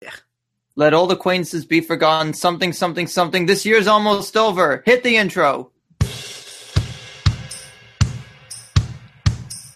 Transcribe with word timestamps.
Yeah. 0.00 0.12
Let 0.74 0.92
old 0.94 1.10
acquaintances 1.10 1.64
be 1.64 1.80
forgotten. 1.80 2.34
Something, 2.34 2.72
something, 2.72 3.06
something. 3.06 3.46
This 3.46 3.64
year's 3.64 3.86
almost 3.86 4.36
over. 4.36 4.82
Hit 4.84 5.02
the 5.02 5.16
intro. 5.16 5.70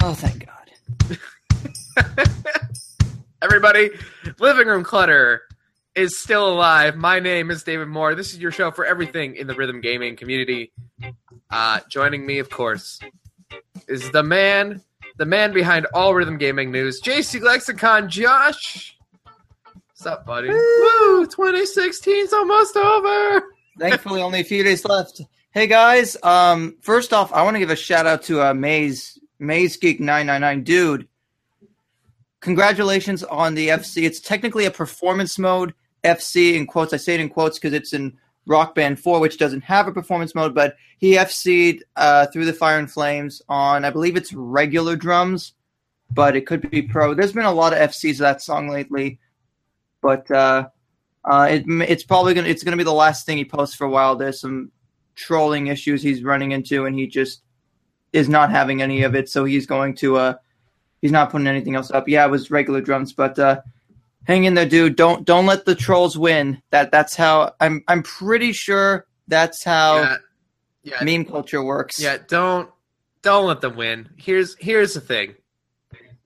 Oh, 0.03 0.15
thank 0.15 0.47
God. 0.47 1.17
Everybody, 3.43 3.91
Living 4.39 4.67
Room 4.67 4.85
Clutter 4.85 5.43
is 5.95 6.19
still 6.19 6.49
alive. 6.49 6.97
My 6.97 7.21
name 7.21 7.51
is 7.51 7.63
David 7.63 7.89
Moore. 7.89 8.15
This 8.15 8.33
is 8.33 8.39
your 8.39 8.53
show 8.53 8.71
for 8.71 8.85
everything 8.85 9.37
in 9.37 9.47
the 9.47 9.55
rhythm 9.55 9.81
gaming 9.81 10.17
community. 10.17 10.73
Uh, 11.51 11.81
joining 11.89 12.27
me, 12.27 12.39
of 12.39 12.51
course, 12.51 13.01
is 13.89 14.11
the 14.11 14.23
man, 14.23 14.83
the 15.17 15.27
man 15.27 15.53
behind 15.53 15.87
all 15.95 16.15
rhythm 16.15 16.39
gaming 16.39 16.71
news, 16.71 17.01
JC 17.03 17.41
Lexicon, 17.41 18.09
Josh. 18.09 18.97
What's 20.01 20.07
up, 20.07 20.25
buddy? 20.25 20.49
Woo! 20.49 21.27
2016's 21.27 22.33
almost 22.33 22.75
over. 22.75 23.45
Thankfully, 23.79 24.23
only 24.23 24.41
a 24.41 24.45
few 24.45 24.65
days 24.65 24.83
left. 24.87 25.21
Hey 25.51 25.67
guys, 25.67 26.17
um, 26.23 26.79
first 26.81 27.13
off, 27.13 27.31
I 27.35 27.43
want 27.43 27.57
to 27.57 27.59
give 27.59 27.69
a 27.69 27.77
shout 27.77 28.07
out 28.07 28.23
to 28.23 28.41
uh, 28.41 28.55
Maze 28.55 29.19
Maze 29.39 29.77
Geek 29.77 30.01
nine 30.01 30.25
nine 30.25 30.41
nine, 30.41 30.63
dude. 30.63 31.07
Congratulations 32.41 33.23
on 33.25 33.55
the 33.55 33.69
FC. 33.69 34.05
It's 34.05 34.21
technically 34.21 34.65
a 34.65 34.71
performance 34.71 35.39
mode 35.39 35.75
FC 36.03 36.55
in 36.55 36.67
quotes. 36.67 36.95
I 36.95 36.97
say 36.97 37.17
it 37.17 37.21
in 37.21 37.29
quotes 37.29 37.59
because 37.59 37.75
it's 37.75 37.93
in 37.93 38.17
Rock 38.47 38.75
Band 38.75 39.01
4, 39.01 39.21
which 39.21 39.37
doesn't 39.37 39.65
have 39.65 39.87
a 39.87 39.93
performance 39.93 40.35
mode, 40.35 40.55
but 40.55 40.77
he 40.97 41.17
FC'd 41.17 41.85
uh, 41.97 42.25
through 42.29 42.47
the 42.47 42.55
fire 42.55 42.79
and 42.79 42.91
flames 42.91 43.43
on, 43.51 43.85
I 43.85 43.91
believe 43.91 44.17
it's 44.17 44.33
regular 44.33 44.97
drums, 44.97 45.53
but 46.11 46.37
it 46.37 46.47
could 46.47 46.71
be 46.71 46.81
pro. 46.81 47.13
There's 47.13 47.35
been 47.35 47.45
a 47.45 47.53
lot 47.53 47.75
of 47.75 47.91
FCs 47.91 48.13
of 48.13 48.19
that 48.21 48.41
song 48.41 48.71
lately, 48.71 49.19
but 50.01 50.31
uh, 50.31 50.69
uh, 51.25 51.49
it, 51.51 51.65
it's 51.67 52.05
probably 52.05 52.35
gonna 52.35 52.49
it's 52.49 52.63
gonna 52.63 52.77
be 52.77 52.85
the 52.85 52.93
last 52.93 53.27
thing 53.27 53.37
he 53.39 53.45
posts 53.45 53.75
for 53.77 53.85
a 53.87 53.91
while. 53.91 54.17
There's 54.17 54.41
some 54.41 54.71
trolling 55.15 55.67
issues 55.69 56.03
he's 56.03 56.23
running 56.23 56.53
into, 56.53 56.87
and 56.87 56.95
he 56.99 57.07
just 57.07 57.43
is 58.13 58.29
not 58.29 58.51
having 58.51 58.83
any 58.83 59.03
of 59.03 59.15
it. 59.15 59.29
So 59.29 59.45
he's 59.45 59.67
going 59.67 59.95
to 59.97 60.17
uh, 60.17 60.35
he's 61.03 61.13
not 61.13 61.31
putting 61.31 61.47
anything 61.47 61.75
else 61.75 61.91
up. 61.91 62.09
Yeah, 62.09 62.25
it 62.27 62.31
was 62.31 62.51
regular 62.51 62.81
drums, 62.81 63.13
but 63.13 63.39
uh, 63.39 63.61
hang 64.25 64.45
in 64.45 64.55
there, 64.55 64.67
dude. 64.69 64.97
Don't 64.97 65.25
don't 65.25 65.47
let 65.47 65.65
the 65.65 65.75
trolls 65.75 66.17
win. 66.19 66.63
That 66.71 66.91
that's 66.91 67.15
how 67.15 67.53
I'm 67.61 67.85
I'm 67.89 68.03
pretty 68.03 68.53
sure 68.53 69.07
that's 69.29 69.63
how 69.63 69.97
Yeah, 69.97 70.17
yeah, 70.83 71.05
meme 71.05 71.25
culture 71.27 71.63
works. 71.63 72.01
yeah. 72.01 72.19
Don't 72.27 72.71
don't 73.23 73.47
let 73.47 73.61
them 73.61 73.77
win. 73.77 74.09
Here's 74.17 74.57
here's 74.59 74.95
the 74.95 75.01
thing. 75.01 75.35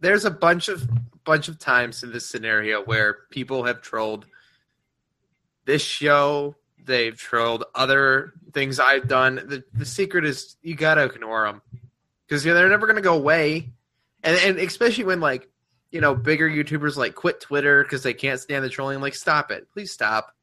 There's 0.00 0.24
a 0.24 0.30
bunch 0.30 0.68
of 0.68 0.88
bunch 1.24 1.48
of 1.48 1.58
times 1.58 2.02
in 2.02 2.12
this 2.12 2.28
scenario 2.28 2.82
where 2.82 3.18
people 3.30 3.64
have 3.64 3.82
trolled 3.82 4.26
this 5.64 5.82
show. 5.82 6.56
They've 6.84 7.16
trolled 7.16 7.64
other 7.74 8.34
things 8.52 8.78
I've 8.78 9.08
done. 9.08 9.36
The 9.36 9.64
the 9.72 9.86
secret 9.86 10.24
is 10.24 10.56
you 10.62 10.74
gotta 10.74 11.04
ignore 11.04 11.46
them 11.46 11.62
because 12.26 12.44
they're 12.44 12.68
never 12.68 12.86
gonna 12.86 13.00
go 13.00 13.14
away. 13.14 13.72
And 14.22 14.38
and 14.38 14.58
especially 14.58 15.04
when 15.04 15.20
like 15.20 15.48
you 15.90 16.00
know 16.00 16.14
bigger 16.14 16.48
YouTubers 16.48 16.96
like 16.96 17.14
quit 17.14 17.40
Twitter 17.40 17.82
because 17.82 18.02
they 18.02 18.14
can't 18.14 18.40
stand 18.40 18.64
the 18.64 18.68
trolling. 18.68 19.00
Like 19.00 19.14
stop 19.14 19.50
it, 19.50 19.68
please 19.72 19.92
stop. 19.92 20.34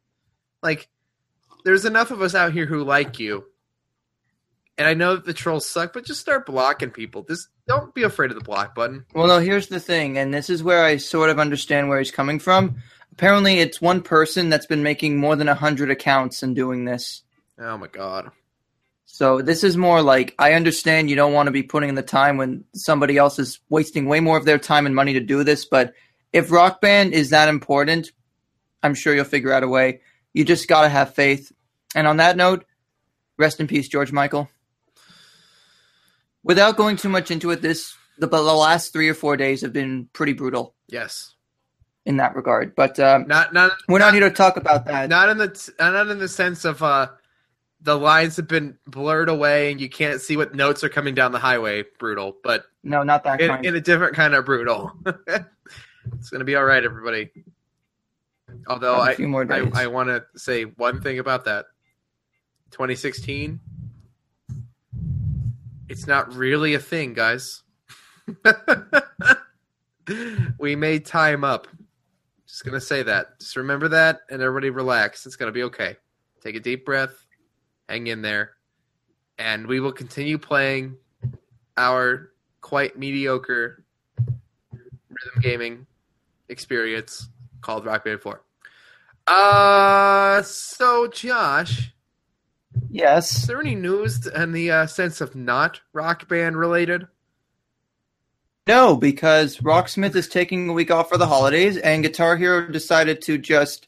Like 0.63 0.89
there's 1.63 1.85
enough 1.85 2.11
of 2.11 2.21
us 2.21 2.33
out 2.35 2.53
here 2.53 2.66
who 2.66 2.83
like 2.83 3.19
you. 3.19 3.45
And 4.81 4.89
I 4.89 4.95
know 4.95 5.13
that 5.13 5.25
the 5.25 5.33
trolls 5.33 5.69
suck, 5.69 5.93
but 5.93 6.05
just 6.05 6.21
start 6.21 6.47
blocking 6.47 6.89
people. 6.89 7.21
Just 7.21 7.49
don't 7.67 7.93
be 7.93 8.01
afraid 8.01 8.31
of 8.31 8.35
the 8.35 8.43
block 8.43 8.73
button. 8.73 9.05
Well, 9.13 9.27
no, 9.27 9.38
here's 9.38 9.67
the 9.67 9.79
thing, 9.79 10.17
and 10.17 10.33
this 10.33 10.49
is 10.49 10.63
where 10.63 10.83
I 10.83 10.97
sort 10.97 11.29
of 11.29 11.38
understand 11.38 11.88
where 11.88 11.99
he's 11.99 12.09
coming 12.09 12.39
from. 12.39 12.77
Apparently, 13.11 13.59
it's 13.59 13.79
one 13.79 14.01
person 14.01 14.49
that's 14.49 14.65
been 14.65 14.81
making 14.81 15.17
more 15.17 15.35
than 15.35 15.47
a 15.47 15.53
hundred 15.53 15.91
accounts 15.91 16.41
and 16.41 16.55
doing 16.55 16.85
this. 16.85 17.21
Oh 17.59 17.77
my 17.77 17.85
god. 17.85 18.31
So 19.05 19.43
this 19.43 19.63
is 19.63 19.77
more 19.77 20.01
like 20.01 20.33
I 20.39 20.53
understand 20.53 21.11
you 21.11 21.16
don't 21.16 21.33
want 21.33 21.45
to 21.45 21.51
be 21.51 21.61
putting 21.61 21.89
in 21.89 21.94
the 21.94 22.01
time 22.01 22.38
when 22.38 22.63
somebody 22.73 23.17
else 23.17 23.38
is 23.38 23.59
wasting 23.69 24.07
way 24.07 24.19
more 24.19 24.35
of 24.35 24.45
their 24.45 24.57
time 24.57 24.88
and 24.88 24.95
money 24.95 25.13
to 25.13 25.19
do 25.19 25.44
this, 25.44 25.63
but 25.63 25.94
if 26.33 26.50
Rock 26.50 26.81
Band 26.81 27.13
is 27.13 27.29
that 27.29 27.50
important, 27.50 28.11
I'm 28.81 28.95
sure 28.95 29.13
you'll 29.13 29.25
figure 29.25 29.53
out 29.53 29.61
a 29.61 29.67
way. 29.67 30.01
You 30.33 30.44
just 30.44 30.67
gotta 30.67 30.89
have 30.89 31.13
faith. 31.13 31.51
And 31.94 32.07
on 32.07 32.17
that 32.17 32.35
note, 32.35 32.66
rest 33.38 33.59
in 33.59 33.67
peace, 33.67 33.88
George 33.88 34.11
Michael. 34.11 34.50
Without 36.44 36.75
going 36.78 36.96
too 36.97 37.09
much 37.09 37.29
into 37.31 37.52
it, 37.52 37.62
this 37.62 37.96
the, 38.18 38.28
the 38.28 38.41
last 38.41 38.94
three 38.94 39.09
or 39.09 39.13
four 39.13 39.38
days 39.38 39.62
have 39.62 39.74
been 39.74 40.09
pretty 40.13 40.34
brutal 40.34 40.75
Yes. 40.88 41.35
in 42.06 42.18
that 42.18 42.35
regard. 42.35 42.75
But 42.75 43.00
um, 43.00 43.28
Not 43.28 43.53
not 43.53 43.72
we're 43.88 44.00
not 44.00 44.13
here 44.13 44.28
to 44.28 44.35
talk 44.35 44.57
about 44.57 44.85
that. 44.85 45.09
not 45.09 45.30
in 45.30 45.38
the 45.38 45.72
not 45.80 46.07
in 46.07 46.19
the 46.19 46.28
sense 46.28 46.66
of 46.66 46.81
uh 46.84 47.07
the 47.84 47.97
lines 47.97 48.35
have 48.35 48.47
been 48.47 48.78
blurred 48.85 49.28
away 49.30 49.72
and 49.72 49.81
you 49.81 49.90
can't 49.90 50.22
see 50.22 50.38
what 50.38 50.53
notes 50.53 50.84
are 50.84 50.90
coming 50.90 51.16
down 51.16 51.31
the 51.31 51.40
highway. 51.40 51.84
Brutal, 52.00 52.38
but 52.44 52.66
no, 52.84 53.01
not 53.03 53.24
that 53.24 53.41
in, 53.41 53.50
kind. 53.50 53.66
in 53.66 53.75
a 53.75 53.81
different 53.81 54.16
kind 54.16 54.35
of 54.35 54.46
brutal. 54.46 54.91
it's 55.28 56.30
gonna 56.31 56.44
be 56.44 56.56
all 56.56 56.63
right, 56.63 56.84
everybody. 56.84 57.31
Although 58.68 58.96
I 58.96 59.16
I. 59.74 59.84
I 59.84 59.88
want 59.88 60.09
to 60.09 60.24
say 60.35 60.63
one 60.63 61.01
thing 61.01 61.19
about 61.19 61.46
that. 61.46 61.66
2016. 62.72 63.59
It's 65.91 66.07
not 66.07 66.34
really 66.34 66.74
a 66.74 66.79
thing, 66.79 67.13
guys. 67.13 67.63
we 70.57 70.78
made 70.78 71.06
time 71.06 71.44
up. 71.44 71.68
Just 72.47 72.63
gonna 72.63 72.79
say 72.79 73.03
that. 73.03 73.38
Just 73.40 73.57
remember 73.57 73.90
that, 73.90 74.22
and 74.30 74.41
everybody 74.41 74.69
relax. 74.69 75.25
It's 75.25 75.35
gonna 75.35 75.51
be 75.51 75.63
okay. 75.63 75.97
Take 76.41 76.56
a 76.56 76.62
deep 76.62 76.85
breath, 76.85 77.25
hang 77.90 78.07
in 78.07 78.22
there, 78.22 78.51
and 79.38 79.68
we 79.68 79.81
will 79.81 79.91
continue 79.91 80.38
playing 80.38 80.96
our 81.75 82.31
quite 82.62 82.97
mediocre 82.97 83.84
rhythm 84.18 85.41
gaming 85.41 85.85
experience 86.47 87.28
called 87.59 87.85
Rock 87.85 88.06
Band 88.06 88.22
4. 88.22 88.41
Uh, 89.28 90.41
so 90.44 91.07
Josh, 91.07 91.94
yes. 92.89 93.35
is 93.35 93.47
there 93.47 93.59
any 93.59 93.75
news 93.75 94.27
in 94.27 94.51
the 94.51 94.71
uh, 94.71 94.85
sense 94.87 95.21
of 95.21 95.35
not 95.35 95.81
Rock 95.93 96.27
Band 96.27 96.57
related? 96.57 97.07
No, 98.67 98.95
because 98.95 99.57
Rocksmith 99.57 100.15
is 100.15 100.27
taking 100.27 100.69
a 100.69 100.73
week 100.73 100.91
off 100.91 101.09
for 101.09 101.17
the 101.17 101.27
holidays, 101.27 101.77
and 101.77 102.03
Guitar 102.03 102.37
Hero 102.37 102.67
decided 102.67 103.21
to 103.23 103.37
just 103.37 103.87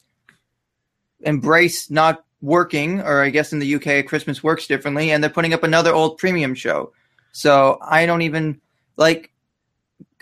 embrace 1.20 1.90
not 1.90 2.24
working, 2.42 3.00
or 3.00 3.22
I 3.22 3.30
guess 3.30 3.52
in 3.52 3.60
the 3.60 3.74
UK, 3.76 4.04
Christmas 4.04 4.42
works 4.42 4.66
differently, 4.66 5.10
and 5.10 5.22
they're 5.22 5.30
putting 5.30 5.54
up 5.54 5.62
another 5.62 5.92
old 5.94 6.18
premium 6.18 6.54
show. 6.54 6.92
So 7.32 7.78
I 7.82 8.04
don't 8.04 8.22
even 8.22 8.60
like 8.96 9.32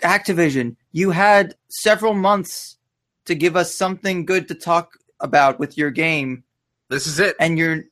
Activision. 0.01 0.75
You 0.91 1.11
had 1.11 1.55
several 1.69 2.13
months 2.13 2.77
to 3.25 3.35
give 3.35 3.55
us 3.55 3.73
something 3.73 4.25
good 4.25 4.47
to 4.49 4.55
talk 4.55 4.97
about 5.19 5.59
with 5.59 5.77
your 5.77 5.89
game, 5.91 6.43
This 6.89 7.07
is 7.07 7.19
it. 7.19 7.35
and 7.39 7.57
you're 7.57 7.83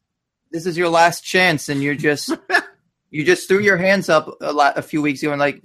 this 0.51 0.65
is 0.65 0.77
your 0.77 0.89
last 0.89 1.21
chance, 1.23 1.69
and 1.69 1.81
you're 1.81 1.95
just 1.95 2.31
you 3.09 3.23
just 3.23 3.47
threw 3.47 3.59
your 3.59 3.77
hands 3.77 4.09
up 4.09 4.37
a, 4.41 4.51
lot, 4.53 4.77
a 4.77 4.81
few 4.81 5.01
weeks 5.01 5.21
ago 5.23 5.31
and 5.31 5.39
like 5.39 5.61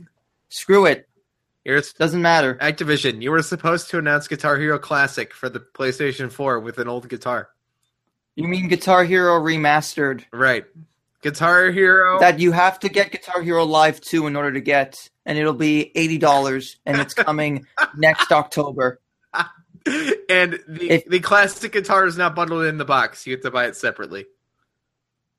screw 0.49 0.87
it, 0.87 1.09
Here's 1.65 1.93
doesn't 1.95 2.23
matter. 2.23 2.55
Activision. 2.61 3.21
You 3.23 3.33
were 3.33 3.43
supposed 3.43 3.91
to 3.91 3.99
announce 3.99 4.29
Guitar 4.29 4.57
Hero 4.57 4.79
Classic 4.79 5.35
for 5.35 5.49
the 5.49 5.59
PlayStation 5.59 6.31
4 6.31 6.61
with 6.61 6.79
an 6.79 6.87
old 6.87 7.09
guitar. 7.09 7.49
You 8.37 8.47
mean 8.47 8.69
Guitar 8.69 9.03
Hero 9.03 9.41
Remastered? 9.41 10.23
Right. 10.33 10.65
Guitar 11.23 11.73
Hero. 11.73 12.21
That 12.21 12.39
you 12.39 12.53
have 12.53 12.79
to 12.81 12.89
get 12.89 13.11
Guitar 13.11 13.43
Hero 13.43 13.65
Live 13.65 14.01
2 14.01 14.29
in 14.29 14.37
order 14.37 14.53
to 14.53 14.61
get, 14.61 15.11
and 15.25 15.37
it'll 15.37 15.55
be 15.55 15.91
$80, 15.97 16.77
and 16.87 17.01
it's 17.01 17.15
coming 17.15 17.67
next 17.97 18.31
October. 18.31 19.01
and 20.29 20.61
the, 20.69 20.87
If- 20.89 21.07
the 21.07 21.19
classic 21.19 21.73
guitar 21.73 22.07
is 22.07 22.17
not 22.17 22.37
bundled 22.37 22.67
in 22.67 22.79
the 22.79 22.85
box. 22.85 23.27
You 23.27 23.33
have 23.33 23.43
to 23.43 23.51
buy 23.51 23.67
it 23.67 23.75
separately. 23.75 24.27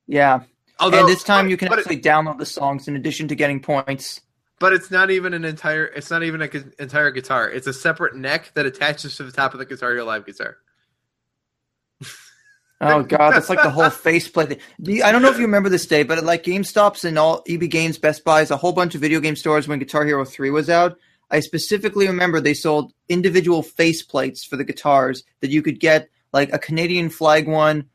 Yeah. 0.08 0.40
Although, 0.80 1.00
and 1.00 1.08
this 1.08 1.22
time 1.22 1.44
but- 1.44 1.50
you 1.50 1.56
can 1.56 1.72
actually 1.72 2.00
download 2.00 2.38
the 2.38 2.46
songs 2.46 2.88
in 2.88 2.96
addition 2.96 3.28
to 3.28 3.34
getting 3.36 3.60
points. 3.60 4.20
but 4.58 4.72
it's 4.72 4.90
not 4.90 5.10
even 5.10 5.34
an 5.34 5.44
entire. 5.44 5.84
It's 5.84 6.10
not 6.10 6.22
even 6.24 6.42
an 6.42 6.48
gu- 6.48 6.72
entire 6.80 7.10
guitar. 7.12 7.48
It's 7.48 7.66
a 7.68 7.72
separate 7.72 8.16
neck 8.16 8.50
that 8.54 8.66
attaches 8.66 9.16
to 9.18 9.22
the 9.24 9.30
top 9.32 9.52
of 9.52 9.58
the 9.60 9.66
Guitar 9.66 9.90
Hero 9.92 10.04
Live 10.04 10.26
guitar. 10.26 10.56
Oh 12.80 13.02
god, 13.02 13.32
that's 13.32 13.48
like 13.48 13.62
the 13.62 13.70
whole 13.70 13.90
faceplate 14.06 14.48
thing. 14.50 14.58
Do 14.80 15.02
I 15.02 15.10
don't 15.10 15.20
know 15.20 15.30
if 15.30 15.36
you 15.36 15.42
remember 15.46 15.68
this 15.68 15.86
day, 15.86 16.04
but 16.04 16.18
at 16.18 16.24
like 16.24 16.44
GameStops 16.44 17.04
and 17.04 17.18
all 17.18 17.42
EB 17.48 17.68
Games, 17.68 17.98
Best 17.98 18.24
Buys, 18.24 18.52
a 18.52 18.56
whole 18.56 18.72
bunch 18.72 18.94
of 18.94 19.00
video 19.00 19.18
game 19.18 19.34
stores 19.34 19.66
when 19.66 19.80
Guitar 19.80 20.06
Hero 20.06 20.24
3 20.24 20.50
was 20.50 20.70
out, 20.70 20.96
I 21.28 21.40
specifically 21.40 22.06
remember 22.06 22.40
they 22.40 22.54
sold 22.54 22.92
individual 23.08 23.64
faceplates 23.64 24.46
for 24.46 24.56
the 24.56 24.62
guitars 24.64 25.24
that 25.40 25.50
you 25.50 25.60
could 25.60 25.80
get 25.80 26.08
like 26.32 26.52
a 26.52 26.58
Canadian 26.58 27.10
flag 27.10 27.48
one, 27.48 27.88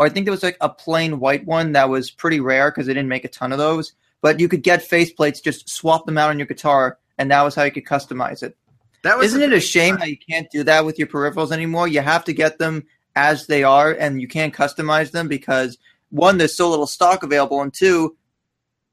or 0.00 0.06
I 0.06 0.08
think 0.08 0.24
there 0.24 0.32
was 0.32 0.42
like 0.42 0.56
a 0.62 0.68
plain 0.70 1.20
white 1.20 1.44
one 1.44 1.72
that 1.72 1.90
was 1.90 2.10
pretty 2.10 2.40
rare 2.40 2.70
because 2.70 2.86
they 2.86 2.94
didn't 2.94 3.10
make 3.10 3.26
a 3.26 3.28
ton 3.28 3.52
of 3.52 3.58
those. 3.58 3.92
But 4.22 4.40
you 4.40 4.48
could 4.48 4.62
get 4.62 4.80
faceplates, 4.80 5.42
just 5.42 5.68
swap 5.68 6.06
them 6.06 6.16
out 6.16 6.30
on 6.30 6.38
your 6.38 6.46
guitar, 6.46 6.96
and 7.18 7.30
that 7.30 7.42
was 7.42 7.54
how 7.54 7.64
you 7.64 7.70
could 7.70 7.84
customize 7.84 8.42
it. 8.42 8.56
That 9.02 9.18
was 9.18 9.26
Isn't 9.26 9.42
it 9.42 9.52
a 9.52 9.60
shame 9.60 9.98
that 9.98 10.08
you 10.08 10.16
can't 10.16 10.50
do 10.50 10.64
that 10.64 10.86
with 10.86 10.98
your 10.98 11.06
peripherals 11.06 11.52
anymore? 11.52 11.86
You 11.86 12.00
have 12.00 12.24
to 12.24 12.32
get 12.32 12.58
them 12.58 12.86
as 13.14 13.46
they 13.46 13.62
are, 13.62 13.92
and 13.92 14.22
you 14.22 14.26
can't 14.26 14.54
customize 14.54 15.10
them 15.10 15.28
because 15.28 15.76
one, 16.08 16.38
there's 16.38 16.56
so 16.56 16.70
little 16.70 16.86
stock 16.86 17.22
available, 17.22 17.60
and 17.60 17.72
two, 17.74 18.16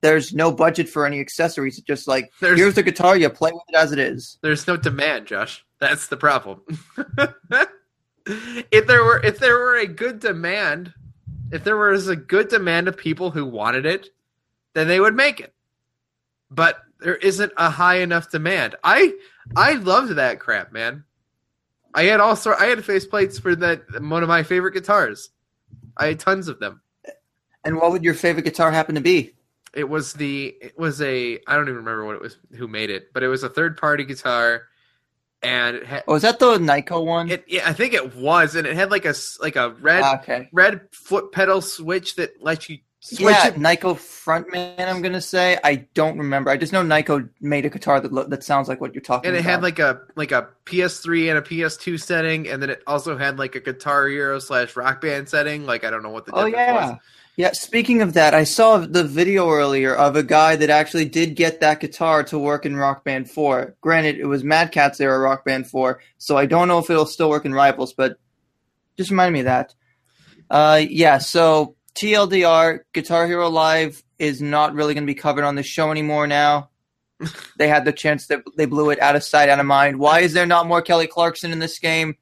there's 0.02 0.34
no 0.34 0.52
budget 0.52 0.90
for 0.90 1.06
any 1.06 1.22
accessories. 1.22 1.78
It's 1.78 1.88
just 1.88 2.06
like 2.06 2.34
There's- 2.42 2.60
here's 2.60 2.76
the 2.76 2.84
guitar, 2.84 3.16
you 3.16 3.30
play 3.30 3.52
with 3.54 3.64
it 3.70 3.76
as 3.76 3.94
it 3.94 4.00
is. 4.00 4.38
There's 4.42 4.68
no 4.68 4.76
demand, 4.76 5.28
Josh. 5.28 5.66
That's 5.80 6.08
the 6.08 6.18
problem. 6.18 6.62
if 8.72 8.88
there 8.88 9.04
were 9.04 9.24
if 9.24 9.40
there 9.40 9.58
were 9.58 9.78
a 9.78 9.88
good 9.88 10.20
demand, 10.20 10.94
if 11.52 11.64
there 11.64 11.78
was 11.78 12.08
a 12.08 12.16
good 12.16 12.50
demand 12.50 12.88
of 12.88 12.98
people 12.98 13.32
who 13.32 13.46
wanted 13.46 13.86
it, 13.86 14.10
then 14.74 14.88
they 14.88 15.00
would 15.00 15.16
make 15.16 15.40
it. 15.40 15.54
But 16.50 16.82
there 17.00 17.16
isn't 17.16 17.52
a 17.58 17.70
high 17.70 18.00
enough 18.00 18.30
demand. 18.30 18.76
I 18.84 19.14
I 19.56 19.74
loved 19.74 20.16
that 20.16 20.40
crap, 20.40 20.72
man. 20.72 21.04
I 21.94 22.04
had 22.04 22.20
all 22.20 22.36
sort 22.36 22.60
I 22.60 22.66
had 22.66 22.80
faceplates 22.80 23.42
for 23.42 23.56
that 23.56 24.02
one 24.02 24.24
of 24.24 24.30
my 24.30 24.44
favorite 24.44 24.74
guitars. 24.74 25.30
I 25.96 26.08
had 26.08 26.20
tons 26.20 26.48
of 26.48 26.60
them. 26.60 26.82
And 27.64 27.78
what 27.78 27.92
would 27.92 28.04
your 28.04 28.14
favorite 28.14 28.46
guitar 28.46 28.72
happen 28.72 28.96
to 28.96 29.02
be? 29.02 29.34
It 29.74 29.88
was 29.88 30.14
the 30.14 30.56
it 30.62 30.78
was 30.78 31.02
a 31.02 31.40
I 31.48 31.56
don't 31.56 31.68
even 31.68 31.76
remember 31.76 32.06
what 32.06 32.16
it 32.16 32.22
was 32.22 32.38
who 32.56 32.68
made 32.68 32.90
it, 32.90 33.14
but 33.14 33.24
it 33.24 33.28
was 33.28 33.44
a 33.44 33.50
third 33.50 33.78
party 33.78 34.04
guitar 34.04 34.64
and 35.44 35.76
it 35.78 35.86
had 35.86 36.04
Oh, 36.08 36.16
is 36.16 36.22
that 36.24 36.40
the 36.40 36.58
Nyko 36.58 37.06
one? 37.06 37.30
It, 37.30 37.46
yeah, 37.48 37.68
I 37.70 37.74
think 37.74 37.94
it 37.94 38.16
was, 38.16 38.56
and 38.56 38.66
it 38.68 38.76
had 38.76 38.92
like 38.92 39.06
a 39.06 39.14
like 39.42 39.56
a 39.56 39.70
red 39.82 40.02
Ah, 40.04 40.20
okay. 40.22 40.50
red 40.52 40.82
foot 40.92 41.32
pedal 41.32 41.62
switch 41.62 42.16
that 42.16 42.42
lets 42.42 42.70
you 42.70 42.80
switch 43.00 43.20
Yeah, 43.22 43.48
it. 43.50 43.56
Nyko 43.56 43.96
frontman. 43.96 44.80
I'm 44.88 45.02
gonna 45.02 45.22
say 45.22 45.58
I 45.64 45.88
don't 45.94 46.18
remember. 46.18 46.50
I 46.50 46.58
just 46.58 46.74
know 46.74 46.84
Nyko 46.84 47.30
made 47.40 47.66
a 47.66 47.70
guitar 47.70 48.00
that 48.02 48.12
lo- 48.12 48.28
that 48.28 48.44
sounds 48.44 48.68
like 48.68 48.82
what 48.82 48.94
you're 48.96 49.02
talking 49.02 49.30
about. 49.30 49.38
And 49.38 49.38
it 49.38 49.42
about. 49.42 49.52
had 49.52 49.64
like 49.64 49.80
a 49.80 50.02
like 50.16 50.32
a 50.32 50.50
PS3 50.66 51.30
and 51.30 51.38
a 51.38 51.42
PS2 51.42 52.00
setting, 52.02 52.48
and 52.50 52.62
then 52.62 52.70
it 52.70 52.82
also 52.88 53.18
had 53.18 53.38
like 53.38 53.56
a 53.56 53.60
Guitar 53.60 54.08
Hero 54.08 54.40
slash 54.40 54.76
Rock 54.76 55.02
Band 55.02 55.30
setting. 55.30 55.66
Like 55.66 55.84
I 55.84 55.90
don't 55.92 56.04
know 56.04 56.10
what 56.10 56.26
the 56.26 56.32
Oh 56.34 56.46
yeah. 56.46 56.90
was. 56.92 56.98
Yeah, 57.38 57.52
speaking 57.52 58.02
of 58.02 58.14
that, 58.14 58.34
I 58.34 58.46
saw 58.46 58.80
the 58.80 59.04
video 59.04 59.52
earlier 59.52 59.94
of 59.94 60.16
a 60.16 60.24
guy 60.24 60.56
that 60.56 60.72
actually 60.72 61.06
did 61.06 61.36
get 61.36 61.60
that 61.60 61.80
guitar 61.80 62.24
to 62.24 62.40
work 62.40 62.66
in 62.66 62.76
Rock 62.76 63.04
Band 63.04 63.30
4. 63.30 63.76
Granted, 63.80 64.18
it 64.18 64.26
was 64.26 64.44
Mad 64.44 64.72
Catz 64.72 65.00
era 65.00 65.20
Rock 65.20 65.46
Band 65.46 65.70
4, 65.70 66.02
so 66.18 66.36
I 66.36 66.48
don't 66.48 66.68
know 66.68 66.80
if 66.80 66.90
it'll 66.90 67.06
still 67.06 67.30
work 67.30 67.46
in 67.46 67.54
Rivals, 67.54 67.94
but 67.94 68.18
just 68.98 69.12
remind 69.12 69.34
me 69.34 69.42
of 69.42 69.46
that. 69.46 69.76
Uh, 70.50 70.82
yeah, 70.90 71.20
so 71.20 71.76
TLDR, 71.94 72.80
Guitar 72.92 73.28
Hero 73.28 73.50
Live 73.50 74.02
is 74.18 74.42
not 74.42 74.74
really 74.74 74.96
going 74.96 75.06
to 75.06 75.14
be 75.14 75.20
covered 75.20 75.44
on 75.44 75.54
the 75.54 75.62
show 75.62 75.92
anymore 75.92 76.26
now. 76.26 76.72
they 77.60 77.68
had 77.68 77.86
the 77.86 77.94
chance 77.94 78.26
that 78.28 78.42
they 78.58 78.66
blew 78.66 78.90
it 78.90 79.00
out 79.00 79.16
of 79.16 79.24
sight, 79.24 79.50
out 79.50 79.60
of 79.60 79.66
mind. 79.68 80.00
Why 80.00 80.22
is 80.22 80.34
there 80.34 80.48
not 80.48 80.66
more 80.66 80.82
Kelly 80.82 81.06
Clarkson 81.06 81.52
in 81.52 81.60
this 81.60 81.78
game? 81.78 82.16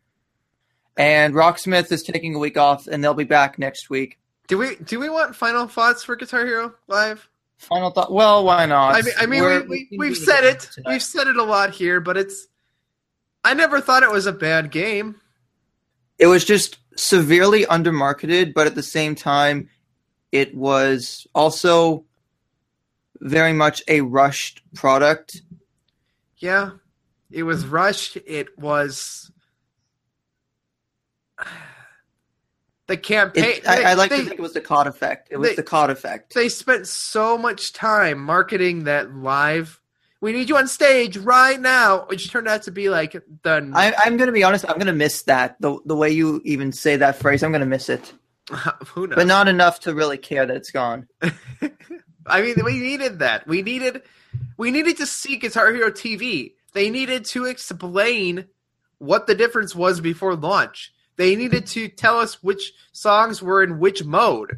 And 0.98 1.34
Rocksmith 1.34 1.90
is 1.94 2.04
taking 2.04 2.36
a 2.36 2.40
week 2.40 2.58
off, 2.58 2.88
and 2.88 3.02
they'll 3.02 3.14
be 3.14 3.24
back 3.24 3.58
next 3.58 3.90
week. 3.90 4.20
Do 4.48 4.58
we 4.58 4.76
do 4.76 5.00
we 5.00 5.10
want 5.10 5.36
final 5.36 5.68
thoughts 5.68 6.04
for 6.04 6.16
Guitar 6.16 6.46
Hero 6.46 6.74
Live? 6.88 7.28
Final 7.58 7.90
thought. 7.92 8.12
Well, 8.12 8.44
why 8.44 8.66
not? 8.66 8.96
I 8.96 9.02
mean, 9.02 9.14
I 9.20 9.26
mean, 9.26 9.42
We're- 9.42 9.62
we, 9.62 9.68
we 9.70 9.86
can 9.88 9.98
we've 9.98 10.18
said 10.18 10.44
it. 10.44 10.60
tonight. 10.74 10.92
We've 10.92 11.04
said 11.04 11.28
it 11.28 11.38
a 11.38 11.44
lot 11.44 11.72
here, 11.72 12.00
but 12.00 12.18
it's. 12.18 12.48
I 13.44 13.54
never 13.54 13.80
thought 13.82 14.04
it 14.04 14.12
was 14.12 14.26
a 14.26 14.32
bad 14.34 14.72
game. 14.72 15.16
It 16.18 16.28
was 16.28 16.44
just 16.46 16.78
severely 16.96 17.66
undermarketed, 17.66 18.54
but 18.54 18.68
at 18.68 18.76
the 18.76 18.84
same 18.84 19.16
time, 19.16 19.70
it 20.32 20.56
was 20.56 21.28
also 21.36 22.06
very 23.20 23.54
much 23.54 23.82
a 23.88 24.02
rushed 24.02 24.62
product. 24.74 25.42
Yeah, 26.38 26.72
it 27.32 27.44
was 27.44 27.66
rushed. 27.66 28.18
It 28.18 28.58
was 28.60 29.32
the 32.88 32.98
campaign. 32.98 33.44
It, 33.44 33.68
I, 33.68 33.76
they- 33.78 33.86
I 33.86 33.94
like 33.96 34.10
they, 34.10 34.18
to 34.20 34.24
think 34.26 34.40
it 34.40 34.42
was 34.42 34.54
the 34.54 34.62
COD 34.62 34.88
effect. 34.88 35.30
It 35.32 35.38
was 35.38 35.50
they- 35.50 35.56
the 35.56 35.64
COD 35.64 35.90
effect. 35.90 36.34
they 36.34 36.50
spent 36.50 36.88
so 36.88 37.38
much 37.38 37.74
time 37.74 38.20
marketing 38.20 38.84
that 38.86 39.14
live. 39.16 39.80
We 40.22 40.32
need 40.32 40.50
you 40.50 40.58
on 40.58 40.68
stage 40.68 41.18
right 41.18 41.60
now, 41.60 42.06
which 42.08 42.32
turned 42.32 42.48
out 42.48 42.64
to 42.64 42.72
be 42.72 42.90
like 42.90 43.12
the. 43.44 43.72
I, 43.76 43.94
I'm 44.06 44.18
going 44.18 44.28
to 44.28 44.34
be 44.34 44.44
honest. 44.44 44.66
I'm 44.68 44.76
going 44.76 44.88
to 44.88 44.94
miss 44.94 45.24
that. 45.24 45.60
The 45.60 45.78
the 45.86 45.96
way 45.96 46.10
you 46.12 46.42
even 46.46 46.72
say 46.72 46.96
that 46.96 47.18
phrase, 47.18 47.44
I'm 47.44 47.52
going 47.52 47.60
to 47.62 47.68
miss 47.68 47.90
it, 47.90 48.14
who 48.88 49.08
knows? 49.08 49.16
but 49.18 49.28
not 49.28 49.48
enough 49.48 49.82
to 49.82 49.94
really 49.94 50.18
care 50.18 50.46
that 50.46 50.56
it's 50.56 50.72
gone. 50.72 51.08
I 52.28 52.42
mean, 52.42 52.56
we 52.64 52.80
needed 52.80 53.20
that. 53.20 53.46
We 53.46 53.62
needed, 53.62 54.02
we 54.58 54.72
needed 54.72 54.98
to 54.98 55.06
see 55.06 55.36
Guitar 55.36 55.72
Hero 55.72 55.92
TV. 55.92 56.54
They 56.74 56.90
needed 56.90 57.26
to 57.26 57.46
explain 57.46 58.46
what 58.98 59.28
the 59.28 59.36
difference 59.36 59.76
was 59.76 60.02
before 60.02 60.36
launch. 60.36 60.92
They 61.18 61.36
needed 61.36 61.68
to 61.68 61.88
tell 61.88 62.20
us 62.20 62.44
which 62.44 62.74
songs 62.92 63.42
were 63.42 63.64
in 63.64 63.80
which 63.80 64.04
mode. 64.04 64.58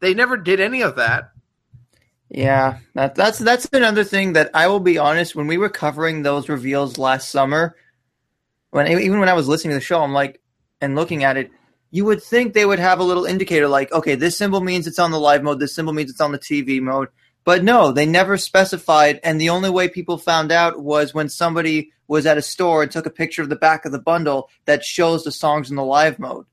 They 0.00 0.14
never 0.14 0.36
did 0.36 0.60
any 0.60 0.82
of 0.82 0.96
that. 0.96 1.32
Yeah, 2.30 2.78
that, 2.94 3.14
that's 3.14 3.38
that's 3.38 3.68
another 3.72 4.04
thing 4.04 4.34
that 4.34 4.50
I 4.52 4.66
will 4.66 4.80
be 4.80 4.98
honest. 4.98 5.34
When 5.34 5.46
we 5.46 5.56
were 5.56 5.70
covering 5.70 6.22
those 6.22 6.48
reveals 6.48 6.98
last 6.98 7.30
summer, 7.30 7.74
when 8.70 8.86
even 8.86 9.18
when 9.18 9.30
I 9.30 9.34
was 9.34 9.48
listening 9.48 9.70
to 9.70 9.76
the 9.76 9.84
show, 9.84 10.02
I'm 10.02 10.12
like, 10.12 10.40
and 10.80 10.94
looking 10.94 11.24
at 11.24 11.38
it, 11.38 11.50
you 11.90 12.04
would 12.04 12.22
think 12.22 12.52
they 12.52 12.66
would 12.66 12.78
have 12.78 13.00
a 13.00 13.04
little 13.04 13.24
indicator 13.24 13.66
like, 13.66 13.90
okay, 13.92 14.14
this 14.14 14.36
symbol 14.36 14.60
means 14.60 14.86
it's 14.86 14.98
on 14.98 15.10
the 15.10 15.20
live 15.20 15.42
mode, 15.42 15.58
this 15.58 15.74
symbol 15.74 15.94
means 15.94 16.10
it's 16.10 16.20
on 16.20 16.32
the 16.32 16.38
TV 16.38 16.80
mode. 16.80 17.08
But 17.44 17.64
no, 17.64 17.92
they 17.92 18.04
never 18.04 18.36
specified, 18.36 19.20
and 19.24 19.40
the 19.40 19.48
only 19.48 19.70
way 19.70 19.88
people 19.88 20.18
found 20.18 20.52
out 20.52 20.82
was 20.82 21.14
when 21.14 21.28
somebody 21.28 21.92
was 22.06 22.26
at 22.26 22.38
a 22.38 22.42
store 22.42 22.82
and 22.82 22.90
took 22.90 23.06
a 23.06 23.10
picture 23.10 23.42
of 23.42 23.48
the 23.48 23.56
back 23.56 23.84
of 23.84 23.92
the 23.92 23.98
bundle 23.98 24.50
that 24.64 24.84
shows 24.84 25.24
the 25.24 25.32
songs 25.32 25.70
in 25.70 25.76
the 25.76 25.84
live 25.84 26.18
mode. 26.18 26.46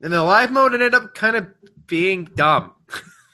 And 0.00 0.12
the 0.12 0.22
live 0.22 0.50
mode 0.50 0.74
ended 0.74 0.94
up 0.94 1.14
kind 1.14 1.36
of 1.36 1.46
being 1.86 2.24
dumb. 2.34 2.72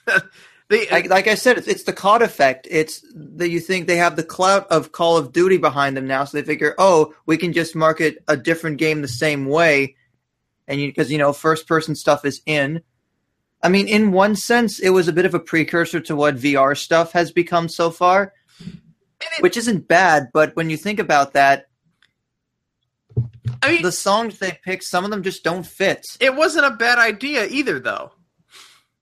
they, 0.69 0.88
like, 0.91 1.08
like 1.08 1.26
I 1.26 1.35
said, 1.35 1.58
it's, 1.58 1.67
it's 1.67 1.85
the 1.85 1.93
COD 1.93 2.23
effect. 2.23 2.69
It's 2.70 3.05
that 3.14 3.49
you 3.49 3.61
think 3.61 3.87
they 3.87 3.96
have 3.96 4.17
the 4.17 4.23
clout 4.23 4.69
of 4.70 4.93
Call 4.93 5.17
of 5.17 5.32
Duty 5.32 5.56
behind 5.56 5.96
them 5.96 6.06
now, 6.06 6.25
so 6.25 6.38
they 6.38 6.44
figure, 6.44 6.75
oh, 6.79 7.14
we 7.26 7.37
can 7.37 7.53
just 7.53 7.75
market 7.75 8.23
a 8.29 8.37
different 8.37 8.79
game 8.79 9.03
the 9.03 9.08
same 9.08 9.46
way, 9.46 9.96
and 10.69 10.79
because 10.81 11.11
you, 11.11 11.19
know 11.19 11.32
first 11.32 11.67
person 11.67 11.94
stuff 11.94 12.25
is 12.25 12.41
in. 12.46 12.82
I 13.62 13.69
mean, 13.69 13.89
in 13.89 14.12
one 14.12 14.37
sense, 14.37 14.79
it 14.79 14.91
was 14.91 15.09
a 15.09 15.12
bit 15.12 15.27
of 15.27 15.35
a 15.35 15.41
precursor 15.41 16.01
to 16.01 16.17
what 16.17 16.37
VR 16.37 16.77
stuff 16.77 17.12
has 17.12 17.31
become 17.31 17.69
so 17.69 17.91
far, 17.91 18.33
which 19.41 19.57
isn't 19.57 19.87
bad. 19.87 20.31
But 20.33 20.57
when 20.57 20.71
you 20.71 20.77
think 20.77 20.99
about 20.99 21.35
that, 21.35 21.67
I 23.62 23.73
mean, 23.73 23.83
the 23.83 23.93
songs 23.93 24.39
they 24.39 24.59
pick, 24.65 24.83
some 24.83 25.05
of 25.05 25.11
them 25.11 25.23
just 25.23 25.44
don't 25.44 25.67
fit. 25.67 26.06
it 26.20 26.34
wasn't 26.34 26.67
a 26.67 26.70
bad 26.70 26.99
idea 26.99 27.46
either, 27.46 27.79
though. 27.79 28.13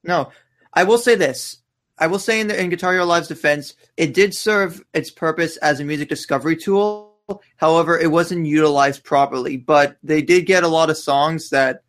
No, 0.02 0.32
I 0.72 0.84
will 0.84 0.98
say 0.98 1.14
this. 1.14 1.58
I 1.98 2.06
will 2.06 2.18
say 2.18 2.40
in, 2.40 2.48
the, 2.48 2.60
in 2.60 2.70
Guitar 2.70 2.92
Hero 2.92 3.04
Live's 3.04 3.28
defense, 3.28 3.74
it 3.96 4.14
did 4.14 4.34
serve 4.34 4.82
its 4.94 5.10
purpose 5.10 5.56
as 5.58 5.80
a 5.80 5.84
music 5.84 6.08
discovery 6.08 6.56
tool. 6.56 7.16
However, 7.56 7.98
it 7.98 8.10
wasn't 8.10 8.46
utilized 8.46 9.04
properly. 9.04 9.56
But 9.56 9.98
they 10.02 10.22
did 10.22 10.46
get 10.46 10.62
a 10.62 10.68
lot 10.68 10.90
of 10.90 10.96
songs 10.96 11.50
that 11.50 11.82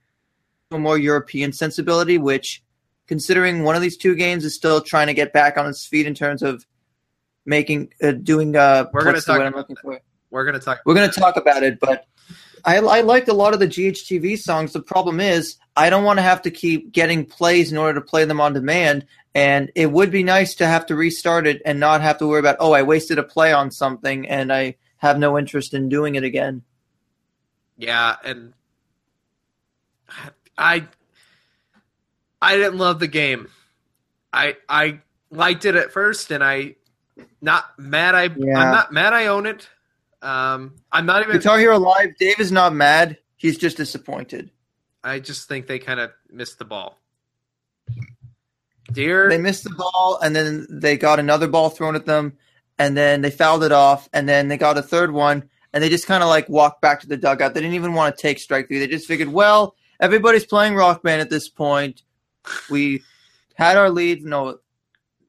a 0.72 0.77
more 0.77 0.98
European 0.98 1.53
sensibility, 1.53 2.17
which, 2.17 2.63
considering 3.10 3.63
one 3.63 3.75
of 3.75 3.82
these 3.82 3.98
two 3.98 4.16
games 4.16 4.46
is 4.46 4.56
still 4.56 4.80
trying 4.80 5.08
to 5.08 5.13
get 5.13 5.34
back 5.34 5.58
on 5.58 5.68
its 5.68 5.86
feet 5.86 6.06
in 6.08 6.13
terms 6.13 6.42
of 6.42 6.66
making, 7.46 7.92
uh, 8.01 8.12
doing. 8.12 8.56
Uh, 8.56 8.86
We're 8.94 9.04
gonna 9.04 9.20
talk 9.20 9.42
about 9.42 9.56
looking 9.56 9.75
for? 9.75 10.00
We're 10.30 10.46
gonna 10.46 10.60
talk. 10.60 10.80
We're 10.86 10.94
going 10.94 11.10
to 11.10 11.20
talk 11.20 11.36
about 11.36 11.63
it, 11.63 11.80
but 11.80 12.06
I, 12.63 12.78
I 12.78 13.01
liked 13.01 13.28
a 13.28 13.34
lot 13.34 13.54
of 13.54 13.60
the 13.60 13.68
GHTV 13.68 14.38
songs. 14.38 14.74
The 14.74 14.82
problem 14.82 15.20
is, 15.20 15.58
I 15.75 15.89
don't 15.89 16.04
want 16.04 16.20
to 16.20 16.24
have 16.24 16.44
to 16.44 16.51
keep 16.51 16.92
getting 16.92 17.25
plays 17.25 17.72
in 17.72 17.78
order 17.80 18.00
to 18.00 18.06
play 18.06 18.25
them 18.25 18.39
on 18.39 18.54
demand. 18.54 19.08
And 19.34 19.72
it 19.75 19.92
would 19.92 20.12
be 20.12 20.24
nice 20.24 20.56
to 20.56 20.68
have 20.68 20.86
to 20.88 20.96
restart 20.96 21.48
it 21.48 21.62
and 21.66 21.80
not 21.80 22.01
have 22.01 22.18
to 22.20 22.28
worry 22.28 22.39
about, 22.39 22.58
oh, 22.60 22.74
I 22.74 22.84
wasted 22.84 23.18
a 23.18 23.24
play 23.24 23.54
on 23.54 23.72
something 23.72 24.28
and 24.28 24.51
I 24.54 24.75
have 24.98 25.18
no 25.18 25.38
interest 25.38 25.74
in 25.74 25.89
doing 25.89 26.16
it 26.16 26.24
again. 26.24 26.63
Yeah, 27.78 28.18
and 28.24 28.54
I 30.58 30.88
I 32.41 32.55
didn't 32.55 32.77
love 32.77 33.00
the 33.00 33.08
game. 33.08 33.50
I 34.31 34.55
I 34.67 35.00
liked 35.31 35.65
it 35.65 35.75
at 35.75 35.91
first, 35.91 36.31
and 36.31 36.43
I 36.43 36.75
not 37.41 37.65
mad. 37.77 38.15
I 38.15 38.24
Yeah. 38.24 38.58
I'm 38.58 38.72
not 38.72 38.91
mad. 38.91 39.13
I 39.13 39.27
own 39.27 39.46
it. 39.46 39.67
Um, 40.22 40.75
I'm 40.91 41.05
not 41.05 41.24
even. 41.24 41.38
Guitar 41.38 41.58
Hero 41.58 41.77
Live, 41.77 42.17
Dave 42.17 42.39
is 42.39 42.51
not 42.51 42.74
mad. 42.74 43.17
He's 43.38 43.58
just 43.58 43.77
disappointed. 43.77 44.51
I 45.03 45.19
just 45.19 45.48
think 45.48 45.67
they 45.67 45.79
kind 45.79 46.00
of 46.00 46.12
missed 46.29 46.60
the 46.60 46.65
ball. 46.65 46.98
Dear, 48.91 49.29
They 49.29 49.38
missed 49.38 49.63
the 49.63 49.69
ball 49.69 50.19
and 50.22 50.36
then 50.36 50.65
they 50.69 50.98
got 50.98 51.19
another 51.19 51.48
ball 51.48 51.69
thrown 51.69 51.96
at 51.96 52.05
them 52.05 52.38
and 52.79 52.98
then 52.98 53.22
they 53.22 53.29
fouled 53.29 53.63
it 53.63 53.72
off 53.72 54.10
and 54.13 54.27
then 54.27 54.48
they 54.48 54.58
got 54.58 54.77
a 54.77 54.81
third 54.81 55.12
one 55.12 55.48
and 55.74 55.84
they 55.84 55.89
just 55.89 56.08
kind 56.08 56.24
of 56.24 56.29
like 56.29 56.50
walked 56.50 56.81
back 56.81 57.00
to 57.01 57.08
the 57.08 57.17
dugout. 57.17 57.53
They 57.53 57.62
didn't 57.62 57.75
even 57.75 57.93
want 57.93 58.15
to 58.15 58.22
take 58.22 58.39
strike 58.39 58.67
three. 58.67 58.79
They 58.79 58.88
just 58.88 59.08
figured, 59.08 59.29
well, 59.29 59.75
everybody's 60.00 60.46
playing 60.46 60.75
rock 60.75 61.03
band 61.03 61.22
at 61.22 61.29
this 61.29 61.50
point. 61.50 62.01
We 62.69 63.03
had 63.55 63.77
our 63.77 63.89
lead. 63.89 64.24
No, 64.24 64.60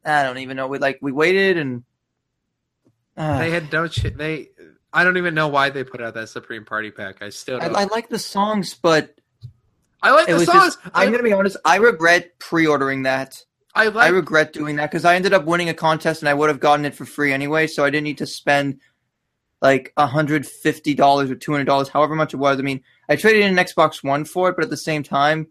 I 0.04 0.22
don't 0.22 0.38
even 0.38 0.56
know. 0.56 0.68
We 0.68 0.78
like 0.78 0.98
we 1.02 1.12
waited 1.12 1.58
and 1.58 1.84
Uh, 3.16 3.38
They 3.38 3.50
had 3.50 3.72
no. 3.72 3.88
Ch- 3.88 4.14
they. 4.14 4.50
I 4.92 5.04
don't 5.04 5.16
even 5.18 5.34
know 5.34 5.48
why 5.48 5.70
they 5.70 5.84
put 5.84 6.00
out 6.00 6.14
that 6.14 6.28
Supreme 6.28 6.64
Party 6.64 6.90
Pack. 6.90 7.22
I 7.22 7.28
still 7.30 7.58
I, 7.60 7.66
don't. 7.66 7.76
I 7.76 7.84
like 7.84 8.08
the 8.08 8.18
songs, 8.18 8.74
but 8.74 9.14
I 10.02 10.10
like 10.12 10.26
the 10.26 10.44
songs. 10.44 10.76
just. 10.76 10.78
I'm 10.94 11.10
gonna 11.10 11.22
be 11.22 11.32
honest. 11.32 11.56
I 11.64 11.76
regret 11.76 12.38
pre-ordering 12.38 13.02
that. 13.04 13.44
I 13.74 13.86
I 13.86 14.08
regret 14.08 14.52
doing 14.52 14.76
that 14.76 14.90
because 14.90 15.04
I 15.04 15.14
ended 15.14 15.32
up 15.32 15.44
winning 15.44 15.68
a 15.68 15.74
contest 15.74 16.22
and 16.22 16.28
I 16.28 16.34
would 16.34 16.48
have 16.48 16.58
gotten 16.58 16.84
it 16.84 16.94
for 16.94 17.04
free 17.04 17.32
anyway, 17.32 17.66
so 17.68 17.84
I 17.84 17.90
didn't 17.90 18.04
need 18.04 18.18
to 18.18 18.26
spend 18.26 18.80
like 19.62 19.92
hundred 19.96 20.46
fifty 20.46 20.94
dollars 20.94 21.30
or 21.30 21.36
two 21.36 21.52
hundred 21.52 21.66
dollars, 21.66 21.88
however 21.88 22.16
much 22.16 22.34
it 22.34 22.38
was. 22.38 22.58
I 22.58 22.62
mean, 22.62 22.82
I 23.08 23.14
traded 23.16 23.42
in 23.42 23.56
an 23.56 23.64
Xbox 23.64 24.02
One 24.02 24.24
for 24.24 24.48
it, 24.48 24.56
but 24.56 24.64
at 24.64 24.70
the 24.70 24.76
same 24.76 25.02
time, 25.04 25.46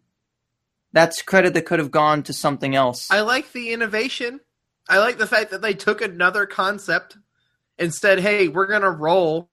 that's 0.92 1.22
credit 1.22 1.54
that 1.54 1.66
could 1.66 1.80
have 1.80 1.92
gone 1.92 2.24
to 2.24 2.34
something 2.34 2.76
else. 2.76 3.10
I 3.12 3.22
like 3.22 3.52
the 3.52 3.72
innovation. 3.72 4.40
I 4.88 4.98
like 5.00 5.18
the 5.18 5.28
fact 5.28 5.52
that 5.52 5.62
they 5.62 5.74
took 5.74 6.02
another 6.02 6.46
concept 6.46 7.18
and 7.78 7.94
said, 7.94 8.20
"Hey, 8.20 8.48
we're 8.48 8.68
gonna 8.68 8.90
roll. 8.92 9.50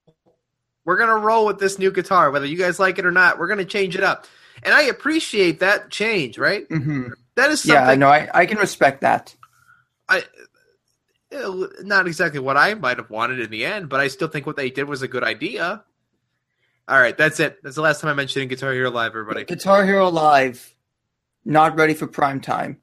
We're 0.84 0.96
gonna 0.96 1.18
roll 1.18 1.46
with 1.46 1.58
this 1.58 1.78
new 1.78 1.90
guitar, 1.90 2.30
whether 2.30 2.46
you 2.46 2.56
guys 2.56 2.78
like 2.78 2.98
it 2.98 3.06
or 3.06 3.12
not. 3.12 3.38
We're 3.38 3.48
gonna 3.48 3.64
change 3.64 3.96
it 3.96 4.02
up." 4.02 4.26
And 4.62 4.74
I 4.74 4.82
appreciate 4.82 5.60
that 5.60 5.90
change. 5.90 6.38
Right? 6.38 6.66
hmm 6.68 7.08
That 7.34 7.50
is 7.50 7.64
Yeah, 7.64 7.94
no, 7.94 8.08
I, 8.08 8.24
know, 8.24 8.30
I 8.32 8.46
can 8.46 8.58
respect 8.58 9.02
that. 9.02 9.34
I, 10.08 10.24
uh, 11.34 11.66
not 11.82 12.06
exactly 12.06 12.40
what 12.40 12.56
I 12.56 12.74
might 12.74 12.98
have 12.98 13.10
wanted 13.10 13.40
in 13.40 13.50
the 13.50 13.64
end, 13.66 13.88
but 13.88 14.00
I 14.00 14.08
still 14.08 14.28
think 14.28 14.46
what 14.46 14.56
they 14.56 14.70
did 14.70 14.84
was 14.84 15.02
a 15.02 15.08
good 15.08 15.24
idea. 15.24 15.84
All 16.88 17.00
right, 17.00 17.16
that's 17.16 17.40
it. 17.40 17.62
That's 17.62 17.74
the 17.74 17.82
last 17.82 18.00
time 18.00 18.10
I 18.10 18.14
mentioned 18.14 18.48
Guitar 18.48 18.72
Hero 18.72 18.90
Live, 18.90 19.10
everybody. 19.10 19.44
Guitar 19.44 19.84
Hero 19.84 20.08
Live, 20.08 20.75
not 21.46 21.76
ready 21.78 21.94
for 21.94 22.06
prime 22.06 22.40
time. 22.40 22.78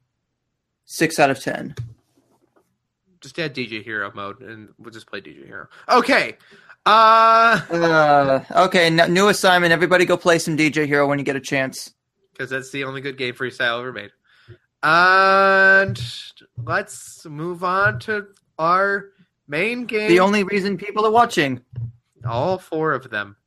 Six 0.85 1.19
out 1.19 1.29
of 1.29 1.39
ten. 1.39 1.75
Just 3.21 3.37
add 3.39 3.53
DJ 3.55 3.83
Hero 3.83 4.11
mode, 4.15 4.41
and 4.41 4.69
we'll 4.79 4.91
just 4.91 5.07
play 5.07 5.21
DJ 5.21 5.45
Hero. 5.45 5.67
Okay. 5.87 6.37
Uh, 6.85 7.61
Uh, 7.69 8.43
okay, 8.65 8.87
n- 8.87 9.13
new 9.13 9.29
assignment. 9.29 9.71
Everybody 9.71 10.03
go 10.05 10.17
play 10.17 10.39
some 10.39 10.57
DJ 10.57 10.85
Hero 10.87 11.07
when 11.07 11.19
you 11.19 11.25
get 11.25 11.35
a 11.35 11.39
chance. 11.39 11.93
because 12.33 12.49
that's 12.49 12.71
the 12.71 12.83
only 12.83 12.99
good 12.99 13.17
game 13.17 13.33
freestyle 13.33 13.79
ever 13.79 13.93
made. 13.93 14.11
And 14.81 16.01
let's 16.57 17.25
move 17.25 17.63
on 17.63 17.99
to 17.99 18.27
our 18.59 19.11
main 19.47 19.85
game. 19.85 20.09
The 20.09 20.19
only 20.19 20.43
reason 20.43 20.77
people 20.77 21.05
are 21.05 21.11
watching. 21.11 21.61
all 22.27 22.57
four 22.57 22.91
of 22.93 23.09
them. 23.09 23.37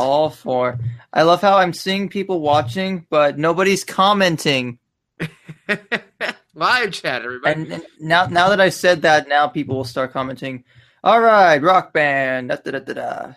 All 0.00 0.30
four. 0.30 0.78
I 1.12 1.22
love 1.22 1.42
how 1.42 1.58
I'm 1.58 1.72
seeing 1.74 2.08
people 2.08 2.40
watching, 2.40 3.06
but 3.10 3.38
nobody's 3.38 3.84
commenting. 3.84 4.78
Live 6.54 6.92
chat, 6.92 7.22
everybody. 7.22 7.60
And, 7.60 7.72
and 7.72 7.82
now, 8.00 8.26
now 8.26 8.48
that 8.48 8.60
I 8.60 8.70
said 8.70 9.02
that, 9.02 9.28
now 9.28 9.46
people 9.48 9.76
will 9.76 9.84
start 9.84 10.12
commenting. 10.12 10.64
All 11.04 11.20
right, 11.20 11.60
rock 11.62 11.92
band. 11.92 12.48
Da, 12.48 12.56
da, 12.56 12.70
da, 12.72 12.78
da, 12.80 12.92
da. 12.94 13.32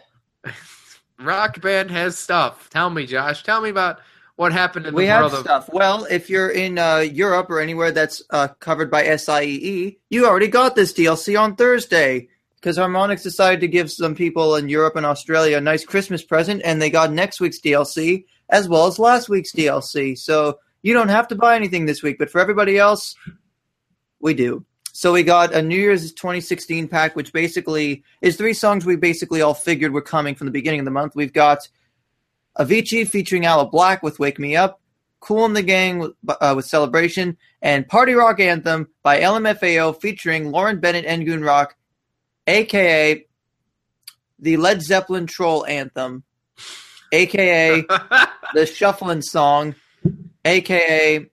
Rock 1.19 1.61
Band 1.61 1.91
has 1.91 2.17
stuff. 2.17 2.69
Tell 2.69 2.89
me, 2.89 3.05
Josh. 3.05 3.43
Tell 3.43 3.61
me 3.61 3.69
about 3.69 3.99
what 4.35 4.51
happened 4.51 4.85
in 4.87 4.93
We 4.93 5.03
the 5.05 5.11
have 5.11 5.21
world 5.21 5.33
of. 5.33 5.39
stuff. 5.41 5.69
Well, 5.71 6.05
if 6.09 6.29
you're 6.29 6.49
in 6.49 6.77
uh, 6.79 6.97
Europe 6.99 7.49
or 7.49 7.59
anywhere 7.61 7.91
that's 7.91 8.21
uh, 8.29 8.49
covered 8.59 8.89
by 8.91 9.03
SIEE, 9.05 9.97
you 10.09 10.25
already 10.25 10.47
got 10.47 10.75
this 10.75 10.91
DLC 10.93 11.39
on 11.39 11.55
Thursday 11.55 12.29
because 12.63 12.77
Harmonix 12.77 13.21
decided 13.21 13.59
to 13.59 13.67
give 13.67 13.91
some 13.91 14.15
people 14.15 14.55
in 14.55 14.69
Europe 14.69 14.95
and 14.95 15.05
Australia 15.05 15.57
a 15.57 15.61
nice 15.61 15.83
Christmas 15.83 16.23
present, 16.23 16.61
and 16.63 16.81
they 16.81 16.89
got 16.89 17.11
next 17.11 17.41
week's 17.41 17.59
DLC 17.59 18.23
as 18.47 18.69
well 18.69 18.87
as 18.87 18.97
last 18.97 19.27
week's 19.27 19.51
DLC. 19.51 20.17
So 20.17 20.59
you 20.81 20.93
don't 20.93 21.09
have 21.09 21.27
to 21.27 21.35
buy 21.35 21.57
anything 21.57 21.85
this 21.85 22.01
week, 22.01 22.17
but 22.17 22.29
for 22.29 22.39
everybody 22.39 22.77
else, 22.77 23.17
we 24.21 24.33
do. 24.33 24.65
So 24.93 25.11
we 25.11 25.23
got 25.23 25.53
a 25.53 25.61
New 25.61 25.75
Year's 25.75 26.13
2016 26.13 26.87
pack, 26.87 27.17
which 27.17 27.33
basically 27.33 28.01
is 28.21 28.37
three 28.37 28.53
songs 28.53 28.85
we 28.85 28.95
basically 28.95 29.41
all 29.41 29.53
figured 29.53 29.91
were 29.91 30.01
coming 30.01 30.33
from 30.33 30.45
the 30.45 30.51
beginning 30.51 30.79
of 30.79 30.85
the 30.85 30.91
month. 30.91 31.17
We've 31.17 31.33
got 31.33 31.67
Avicii 32.57 33.09
featuring 33.09 33.45
Aloe 33.45 33.69
Blacc 33.69 34.03
with 34.03 34.19
"Wake 34.19 34.39
Me 34.39 34.55
Up," 34.55 34.79
"Cool 35.19 35.43
in 35.43 35.51
the 35.51 35.63
Gang" 35.63 35.99
with, 35.99 36.13
uh, 36.29 36.53
with 36.55 36.63
"Celebration," 36.63 37.35
and 37.61 37.85
"Party 37.89 38.13
Rock 38.13 38.39
Anthem" 38.39 38.87
by 39.01 39.19
LMFAO 39.19 39.99
featuring 39.99 40.51
Lauren 40.51 40.79
Bennett 40.79 41.03
and 41.03 41.27
GoonRock, 41.27 41.71
aka 42.47 43.25
the 44.39 44.57
Led 44.57 44.81
Zeppelin 44.81 45.25
Troll 45.25 45.65
Anthem, 45.65 46.23
aka 47.11 47.81
the 48.53 48.65
Shuffling 48.65 49.21
Song, 49.21 49.75
aka 50.43 51.29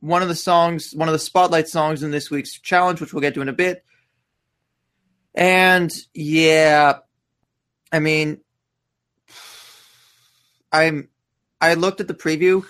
one 0.00 0.22
of 0.22 0.28
the 0.28 0.34
songs, 0.34 0.92
one 0.94 1.08
of 1.08 1.12
the 1.12 1.18
spotlight 1.18 1.68
songs 1.68 2.02
in 2.02 2.10
this 2.10 2.30
week's 2.30 2.58
challenge, 2.58 3.00
which 3.00 3.12
we'll 3.12 3.20
get 3.20 3.34
to 3.34 3.42
in 3.42 3.48
a 3.48 3.52
bit. 3.52 3.84
And 5.34 5.92
yeah, 6.14 6.98
I 7.92 8.00
mean, 8.00 8.40
I'm 10.72 11.08
I 11.60 11.74
looked 11.74 12.00
at 12.00 12.08
the 12.08 12.14
preview. 12.14 12.64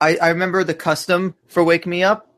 I, 0.00 0.16
I 0.16 0.28
remember 0.28 0.62
the 0.64 0.74
custom 0.74 1.34
for 1.48 1.64
Wake 1.64 1.86
Me 1.86 2.04
Up. 2.04 2.32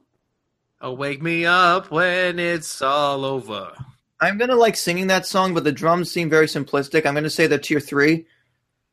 oh, 0.80 0.95
wake 0.95 1.23
me 1.23 1.45
up 1.45 1.90
when 1.90 2.38
it's 2.38 2.80
all 2.80 3.25
over. 3.25 3.73
I'm 4.20 4.36
gonna 4.36 4.56
like 4.56 4.76
singing 4.76 5.06
that 5.06 5.26
song, 5.26 5.54
but 5.54 5.64
the 5.64 5.72
drums 5.72 6.10
seem 6.12 6.28
very 6.28 6.46
simplistic. 6.46 7.06
I'm 7.06 7.14
gonna 7.14 7.30
say 7.30 7.46
they're 7.46 7.58
tier 7.58 7.80
three. 7.80 8.26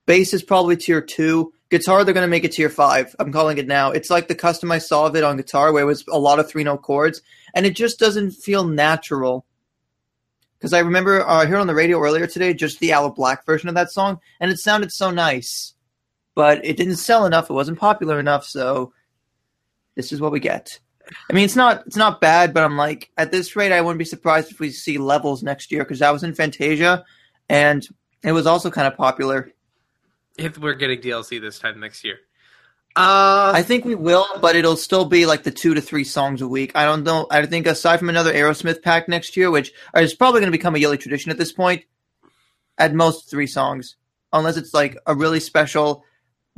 Bass 0.06 0.34
is 0.34 0.42
probably 0.42 0.78
tier 0.78 1.02
two. 1.02 1.54
Guitar, 1.70 2.04
they're 2.06 2.14
gonna 2.14 2.28
make 2.28 2.46
it 2.46 2.54
tier 2.54 2.70
five. 2.70 3.14
I'm 3.20 3.34
calling 3.34 3.58
it 3.58 3.68
now. 3.68 3.92
It's 3.92 4.10
like 4.10 4.30
the 4.30 4.36
custom 4.36 4.72
I 4.72 4.78
saw 4.78 5.06
of 5.06 5.16
it 5.18 5.26
on 5.26 5.36
guitar, 5.36 5.74
where 5.74 5.84
it 5.84 5.88
was 5.88 6.06
a 6.08 6.18
lot 6.18 6.40
of 6.40 6.50
three 6.50 6.64
note 6.64 6.82
chords, 6.82 7.22
and 7.54 7.66
it 7.66 7.76
just 7.76 8.00
doesn't 8.00 8.32
feel 8.32 8.64
natural. 8.64 9.46
Because 10.58 10.72
I 10.72 10.80
remember 10.80 11.28
uh, 11.28 11.42
I 11.42 11.46
heard 11.46 11.60
on 11.60 11.68
the 11.68 11.76
radio 11.76 12.00
earlier 12.00 12.26
today 12.26 12.54
just 12.54 12.80
the 12.80 12.94
Aloe 12.94 13.14
Blacc 13.14 13.46
version 13.46 13.68
of 13.68 13.76
that 13.76 13.92
song, 13.92 14.20
and 14.40 14.50
it 14.50 14.60
sounded 14.60 14.94
so 14.94 15.12
nice, 15.12 15.74
but 16.36 16.66
it 16.66 16.78
didn't 16.78 16.96
sell 16.96 17.26
enough. 17.26 17.50
It 17.50 17.54
wasn't 17.54 17.80
popular 17.80 18.18
enough, 18.18 18.46
so 18.46 18.94
this 19.96 20.14
is 20.14 20.22
what 20.22 20.32
we 20.32 20.40
get. 20.40 20.80
I 21.30 21.34
mean, 21.34 21.46
it's 21.46 21.56
not 21.56 21.86
it's 21.88 21.96
not 21.96 22.22
bad, 22.22 22.54
but 22.54 22.64
I'm 22.64 22.78
like 22.78 23.12
at 23.18 23.32
this 23.32 23.56
rate, 23.56 23.72
I 23.72 23.82
wouldn't 23.82 24.00
be 24.00 24.06
surprised 24.06 24.52
if 24.52 24.60
we 24.60 24.72
see 24.72 24.98
levels 24.98 25.44
next 25.44 25.72
year 25.72 25.84
because 25.84 26.00
that 26.00 26.14
was 26.14 26.24
in 26.24 26.34
Fantasia, 26.34 27.06
and 27.50 27.88
it 28.24 28.32
was 28.32 28.48
also 28.48 28.70
kind 28.70 28.88
of 28.88 28.98
popular. 28.98 29.52
If 30.38 30.58
we're 30.58 30.76
getting 30.76 31.02
DLC 31.02 31.42
this 31.42 31.60
time 31.60 31.80
next 31.80 32.04
year. 32.04 32.20
Uh, 32.96 33.52
I 33.54 33.62
think 33.62 33.86
we 33.86 33.94
will, 33.94 34.26
but 34.42 34.56
it'll 34.56 34.76
still 34.76 35.06
be 35.06 35.28
like 35.28 35.44
the 35.44 35.52
two 35.52 35.76
to 35.76 35.82
three 35.82 36.04
songs 36.04 36.42
a 36.42 36.48
week. 36.48 36.72
I 36.74 36.84
don't 36.86 37.04
know. 37.04 37.28
I 37.30 37.46
think 37.46 37.68
aside 37.68 38.00
from 38.00 38.10
another 38.10 38.34
Aerosmith 38.34 38.82
pack 38.82 39.08
next 39.08 39.38
year, 39.38 39.52
which 39.52 39.72
is 39.96 40.16
probably 40.16 40.40
going 40.42 40.52
to 40.52 40.58
become 40.58 40.74
a 40.74 40.80
yearly 40.80 40.98
tradition 40.98 41.30
at 41.30 41.38
this 41.38 41.52
point, 41.52 41.84
at 42.76 42.96
most 42.96 43.30
three 43.30 43.46
songs, 43.46 43.98
unless 44.34 44.58
it's 44.58 44.74
like 44.74 44.98
a 45.06 45.14
really 45.14 45.40
special. 45.40 46.04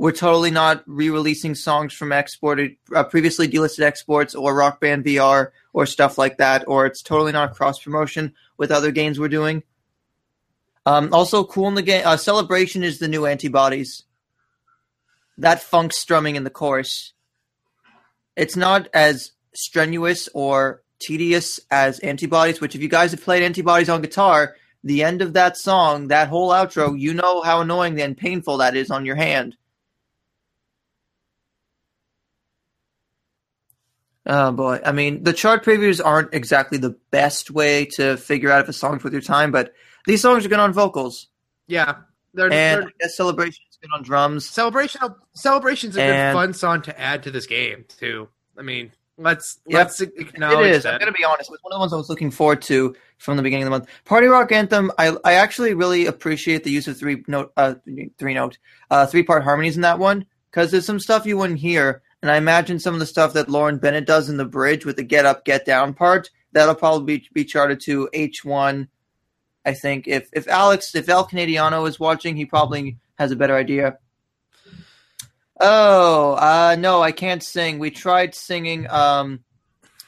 We're 0.00 0.12
totally 0.12 0.50
not 0.50 0.82
re-releasing 0.86 1.54
songs 1.54 1.92
from 1.92 2.10
exported, 2.10 2.76
uh, 2.94 3.04
previously 3.04 3.46
delisted 3.46 3.82
exports, 3.82 4.34
or 4.34 4.54
Rock 4.54 4.80
Band 4.80 5.04
VR, 5.04 5.48
or 5.74 5.84
stuff 5.84 6.16
like 6.16 6.38
that, 6.38 6.64
or 6.66 6.86
it's 6.86 7.02
totally 7.02 7.32
not 7.32 7.54
cross 7.54 7.78
promotion 7.78 8.32
with 8.56 8.70
other 8.70 8.92
games 8.92 9.20
we're 9.20 9.28
doing. 9.28 9.62
Um, 10.86 11.12
also, 11.12 11.44
cool 11.44 11.68
in 11.68 11.74
the 11.74 11.82
game. 11.82 12.00
Uh, 12.06 12.16
Celebration 12.16 12.82
is 12.82 12.98
the 12.98 13.08
new 13.08 13.26
antibodies 13.26 14.04
that 15.36 15.60
funk 15.60 15.92
strumming 15.92 16.34
in 16.34 16.44
the 16.44 16.48
chorus. 16.50 17.12
It's 18.36 18.56
not 18.56 18.88
as 18.94 19.32
strenuous 19.52 20.30
or 20.32 20.82
tedious 20.98 21.60
as 21.70 21.98
Antibodies, 21.98 22.58
which 22.58 22.74
if 22.74 22.80
you 22.80 22.88
guys 22.88 23.10
have 23.10 23.22
played 23.22 23.42
Antibodies 23.42 23.90
on 23.90 24.00
guitar, 24.00 24.56
the 24.82 25.04
end 25.04 25.20
of 25.20 25.34
that 25.34 25.58
song, 25.58 26.08
that 26.08 26.28
whole 26.28 26.48
outro, 26.48 26.98
you 26.98 27.12
know 27.12 27.42
how 27.42 27.60
annoying 27.60 28.00
and 28.00 28.16
painful 28.16 28.56
that 28.56 28.74
is 28.74 28.90
on 28.90 29.04
your 29.04 29.16
hand. 29.16 29.58
Oh 34.26 34.52
boy. 34.52 34.80
I 34.84 34.92
mean, 34.92 35.24
the 35.24 35.32
chart 35.32 35.64
previews 35.64 36.04
aren't 36.04 36.34
exactly 36.34 36.78
the 36.78 36.96
best 37.10 37.50
way 37.50 37.86
to 37.96 38.16
figure 38.16 38.50
out 38.50 38.60
if 38.62 38.68
a 38.68 38.72
song's 38.72 39.02
worth 39.02 39.12
your 39.14 39.22
time, 39.22 39.50
but 39.50 39.72
these 40.06 40.20
songs 40.20 40.44
are 40.44 40.48
good 40.48 40.58
on 40.60 40.72
vocals. 40.72 41.28
yeah, 41.66 41.94
they're, 42.34 42.46
And 42.52 42.82
they're 42.82 42.88
I 42.88 42.92
guess 43.00 43.16
Celebration 43.16 43.64
good 43.80 43.90
on 43.94 44.02
drums. 44.02 44.44
celebration. 44.48 45.00
Celebration's 45.34 45.96
a 45.96 46.02
And- 46.02 46.34
good 46.34 46.38
fun 46.38 46.52
song 46.52 46.82
to 46.82 47.00
add 47.00 47.22
to 47.22 47.30
this 47.30 47.46
game 47.46 47.84
too. 47.88 48.28
I 48.58 48.62
mean, 48.62 48.92
let's 49.16 49.58
Yep. 49.66 49.78
let's 49.78 50.00
acknowledge 50.02 50.66
it 50.66 50.74
is. 50.76 50.82
that. 50.82 50.94
I'm 50.94 50.98
gonna 51.00 51.12
be 51.12 51.24
honest. 51.24 51.48
It 51.48 51.52
was 51.52 51.60
one 51.62 51.72
of 51.72 51.76
the 51.76 51.80
ones 51.80 51.92
I 51.94 51.96
was 51.96 52.10
looking 52.10 52.30
forward 52.30 52.60
to 52.62 52.94
from 53.16 53.36
the 53.38 53.42
beginning 53.42 53.62
of 53.64 53.66
the 53.68 53.78
month. 53.78 53.88
Party 54.04 54.26
Rock 54.26 54.52
Anthem. 54.52 54.92
I 54.98 55.16
I 55.24 55.32
actually 55.34 55.72
really 55.72 56.04
appreciate 56.06 56.62
the 56.64 56.70
use 56.70 56.86
of 56.88 56.98
three 56.98 57.24
note, 57.26 57.52
uh, 57.56 57.74
three 58.18 58.34
note, 58.34 58.58
uh, 58.90 59.06
three 59.06 59.22
part 59.22 59.42
harmonies 59.44 59.76
in 59.76 59.82
that 59.82 59.98
one 59.98 60.26
because 60.50 60.70
there's 60.70 60.84
some 60.84 61.00
stuff 61.00 61.24
you 61.24 61.38
wouldn't 61.38 61.58
hear, 61.60 62.02
and 62.22 62.30
I 62.30 62.36
imagine 62.36 62.78
some 62.78 62.94
of 62.94 63.00
the 63.00 63.06
stuff 63.06 63.32
that 63.32 63.48
Lauren 63.48 63.78
Bennett 63.78 64.06
does 64.06 64.28
in 64.28 64.36
the 64.36 64.44
bridge 64.44 64.84
with 64.84 64.96
the 64.96 65.02
get 65.02 65.26
up, 65.26 65.44
get 65.44 65.64
down 65.64 65.94
part 65.94 66.30
that'll 66.52 66.74
probably 66.74 67.18
be, 67.18 67.28
be 67.32 67.44
charted 67.44 67.80
to 67.80 68.08
H 68.12 68.44
one. 68.44 68.88
I 69.64 69.74
think 69.74 70.08
if 70.08 70.28
if 70.32 70.48
Alex 70.48 70.94
if 70.94 71.08
El 71.08 71.28
Canadiano 71.28 71.88
is 71.88 72.00
watching, 72.00 72.36
he 72.36 72.44
probably 72.44 72.96
has 73.18 73.30
a 73.30 73.36
better 73.36 73.56
idea. 73.56 73.98
Oh, 75.60 76.34
uh, 76.36 76.76
no, 76.78 77.02
I 77.02 77.12
can't 77.12 77.42
sing. 77.42 77.78
We 77.78 77.90
tried 77.90 78.34
singing 78.34 78.88
um, 78.88 79.40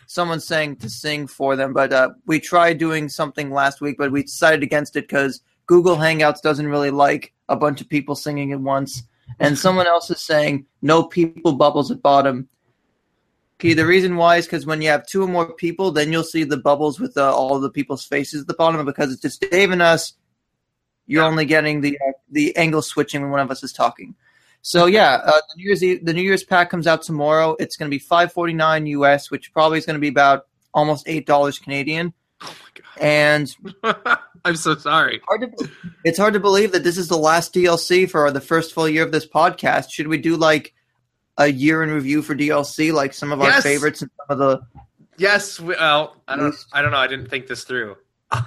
someone's 0.06 0.46
saying 0.46 0.76
to 0.76 0.88
sing 0.88 1.26
for 1.26 1.56
them, 1.56 1.74
but 1.74 1.92
uh, 1.92 2.10
we 2.26 2.40
tried 2.40 2.78
doing 2.78 3.10
something 3.10 3.50
last 3.50 3.82
week, 3.82 3.96
but 3.98 4.12
we 4.12 4.22
decided 4.22 4.62
against 4.62 4.96
it 4.96 5.08
because 5.08 5.42
Google 5.66 5.96
Hangouts 5.96 6.40
doesn't 6.40 6.68
really 6.68 6.90
like 6.90 7.34
a 7.50 7.56
bunch 7.56 7.82
of 7.82 7.88
people 7.88 8.14
singing 8.14 8.52
at 8.52 8.60
once. 8.60 9.02
And 9.40 9.58
someone 9.58 9.86
else 9.86 10.10
is 10.10 10.20
saying 10.20 10.66
no 10.82 11.02
people 11.04 11.52
bubbles 11.52 11.90
at 11.90 12.02
bottom. 12.02 12.48
Okay, 13.58 13.74
the 13.74 13.86
reason 13.86 14.16
why 14.16 14.36
is 14.38 14.46
because 14.46 14.66
when 14.66 14.82
you 14.82 14.88
have 14.88 15.06
two 15.06 15.22
or 15.22 15.28
more 15.28 15.52
people, 15.54 15.90
then 15.92 16.10
you'll 16.12 16.24
see 16.24 16.44
the 16.44 16.56
bubbles 16.56 16.98
with 17.00 17.16
uh, 17.16 17.34
all 17.34 17.58
the 17.60 17.70
people's 17.70 18.04
faces 18.04 18.42
at 18.42 18.46
the 18.48 18.54
bottom. 18.54 18.84
Because 18.84 19.12
it's 19.12 19.22
just 19.22 19.40
Dave 19.50 19.70
and 19.70 19.80
us, 19.82 20.14
you're 21.06 21.22
Yeah. 21.22 21.28
only 21.28 21.44
getting 21.44 21.80
the 21.80 21.96
uh, 22.06 22.12
the 22.30 22.56
angle 22.56 22.82
switching 22.82 23.22
when 23.22 23.30
one 23.30 23.40
of 23.40 23.50
us 23.50 23.62
is 23.62 23.72
talking. 23.72 24.14
So 24.62 24.86
yeah, 24.86 25.20
uh, 25.24 25.30
the 25.32 25.54
New 25.56 25.64
Year's 25.64 25.82
Eve, 25.82 26.04
the 26.04 26.12
New 26.12 26.22
Year's 26.22 26.44
pack 26.44 26.70
comes 26.70 26.86
out 26.86 27.02
tomorrow. 27.02 27.56
It's 27.58 27.76
going 27.76 27.90
to 27.90 27.94
be 27.94 27.98
five 28.00 28.32
forty 28.32 28.52
nine 28.52 28.86
US, 28.86 29.30
which 29.30 29.52
probably 29.52 29.78
is 29.78 29.86
going 29.86 29.94
to 29.96 30.00
be 30.00 30.08
about 30.08 30.46
almost 30.74 31.04
eight 31.08 31.26
dollars 31.26 31.58
Canadian. 31.58 32.12
Oh 32.42 32.54
And 33.00 33.54
my 33.62 33.72
god. 34.04 34.18
I'm 34.44 34.56
so 34.56 34.74
sorry. 34.76 35.20
hard 35.26 35.56
to, 35.56 35.68
it's 36.04 36.18
hard 36.18 36.34
to 36.34 36.40
believe 36.40 36.72
that 36.72 36.84
this 36.84 36.98
is 36.98 37.08
the 37.08 37.16
last 37.18 37.54
DLC 37.54 38.10
for 38.10 38.30
the 38.30 38.40
first 38.40 38.72
full 38.74 38.88
year 38.88 39.04
of 39.04 39.12
this 39.12 39.26
podcast. 39.26 39.92
Should 39.92 40.08
we 40.08 40.18
do 40.18 40.36
like 40.36 40.74
a 41.38 41.46
year 41.46 41.82
in 41.82 41.90
review 41.90 42.22
for 42.22 42.34
DLC, 42.34 42.92
like 42.92 43.14
some 43.14 43.32
of 43.32 43.40
our 43.40 43.48
Yes. 43.48 43.62
favorites 43.62 44.02
and 44.02 44.10
some 44.18 44.26
of 44.28 44.38
the? 44.38 44.60
Yes, 45.18 45.60
we- 45.60 45.74
well, 45.74 46.16
I 46.26 46.36
don't 46.36 46.54
I 46.72 46.82
don't 46.82 46.90
know. 46.90 46.98
I 46.98 47.06
didn't 47.06 47.28
think 47.28 47.46
this 47.46 47.64
through. 47.64 47.96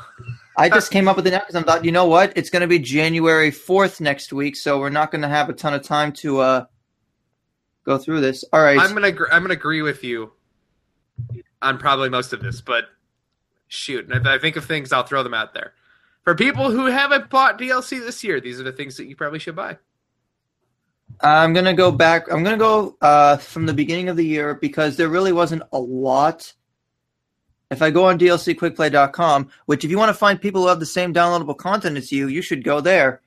I 0.58 0.70
just 0.70 0.90
came 0.92 1.08
up 1.08 1.16
with 1.18 1.28
it 1.28 1.32
now 1.32 1.40
because 1.40 1.56
I 1.56 1.62
thought, 1.64 1.84
you 1.86 1.92
know 1.92 2.06
what? 2.06 2.34
It's 2.38 2.50
going 2.50 2.62
to 2.62 2.68
be 2.68 2.80
January 2.80 3.52
fourth 3.52 4.00
next 4.00 4.32
week, 4.32 4.56
so 4.56 4.80
we're 4.80 4.90
not 4.90 5.12
going 5.12 5.22
to 5.22 5.28
have 5.28 5.50
a 5.50 5.54
ton 5.54 5.74
of 5.74 5.84
time 5.84 6.12
to 6.14 6.40
uh 6.40 6.66
go 7.86 7.98
through 7.98 8.22
this. 8.22 8.44
All 8.54 8.62
right, 8.62 8.80
I'm 8.80 8.94
gonna 8.94 9.08
I'm 9.32 9.44
gonna 9.44 9.54
agree 9.54 9.82
with 9.82 10.04
you 10.04 10.32
on 11.62 11.78
probably 11.78 12.10
most 12.10 12.34
of 12.34 12.42
this, 12.42 12.62
but 12.62 12.86
shoot, 13.68 14.06
and 14.06 14.14
if 14.16 14.26
I 14.26 14.38
think 14.40 14.56
of 14.56 14.66
things, 14.66 14.92
I'll 14.92 15.04
throw 15.04 15.24
them 15.24 15.34
out 15.34 15.54
there. 15.54 15.74
For 16.26 16.34
people 16.34 16.72
who 16.72 16.88
haven't 16.88 17.30
bought 17.30 17.60
DLC 17.60 18.00
this 18.00 18.24
year, 18.24 18.42
these 18.42 18.60
are 18.60 18.64
the 18.64 18.72
things 18.72 18.98
that 18.98 19.06
you 19.06 19.16
probably 19.16 19.40
should 19.40 19.56
buy. 19.56 19.78
I'm 21.22 21.54
gonna 21.54 21.76
go 21.76 21.92
back. 21.92 22.32
I'm 22.32 22.44
gonna 22.44 22.58
go 22.58 22.98
uh, 23.00 23.38
from 23.38 23.68
the 23.68 23.74
beginning 23.74 24.10
of 24.10 24.18
the 24.18 24.26
year 24.26 24.56
because 24.56 24.98
there 24.98 25.08
really 25.08 25.32
wasn't 25.32 25.62
a 25.72 25.80
lot. 25.80 26.52
If 27.70 27.82
I 27.82 27.92
go 27.92 28.06
on 28.06 28.20
DLCQuickPlay.com, 28.20 29.50
which 29.68 29.86
if 29.86 29.92
you 29.92 29.98
want 29.98 30.10
to 30.10 30.14
find 30.14 30.42
people 30.42 30.64
who 30.64 30.68
have 30.68 30.80
the 30.80 30.86
same 30.86 31.14
downloadable 31.14 31.58
content 31.58 31.96
as 31.96 32.12
you, 32.12 32.28
you 32.28 32.42
should 32.42 32.64
go 32.64 32.82
there. 32.82 33.22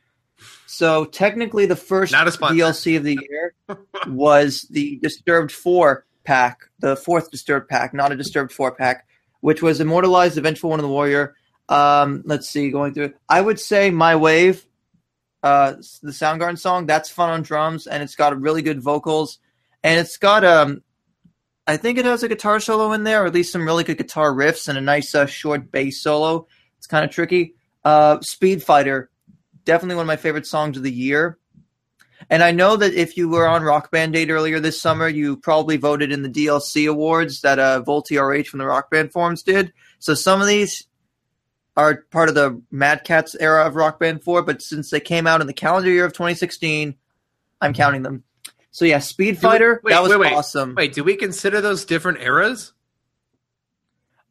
So 0.67 1.05
technically, 1.05 1.67
the 1.67 1.77
first. 1.77 2.13
DLC 2.13 2.97
of 2.97 3.05
the 3.05 3.19
year 3.31 3.55
was 4.09 4.67
the 4.71 4.99
Disturbed 5.03 5.53
Four 5.53 6.05
pack, 6.25 6.63
the 6.81 6.97
fourth 6.97 7.31
Disturbed 7.31 7.69
pack, 7.69 7.95
not 7.95 8.13
a 8.13 8.17
Disturbed 8.17 8.53
Four 8.53 8.73
pack, 8.73 9.07
which 9.41 9.63
was 9.63 9.81
Immortalized, 9.81 10.35
the 10.35 10.41
Vengeful 10.41 10.71
One 10.71 10.81
of 10.81 10.85
the 10.85 10.91
Warrior. 10.91 11.37
Um, 11.69 12.23
let's 12.25 12.49
see, 12.49 12.71
going 12.71 12.95
through. 12.95 13.15
I 13.29 13.41
would 13.41 13.61
say 13.61 13.91
My 13.91 14.17
Wave 14.17 14.65
uh, 15.43 15.73
the 16.03 16.11
Soundgarden 16.11 16.59
song. 16.59 16.87
That's 16.87 17.11
fun 17.11 17.31
on 17.31 17.43
drums, 17.43 17.87
and 17.87 18.03
it's 18.03 18.17
got 18.17 18.41
really 18.41 18.63
good 18.63 18.81
vocals, 18.81 19.39
and 19.83 19.99
it's 19.99 20.17
got 20.17 20.45
um, 20.45 20.83
I 21.67 21.77
think 21.77 21.99
it 21.99 22.05
has 22.05 22.23
a 22.23 22.29
guitar 22.29 22.61
solo 22.61 22.93
in 22.93 23.05
there, 23.05 23.23
or 23.23 23.27
at 23.27 23.35
least 23.35 23.53
some 23.53 23.65
really 23.65 23.85
good 23.85 23.99
guitar 23.99 24.33
riffs 24.33 24.69
and 24.69 24.79
a 24.79 24.83
nice 24.83 25.15
uh, 25.15 25.27
short 25.27 25.71
bass 25.71 26.03
solo. 26.03 26.47
It's 26.79 26.87
kind 26.87 27.05
of 27.05 27.11
tricky. 27.11 27.55
Uh, 27.85 28.21
Speed 28.21 28.63
Fighter, 28.63 29.11
definitely 29.65 29.97
one 29.97 30.05
of 30.05 30.09
my 30.09 30.17
favorite 30.17 30.47
songs 30.47 30.77
of 30.77 30.83
the 30.83 30.93
year. 30.93 31.39
And 32.31 32.43
I 32.43 32.51
know 32.51 32.77
that 32.77 32.95
if 32.95 33.17
you 33.17 33.29
were 33.29 33.47
on 33.47 33.63
Rock 33.63 33.93
Band 33.93 34.13
Date 34.15 34.31
earlier 34.31 34.59
this 34.59 34.81
summer, 34.81 35.09
you 35.09 35.37
probably 35.37 35.77
voted 35.77 36.11
in 36.11 36.23
the 36.23 36.29
DLC 36.29 36.91
awards 36.91 37.43
that 37.43 37.61
uh, 37.61 37.83
Volty 37.87 38.21
RH 38.21 38.49
from 38.49 38.59
the 38.59 38.67
Rock 38.67 38.91
Band 38.91 39.13
forums 39.13 39.43
did. 39.43 39.73
So 40.01 40.15
some 40.15 40.41
of 40.41 40.49
these 40.49 40.88
are 41.79 42.05
part 42.11 42.29
of 42.29 42.35
the 42.35 42.61
Mad 42.73 43.05
Catz 43.05 43.37
era 43.39 43.65
of 43.65 43.77
Rock 43.77 44.01
Band 44.01 44.25
4, 44.25 44.43
but 44.43 44.61
since 44.61 44.91
they 44.91 44.99
came 44.99 45.29
out 45.29 45.41
in 45.41 45.47
the 45.47 45.53
calendar 45.53 45.89
year 45.89 46.05
of 46.05 46.13
2016, 46.13 46.97
I'm 47.61 47.73
counting 47.73 48.03
them. 48.03 48.25
So 48.73 48.85
yeah, 48.85 48.99
Speed 48.99 49.39
Fighter, 49.39 49.81
wait, 49.85 49.93
that 49.93 50.03
was 50.03 50.11
wait, 50.11 50.19
wait. 50.21 50.33
awesome. 50.33 50.75
Wait, 50.75 50.93
do 50.93 51.05
we 51.05 51.15
consider 51.17 51.61
those 51.61 51.85
different 51.85 52.21
eras? 52.21 52.73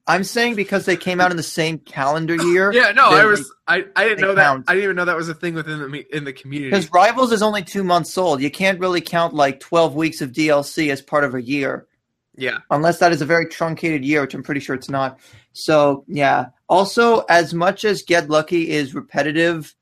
I'm 0.06 0.24
saying 0.24 0.56
because 0.56 0.86
they 0.86 0.96
came 0.98 1.20
out 1.20 1.32
in 1.32 1.38
the 1.38 1.44
same 1.44 1.80
calendar 1.80 2.36
year. 2.36 2.72
Yeah, 2.74 2.92
no, 2.92 3.08
I 3.10 3.20
they- 3.22 3.26
was 3.26 3.54
I, 3.68 3.86
I 3.96 4.04
didn't 4.04 4.18
they 4.18 4.22
know 4.24 4.36
that. 4.36 4.64
I 4.68 4.74
didn't 4.74 4.84
even 4.84 4.96
know 4.98 5.06
that 5.06 5.16
was 5.18 5.30
a 5.30 5.34
thing 5.34 5.54
within 5.54 5.80
the 5.92 6.16
in 6.16 6.24
the 6.26 6.34
community. 6.34 6.70
Because 6.70 6.92
Rivals 6.92 7.32
is 7.32 7.42
only 7.42 7.64
two 7.64 7.84
months 7.84 8.18
old. 8.18 8.42
You 8.42 8.52
can't 8.52 8.80
really 8.80 9.02
count 9.02 9.34
like 9.34 9.60
12 9.62 9.96
weeks 9.96 10.22
of 10.22 10.32
DLC 10.32 10.92
as 10.92 11.02
part 11.02 11.24
of 11.24 11.34
a 11.34 11.42
year. 11.42 11.88
Yeah, 12.38 12.60
unless 12.70 13.00
that 13.00 13.12
is 13.12 13.22
a 13.22 13.26
very 13.26 13.48
truncated 13.48 14.06
year, 14.06 14.22
which 14.22 14.34
I'm 14.34 14.44
pretty 14.44 14.62
sure 14.62 14.76
it's 14.76 14.90
not. 14.90 15.20
So 15.54 16.06
yeah. 16.08 16.48
Also, 16.70 17.22
as 17.30 17.54
much 17.54 17.84
as 17.84 18.04
Get 18.04 18.30
Lucky 18.30 18.70
is 18.70 18.94
repetitive 18.94 19.74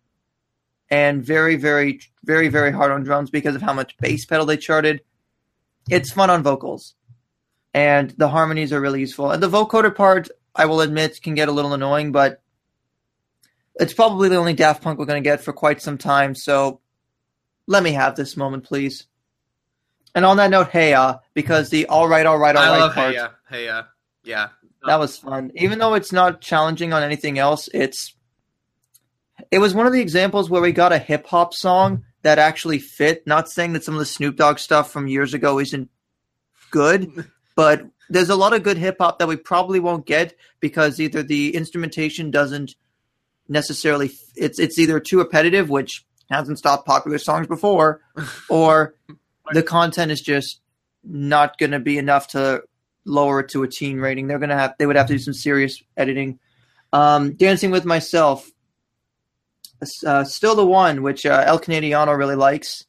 and 0.90 1.24
very, 1.24 1.56
very, 1.56 2.00
very, 2.24 2.48
very 2.48 2.72
hard 2.72 2.92
on 2.92 3.04
drums 3.04 3.30
because 3.30 3.56
of 3.56 3.62
how 3.62 3.74
much 3.74 3.98
bass 3.98 4.26
pedal 4.26 4.46
they 4.46 4.56
charted, 4.58 5.02
it's 5.90 6.12
fun 6.12 6.30
on 6.30 6.44
vocals, 6.44 6.96
and 7.74 8.12
the 8.12 8.30
harmonies 8.30 8.72
are 8.72 8.82
really 8.82 9.02
useful. 9.02 9.32
And 9.32 9.42
the 9.42 9.50
vocoder 9.50 9.94
part, 9.94 10.30
I 10.56 10.66
will 10.66 10.82
admit, 10.82 11.22
can 11.22 11.36
get 11.36 11.50
a 11.50 11.52
little 11.52 11.74
annoying, 11.74 12.12
but 12.12 12.42
it's 13.76 13.94
probably 13.94 14.30
the 14.30 14.38
only 14.38 14.54
Daft 14.54 14.82
Punk 14.82 14.98
we're 14.98 15.06
going 15.06 15.22
to 15.22 15.30
get 15.30 15.42
for 15.42 15.54
quite 15.54 15.82
some 15.82 15.98
time. 15.98 16.36
So 16.36 16.80
let 17.68 17.84
me 17.84 17.92
have 17.92 18.16
this 18.16 18.38
moment, 18.38 18.64
please. 18.64 19.08
And 20.16 20.26
on 20.26 20.38
that 20.38 20.50
note, 20.50 20.70
hey, 20.70 20.94
uh, 20.94 21.18
because 21.34 21.70
the 21.70 21.88
all 21.88 22.08
right, 22.08 22.26
all 22.26 22.38
right, 22.38 22.56
all 22.56 22.64
I 22.64 22.70
right 22.70 22.80
love 22.80 22.94
part, 22.94 23.10
Hey, 23.10 23.16
yeah, 23.16 23.28
hey, 23.50 23.66
yeah, 23.66 23.84
yeah. 24.24 24.48
that 24.86 24.98
was 24.98 25.18
fun. 25.18 25.52
Even 25.56 25.78
though 25.78 25.94
it's 25.94 26.14
not 26.14 26.40
challenging 26.40 26.94
on 26.94 27.04
anything 27.04 27.38
else, 27.38 27.68
it's 27.74 28.16
it 29.52 29.60
was 29.60 29.74
one 29.74 29.86
of 29.86 29.94
the 29.94 30.02
examples 30.02 30.50
where 30.50 30.62
we 30.62 30.72
got 30.72 30.94
a 30.94 30.98
hip 30.98 31.28
hop 31.28 31.54
song 31.54 32.06
that 32.22 32.40
actually 32.40 32.80
fit. 32.80 33.28
Not 33.28 33.50
saying 33.50 33.74
that 33.74 33.84
some 33.84 33.94
of 33.94 34.00
the 34.00 34.06
Snoop 34.06 34.38
Dogg 34.38 34.58
stuff 34.58 34.90
from 34.90 35.08
years 35.08 35.34
ago 35.34 35.60
isn't 35.60 35.90
good, 36.72 37.30
but 37.56 37.86
there's 38.10 38.30
a 38.30 38.36
lot 38.38 38.54
of 38.54 38.64
good 38.64 38.78
hip 38.78 38.98
hop 39.00 39.20
that 39.20 39.28
we 39.28 39.36
probably 39.36 39.82
won't 39.82 40.06
get 40.06 40.34
because 40.62 41.00
either 41.02 41.24
the 41.24 41.54
instrumentation 41.54 42.32
doesn't 42.32 42.76
necessarily 43.50 44.12
it's 44.38 44.60
it's 44.60 44.80
either 44.80 45.02
too 45.02 45.18
repetitive, 45.18 45.70
which 45.70 46.06
hasn't 46.30 46.58
stopped 46.58 46.88
popular 46.88 47.18
songs 47.18 47.48
before, 47.48 48.02
or 48.50 48.96
the 49.52 49.64
content 49.64 50.12
is 50.12 50.22
just 50.22 50.62
not 51.04 51.58
going 51.58 51.72
to 51.72 51.80
be 51.80 51.98
enough 51.98 52.30
to 52.30 52.64
lower 53.06 53.42
it 53.42 53.50
to 53.50 53.64
a 53.64 53.68
teen 53.68 54.00
rating. 54.00 54.28
They're 54.28 54.40
going 54.40 54.50
to 54.50 54.58
have 54.58 54.76
they 54.78 54.86
would 54.86 54.96
have 54.96 55.08
to 55.08 55.14
do 55.14 55.20
some 55.20 55.34
serious 55.34 55.82
editing. 55.96 56.40
Um, 56.92 57.34
Dancing 57.34 57.72
with 57.72 57.86
Myself, 57.86 58.50
uh, 60.06 60.24
still 60.24 60.56
the 60.56 60.66
one 60.66 61.04
which 61.04 61.26
uh, 61.26 61.44
El 61.46 61.60
Canadiano 61.60 62.18
really 62.18 62.36
likes, 62.36 62.86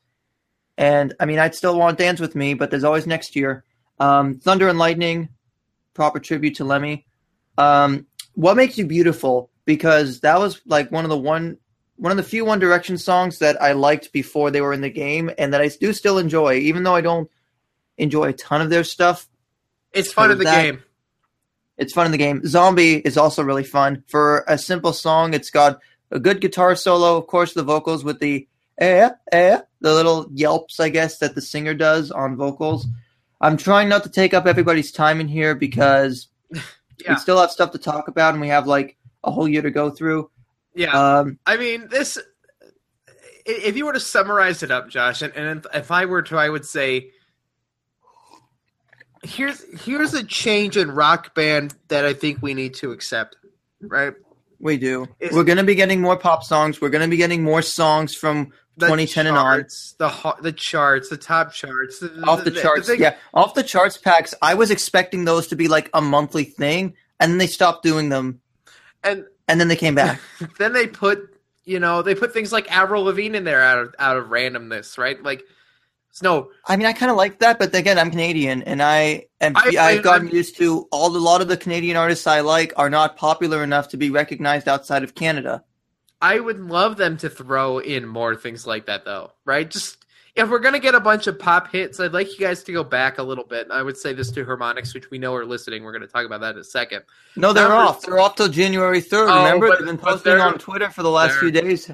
and 0.79 1.15
I 1.21 1.27
mean 1.27 1.39
I'd 1.39 1.55
still 1.55 1.79
want 1.79 1.99
Dance 1.99 2.21
with 2.21 2.35
Me, 2.35 2.55
but 2.55 2.71
there's 2.71 2.85
always 2.85 3.07
next 3.07 3.37
year. 3.37 3.65
Um, 3.99 4.39
Thunder 4.39 4.69
and 4.69 4.79
Lightning, 4.79 5.31
proper 5.95 6.21
tribute 6.21 6.57
to 6.57 6.65
Lemmy. 6.65 7.07
Um, 7.59 8.07
what 8.35 8.57
makes 8.57 8.77
you 8.79 8.87
beautiful? 8.87 9.51
Because 9.65 10.21
that 10.21 10.39
was 10.39 10.61
like 10.67 10.93
one 10.93 11.05
of 11.05 11.11
the 11.11 11.19
one 11.19 11.59
one 11.97 12.11
of 12.11 12.17
the 12.17 12.23
few 12.23 12.45
One 12.45 12.59
Direction 12.59 12.99
songs 12.99 13.39
that 13.39 13.61
I 13.63 13.73
liked 13.73 14.13
before 14.13 14.51
they 14.51 14.61
were 14.61 14.73
in 14.73 14.81
the 14.83 14.91
game, 14.91 15.31
and 15.39 15.53
that 15.55 15.61
I 15.61 15.69
do 15.69 15.93
still 15.93 16.19
enjoy, 16.19 16.55
even 16.59 16.83
though 16.83 16.95
I 16.95 17.01
don't 17.01 17.31
enjoy 17.99 18.25
a 18.29 18.33
ton 18.33 18.61
of 18.61 18.71
their 18.71 18.85
stuff. 18.85 19.29
It's 19.93 20.13
fun 20.13 20.31
in 20.31 20.39
the 20.39 20.45
that- 20.45 20.63
game. 20.63 20.83
It's 21.79 21.93
fun 21.93 22.07
in 22.07 22.13
the 22.13 22.19
game. 22.19 22.41
Zombie 22.47 22.95
is 22.97 23.19
also 23.19 23.43
really 23.43 23.65
fun. 23.65 24.03
For 24.09 24.45
a 24.49 24.57
simple 24.57 24.95
song, 24.95 25.35
it's 25.35 25.51
got 25.51 25.81
a 26.11 26.19
good 26.19 26.41
guitar 26.41 26.75
solo, 26.75 27.19
of 27.19 27.27
course, 27.27 27.53
the 27.53 27.63
vocals 27.63 28.03
with 28.03 28.19
the 28.19 28.49
eh, 28.79 29.11
eh, 29.31 29.61
the 29.83 29.93
little 29.95 30.27
yelps, 30.33 30.81
I 30.81 30.89
guess, 30.89 31.19
that 31.19 31.35
the 31.35 31.43
singer 31.43 31.75
does 31.75 32.11
on 32.11 32.37
vocals. 32.37 32.87
I'm 33.43 33.59
trying 33.59 33.91
not 33.91 34.05
to 34.05 34.09
take 34.11 34.33
up 34.33 34.47
everybody's 34.47 34.91
time 34.91 35.21
in 35.21 35.29
here 35.29 35.55
because 35.55 36.29
Yeah. 36.51 37.11
we 37.11 37.17
still 37.17 37.39
have 37.39 37.51
stuff 37.51 37.73
to 37.73 37.79
talk 37.79 38.09
about 38.09 38.33
and 38.33 38.41
we 38.41 38.49
have 38.49 38.67
like 38.67 38.97
a 39.23 39.31
whole 39.31 39.47
year 39.47 39.61
to 39.61 39.71
go 39.71 39.91
through. 39.91 40.31
Yeah, 40.77 41.19
Um, 41.19 41.39
I 41.47 41.57
mean 41.57 41.89
this. 41.89 42.19
If 43.47 43.77
you 43.77 43.87
were 43.87 43.93
to 43.95 44.01
summarize 44.01 44.63
it 44.63 44.71
up, 44.71 44.89
Josh, 44.89 45.23
and, 45.23 45.33
and 45.35 45.67
if, 45.73 45.91
I 45.91 46.05
were 46.07 46.23
to, 46.23 46.37
I 46.37 46.49
would 46.49 46.65
say, 46.67 47.11
here's 49.23 49.63
here's 49.85 50.15
a 50.15 50.25
change 50.25 50.77
in 50.77 50.91
rock 50.91 51.35
band 51.35 51.75
that 51.89 52.05
I 52.05 52.13
think 52.13 52.43
we 52.43 52.55
need 52.55 52.75
to 52.75 52.93
accept. 52.93 53.37
Right, 53.81 54.15
we 54.59 54.77
do. 54.79 55.05
It's- 55.21 55.33
We're 55.35 55.45
going 55.45 55.59
to 55.59 55.65
be 55.65 55.75
getting 55.75 56.01
more 56.01 56.17
pop 56.17 56.43
songs. 56.45 56.81
We're 56.81 56.91
going 56.91 57.03
to 57.05 57.09
be 57.11 57.17
getting 57.17 57.43
more 57.43 57.63
songs 57.63 58.15
from 58.15 58.53
the 58.77 58.87
2010 58.87 59.27
and 59.29 59.37
on. 59.37 59.59
the 59.99 60.35
the 60.43 60.53
charts, 60.53 61.09
the 61.09 61.17
top 61.17 61.53
charts, 61.53 62.01
the, 62.01 62.23
off 62.27 62.45
the 62.45 62.51
charts. 62.51 62.89
thing- 62.89 63.01
yeah, 63.01 63.17
off 63.33 63.55
the 63.55 63.63
charts 63.63 63.97
packs. 63.97 64.35
I 64.43 64.55
was 64.55 64.71
expecting 64.71 65.25
those 65.25 65.47
to 65.49 65.57
be 65.57 65.69
like 65.69 65.89
a 65.95 66.01
monthly 66.01 66.45
thing, 66.45 66.95
and 67.21 67.41
they 67.41 67.47
stopped 67.47 67.83
doing 67.83 68.09
them, 68.09 68.41
and 69.03 69.25
and 69.49 69.61
then 69.61 69.69
they 69.69 69.77
came 69.77 69.95
back. 69.95 70.21
then 70.59 70.73
they 70.73 70.87
put 70.87 71.33
you 71.65 71.81
know 71.81 72.03
they 72.03 72.15
put 72.15 72.33
things 72.33 72.53
like 72.53 72.71
Avril 72.71 73.05
Lavigne 73.05 73.37
in 73.37 73.45
there 73.45 73.63
out 73.63 73.79
of 73.79 73.95
out 73.99 74.17
of 74.17 74.27
randomness, 74.27 74.99
right? 74.99 75.21
Like 75.23 75.45
No, 76.23 76.51
I 76.65 76.77
mean, 76.77 76.87
I 76.87 76.93
kind 76.93 77.11
of 77.11 77.17
like 77.17 77.41
that, 77.41 77.59
but 77.59 77.75
again, 77.75 77.99
I'm 77.99 78.11
Canadian, 78.11 78.63
and 78.63 78.83
I 78.83 79.27
am. 79.41 79.57
I- 79.57 79.77
I, 79.79 79.85
I- 79.85 79.93
have 79.93 80.03
gotten 80.05 80.29
I'm- 80.29 80.37
used 80.37 80.57
to 80.59 80.89
all. 80.91 81.15
A 81.15 81.19
lot 81.19 81.41
of 81.43 81.49
the 81.49 81.57
Canadian 81.57 81.97
artists 81.97 82.27
I 82.27 82.41
like 82.41 82.73
are 82.77 82.89
not 82.91 83.17
popular 83.17 83.63
enough 83.63 83.89
to 83.89 83.97
be 83.97 84.11
recognized 84.11 84.67
outside 84.69 85.03
of 85.03 85.15
Canada. 85.15 85.63
I 86.23 86.41
would 86.41 86.59
love 86.59 86.97
them 86.97 87.19
to 87.19 87.29
throw 87.29 87.79
in 87.79 88.07
more 88.07 88.35
things 88.35 88.67
like 88.67 88.87
that, 88.87 89.05
though. 89.05 89.33
Right? 89.45 89.71
Just 89.71 89.99
if 90.37 90.49
we're 90.51 90.59
gonna 90.59 90.79
get 90.79 90.95
a 90.95 91.01
bunch 91.01 91.27
of 91.27 91.39
pop 91.39 91.73
hits, 91.73 91.99
I'd 91.99 92.13
like 92.13 92.31
you 92.33 92.39
guys 92.47 92.63
to 92.65 92.73
go 92.73 92.85
back 92.85 93.19
a 93.19 93.23
little 93.23 93.45
bit. 93.45 93.69
I 93.71 93.83
would 93.83 93.97
say 93.97 94.13
this 94.13 94.31
to 94.33 94.45
Harmonix, 94.45 94.93
which 94.95 95.11
we 95.11 95.19
know 95.19 95.35
are 95.35 95.45
listening. 95.47 95.83
We're 95.83 95.93
gonna 95.93 96.07
talk 96.07 96.27
about 96.27 96.41
that 96.43 96.55
in 96.55 96.61
a 96.61 96.65
second. 96.65 97.03
No, 97.37 97.53
they're 97.53 97.69
Numbers- 97.69 97.89
off. 97.89 98.03
They're 98.03 98.19
off 98.19 98.37
till 98.37 98.49
January 98.49 99.01
third. 99.01 99.29
Oh, 99.31 99.45
Remember, 99.45 99.69
but- 99.69 99.79
they've 99.79 99.87
been 99.87 99.99
posting 99.99 100.33
on 100.35 100.59
Twitter 100.59 100.91
for 100.91 101.03
the 101.03 101.11
last 101.11 101.39
few 101.39 101.51
days. 101.51 101.91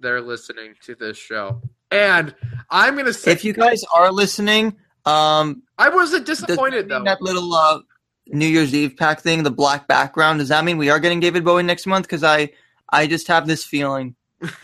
They're 0.00 0.20
listening 0.20 0.74
to 0.82 0.94
this 0.96 1.16
show, 1.16 1.62
and 1.90 2.34
I'm 2.68 2.96
gonna 2.96 3.12
say 3.12 3.32
If 3.32 3.44
you 3.44 3.52
guys 3.54 3.82
are 3.94 4.10
listening, 4.12 4.76
um, 5.06 5.62
I 5.78 5.88
wasn't 5.88 6.26
disappointed 6.26 6.88
that 6.88 6.98
though. 6.98 7.04
that 7.04 7.22
little 7.22 7.54
uh, 7.54 7.78
New 8.26 8.46
Year's 8.48 8.74
Eve 8.74 8.96
pack 8.96 9.20
thing, 9.20 9.44
the 9.44 9.50
black 9.50 9.86
background, 9.86 10.40
does 10.40 10.48
that 10.48 10.64
mean 10.64 10.78
we 10.78 10.90
are 10.90 10.98
getting 10.98 11.20
David 11.20 11.44
Bowie 11.44 11.62
next 11.62 11.86
month? 11.86 12.06
Because 12.06 12.24
I, 12.24 12.50
I 12.90 13.06
just 13.06 13.28
have 13.28 13.46
this 13.46 13.64
feeling. 13.64 14.14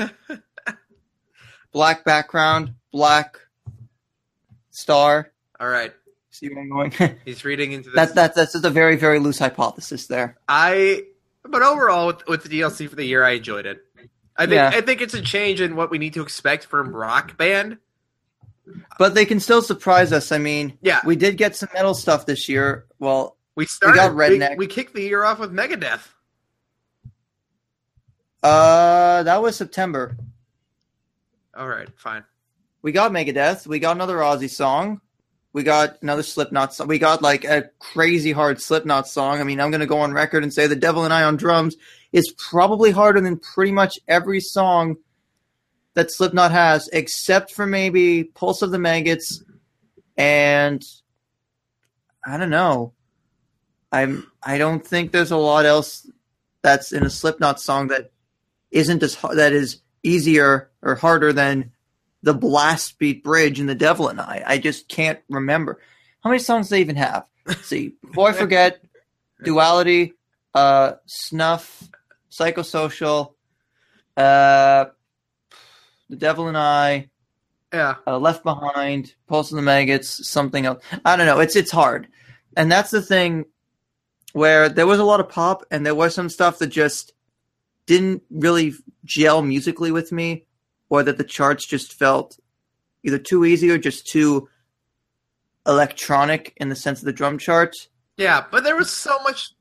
black 1.73 2.05
background, 2.05 2.75
black 2.93 3.39
star. 4.71 5.31
All 5.59 5.69
right, 5.69 5.93
See 6.31 6.49
where 6.49 6.61
I'm 6.61 6.71
going? 6.71 6.93
he's 7.25 7.45
reading 7.45 7.73
into 7.73 7.91
this. 7.91 7.97
That, 7.97 8.15
that, 8.15 8.35
that's 8.35 8.53
just 8.55 8.65
a 8.65 8.71
very, 8.71 8.97
very 8.97 9.19
loose 9.19 9.39
hypothesis 9.39 10.07
there. 10.07 10.39
I, 10.49 11.05
but 11.45 11.63
overall, 11.63 12.07
with, 12.09 12.27
with 12.27 12.43
the 12.45 12.61
DLC 12.61 12.89
for 12.89 12.97
the 12.97 13.05
year, 13.05 13.23
I 13.25 13.33
enjoyed 13.33 13.67
it. 13.67 13.85
I 14.37 14.47
think 14.47 14.55
Yeah. 14.55 14.69
I 14.73 14.81
think 14.81 15.01
it's 15.03 15.13
a 15.15 15.21
change 15.21 15.61
in 15.61 15.77
what 15.77 15.91
we 15.91 15.99
need 15.99 16.15
to 16.15 16.23
expect 16.23 16.65
from 16.67 16.95
Rock 16.95 17.37
Band. 17.37 17.79
But 18.99 19.15
they 19.15 19.25
can 19.27 19.41
still 19.41 19.61
surprise 19.63 20.13
us. 20.13 20.31
I 20.33 20.39
mean, 20.39 20.79
Yeah, 20.81 21.01
we 21.05 21.17
did 21.17 21.37
get 21.37 21.57
some 21.57 21.69
metal 21.75 21.93
stuff 21.93 22.25
this 22.25 22.49
year. 22.49 22.87
Well, 22.99 23.37
we 23.57 23.67
started. 23.67 23.97
got 23.97 24.15
we, 24.15 24.23
Redneck. 24.23 24.57
we 24.57 24.67
kicked 24.69 24.95
the 24.95 25.03
year 25.03 25.25
off 25.25 25.41
with 25.41 25.53
Megadeth. 25.53 26.07
uh, 28.43 29.23
that 29.25 29.43
was 29.43 29.57
September. 29.57 30.17
All 31.55 31.69
right, 31.69 31.89
fine. 31.99 32.25
We 32.83 32.93
got 32.93 33.13
Megadeth. 33.13 33.67
We 33.67 33.79
got 33.79 33.97
another 33.97 34.19
Aussie 34.19 34.51
song. 34.51 35.01
We 35.53 35.63
got 35.63 36.01
another 36.03 36.23
Slipknot 36.23 36.75
song. 36.75 36.89
We 36.89 36.99
got 36.99 37.23
like 37.23 37.45
a 37.45 37.71
crazy 37.79 38.33
hard 38.33 38.61
Slipknot 38.61 39.09
song. 39.09 39.41
I 39.41 39.45
mean, 39.45 39.61
I'm 39.61 39.71
going 39.71 39.81
to 39.81 39.87
go 39.87 39.99
on 39.99 40.13
record 40.13 40.43
and 40.43 40.53
say 40.53 40.67
The 40.67 40.77
Devil 40.77 41.05
and 41.05 41.13
I 41.13 41.25
on 41.25 41.37
drums 41.37 41.77
is 42.13 42.33
probably 42.51 42.91
harder 42.91 43.21
than 43.21 43.39
pretty 43.39 43.73
much 43.73 43.99
every 44.07 44.41
song 44.41 44.97
that 45.95 46.13
Slipknot 46.13 46.53
has, 46.53 46.89
except 46.93 47.53
for 47.53 47.67
maybe 47.67 48.25
Pulse 48.25 48.63
of 48.63 48.71
the 48.71 48.79
Maggots 48.79 49.43
and 50.17 50.85
I 52.25 52.37
don't 52.37 52.51
know. 52.51 52.93
I'm 53.91 54.31
I 54.43 54.59
don't 54.59 54.87
think 54.87 55.11
there's 55.11 55.31
a 55.31 55.37
lot 55.37 55.65
else 55.65 56.09
that's 56.63 56.93
in 56.93 57.05
a 57.05 57.11
Slipknot 57.11 57.61
song 57.61 57.89
that 57.89 58.13
isn't 58.71 59.03
as 59.03 59.17
that 59.35 59.53
is 59.53 59.81
easier 60.03 60.71
or 60.83 60.95
harder 60.95 61.33
than 61.33 61.73
the 62.23 62.35
blast 62.35 62.99
beat 62.99 63.25
bridge 63.25 63.61
and 63.61 63.69
the 63.69 63.75
devil 63.75 64.09
and 64.09 64.21
i. 64.21 64.43
I 64.47 64.59
just 64.59 64.89
can't 64.89 65.21
remember. 65.29 65.81
How 66.23 66.31
many 66.31 66.41
songs 66.41 66.69
do 66.69 66.75
they 66.75 66.81
even 66.81 66.97
have? 66.97 67.25
Let's 67.47 67.67
see. 67.67 67.95
Before 68.03 68.29
i 68.29 68.33
forget 68.33 68.81
duality 69.43 70.13
uh 70.55 70.93
snuff 71.07 71.89
psychosocial 72.31 73.35
uh 74.17 74.87
the 76.11 76.17
devil 76.17 76.49
and 76.49 76.59
i 76.59 77.09
Yeah, 77.73 77.95
uh, 78.07 78.19
left 78.19 78.43
behind 78.43 79.15
pulse 79.29 79.51
of 79.53 79.57
the 79.57 79.63
maggots 79.63 80.29
something 80.29 80.67
else. 80.67 80.83
I 81.05 81.17
don't 81.17 81.27
know. 81.27 81.39
It's 81.41 81.57
it's 81.57 81.71
hard. 81.71 82.09
And 82.57 82.71
that's 82.71 82.91
the 82.91 83.01
thing 83.01 83.45
where 84.33 84.69
there 84.69 84.87
was 84.87 84.99
a 84.99 85.05
lot 85.05 85.21
of 85.21 85.29
pop 85.29 85.65
and 85.71 85.87
there 85.87 85.95
was 85.95 86.15
some 86.15 86.29
stuff 86.29 86.59
that 86.59 86.67
just 86.67 87.13
didn't 87.87 88.23
really 88.31 88.75
gel 89.05 89.41
musically 89.43 89.91
with 89.93 90.13
me 90.13 90.47
or 90.91 91.03
that 91.03 91.17
the 91.17 91.25
charts 91.25 91.67
just 91.67 91.95
felt 91.95 92.39
either 93.03 93.19
too 93.19 93.47
easy 93.47 93.71
or 93.71 93.79
just 93.79 94.07
too 94.07 94.49
electronic 95.67 96.53
in 96.59 96.69
the 96.69 96.77
sense 96.77 96.99
of 96.99 97.07
the 97.07 97.13
drum 97.13 97.39
charts 97.39 97.89
yeah, 98.21 98.45
but 98.51 98.65
there 98.65 98.77
was 98.77 98.91
so 98.91 99.19
much. 99.23 99.53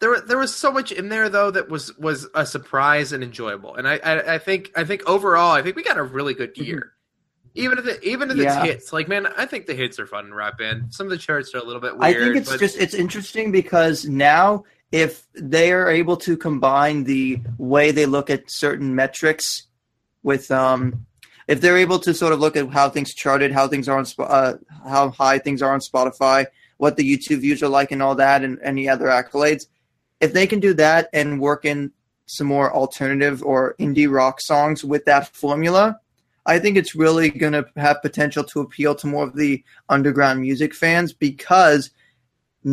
There, 0.00 0.20
there 0.20 0.38
was 0.38 0.54
so 0.54 0.72
much 0.72 0.90
in 0.90 1.08
there 1.08 1.28
though 1.28 1.52
that 1.52 1.68
was 1.68 1.96
was 1.98 2.26
a 2.34 2.44
surprise 2.44 3.12
and 3.12 3.22
enjoyable, 3.22 3.76
and 3.76 3.86
I, 3.86 3.98
I, 3.98 4.34
I 4.34 4.38
think 4.38 4.72
I 4.76 4.82
think 4.82 5.08
overall 5.08 5.52
I 5.52 5.62
think 5.62 5.76
we 5.76 5.84
got 5.84 5.98
a 5.98 6.02
really 6.02 6.34
good 6.34 6.54
mm-hmm. 6.54 6.64
year. 6.64 6.92
Even 7.54 7.78
if 7.78 7.86
it, 7.86 8.02
even 8.02 8.30
if 8.30 8.38
it's 8.38 8.54
hits, 8.56 8.92
like 8.92 9.06
man, 9.06 9.28
I 9.36 9.46
think 9.46 9.66
the 9.66 9.74
hits 9.74 10.00
are 10.00 10.06
fun 10.06 10.26
in 10.26 10.34
Rock 10.34 10.58
Band. 10.58 10.92
Some 10.92 11.06
of 11.06 11.10
the 11.10 11.18
charts 11.18 11.54
are 11.54 11.58
a 11.58 11.64
little 11.64 11.80
bit 11.80 11.94
I 12.00 12.12
think 12.12 12.36
it's 12.36 12.50
but 12.50 12.58
just 12.58 12.76
it's 12.76 12.94
interesting 12.94 13.52
because 13.52 14.04
now 14.04 14.64
if 14.90 15.26
they 15.34 15.72
are 15.72 15.90
able 15.90 16.16
to 16.16 16.36
combine 16.36 17.04
the 17.04 17.40
way 17.58 17.90
they 17.90 18.06
look 18.06 18.30
at 18.30 18.50
certain 18.50 18.94
metrics 18.94 19.64
with 20.22 20.50
um 20.50 21.06
if 21.48 21.62
they're 21.62 21.78
able 21.78 21.98
to 21.98 22.14
sort 22.14 22.34
of 22.34 22.40
look 22.40 22.56
at 22.56 22.68
how 22.68 22.90
things 22.90 23.14
charted, 23.14 23.50
how 23.50 23.66
things 23.66 23.88
are 23.88 23.98
on 23.98 24.06
uh, 24.18 24.54
how 24.86 25.08
high 25.10 25.38
things 25.38 25.62
are 25.62 25.72
on 25.72 25.80
Spotify, 25.80 26.46
what 26.76 26.96
the 26.96 27.16
YouTube 27.16 27.40
views 27.40 27.62
are 27.62 27.68
like, 27.68 27.90
and 27.90 28.02
all 28.02 28.14
that, 28.14 28.44
and 28.44 28.58
any 28.62 28.88
other 28.88 29.06
accolades, 29.06 29.66
if 30.20 30.32
they 30.34 30.46
can 30.46 30.60
do 30.60 30.74
that 30.74 31.08
and 31.12 31.40
work 31.40 31.64
in 31.64 31.90
some 32.26 32.46
more 32.46 32.72
alternative 32.72 33.42
or 33.42 33.74
indie 33.80 34.10
rock 34.10 34.42
songs 34.42 34.84
with 34.84 35.06
that 35.06 35.34
formula, 35.34 35.98
I 36.44 36.58
think 36.58 36.76
it's 36.76 36.94
really 36.94 37.30
going 37.30 37.54
to 37.54 37.66
have 37.76 38.02
potential 38.02 38.44
to 38.44 38.60
appeal 38.60 38.94
to 38.96 39.06
more 39.06 39.24
of 39.24 39.34
the 39.34 39.64
underground 39.88 40.40
music 40.42 40.74
fans 40.74 41.14
because 41.14 41.90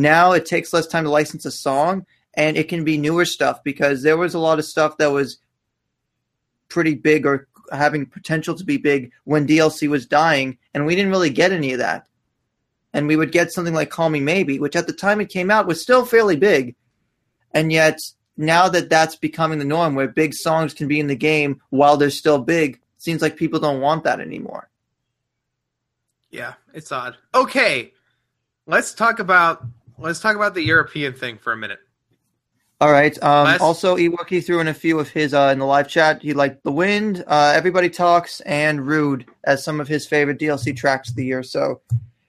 now 0.02 0.34
it 0.34 0.46
takes 0.46 0.74
less 0.74 0.88
time 0.88 1.06
to 1.06 1.10
license 1.10 1.46
a 1.46 1.52
song 1.52 2.06
and 2.34 2.58
it 2.58 2.68
can 2.68 2.84
be 2.84 2.98
newer 2.98 3.24
stuff 3.24 3.64
because 3.64 4.04
there 4.04 4.18
was 4.18 4.34
a 4.34 4.40
lot 4.40 4.60
of 4.60 4.66
stuff 4.66 4.98
that 4.98 5.12
was 5.12 5.38
pretty 6.68 6.96
big 6.96 7.26
or 7.26 7.48
having 7.72 8.06
potential 8.06 8.56
to 8.56 8.66
be 8.66 8.78
big 8.78 9.12
when 9.24 9.48
DLC 9.48 9.88
was 9.88 10.06
dying 10.06 10.58
and 10.74 10.86
we 10.86 10.96
didn't 10.96 11.12
really 11.12 11.30
get 11.30 11.54
any 11.54 11.72
of 11.72 11.80
that. 11.80 12.08
And 12.94 13.08
we 13.08 13.16
would 13.16 13.32
get 13.32 13.52
something 13.52 13.74
like 13.74 13.90
Call 13.90 14.10
Me 14.10 14.20
Maybe, 14.20 14.60
which 14.60 14.76
at 14.76 14.88
the 14.88 14.94
time 14.94 15.22
it 15.22 15.30
came 15.30 15.50
out 15.50 15.68
was 15.68 15.82
still 15.82 16.06
fairly 16.06 16.36
big. 16.36 16.76
And 17.52 17.72
yet 17.72 18.00
now 18.36 18.68
that 18.70 18.90
that's 18.90 19.16
becoming 19.16 19.60
the 19.60 19.66
norm 19.66 19.96
where 19.96 20.08
big 20.08 20.34
songs 20.34 20.74
can 20.74 20.90
be 20.90 21.00
in 21.00 21.08
the 21.08 21.16
game 21.16 21.62
while 21.70 21.96
they're 21.96 22.10
still 22.10 22.40
big, 22.40 22.82
seems 22.98 23.22
like 23.22 23.38
people 23.38 23.60
don't 23.62 23.82
want 23.82 24.04
that 24.04 24.20
anymore. 24.20 24.70
yeah, 26.32 26.54
it's 26.74 26.92
odd. 26.92 27.16
Okay, 27.34 27.94
let's 28.66 28.94
talk 28.94 29.20
about 29.20 29.66
let's 29.98 30.20
talk 30.20 30.36
about 30.36 30.54
the 30.54 30.64
European 30.64 31.14
thing 31.14 31.38
for 31.38 31.54
a 31.54 31.58
minute. 31.58 31.80
All 32.82 32.92
right. 32.92 33.18
Um, 33.24 33.46
Last- 33.46 33.62
also, 33.62 33.96
Ewok 33.96 34.46
threw 34.46 34.60
in 34.60 34.68
a 34.68 34.74
few 34.74 35.00
of 35.00 35.10
his 35.10 35.34
uh, 35.34 35.50
in 35.54 35.60
the 35.60 35.66
live 35.66 35.88
chat. 35.88 36.22
He 36.22 36.34
liked 36.34 36.64
The 36.64 36.72
Wind, 36.72 37.24
uh, 37.26 37.54
Everybody 37.56 37.90
Talks, 37.90 38.42
and 38.42 38.86
Rude 38.86 39.26
as 39.46 39.64
some 39.64 39.80
of 39.80 39.88
his 39.88 40.06
favorite 40.06 40.40
DLC 40.40 40.76
tracks 40.76 41.10
of 41.10 41.16
the 41.16 41.26
year. 41.26 41.42
So, 41.42 41.82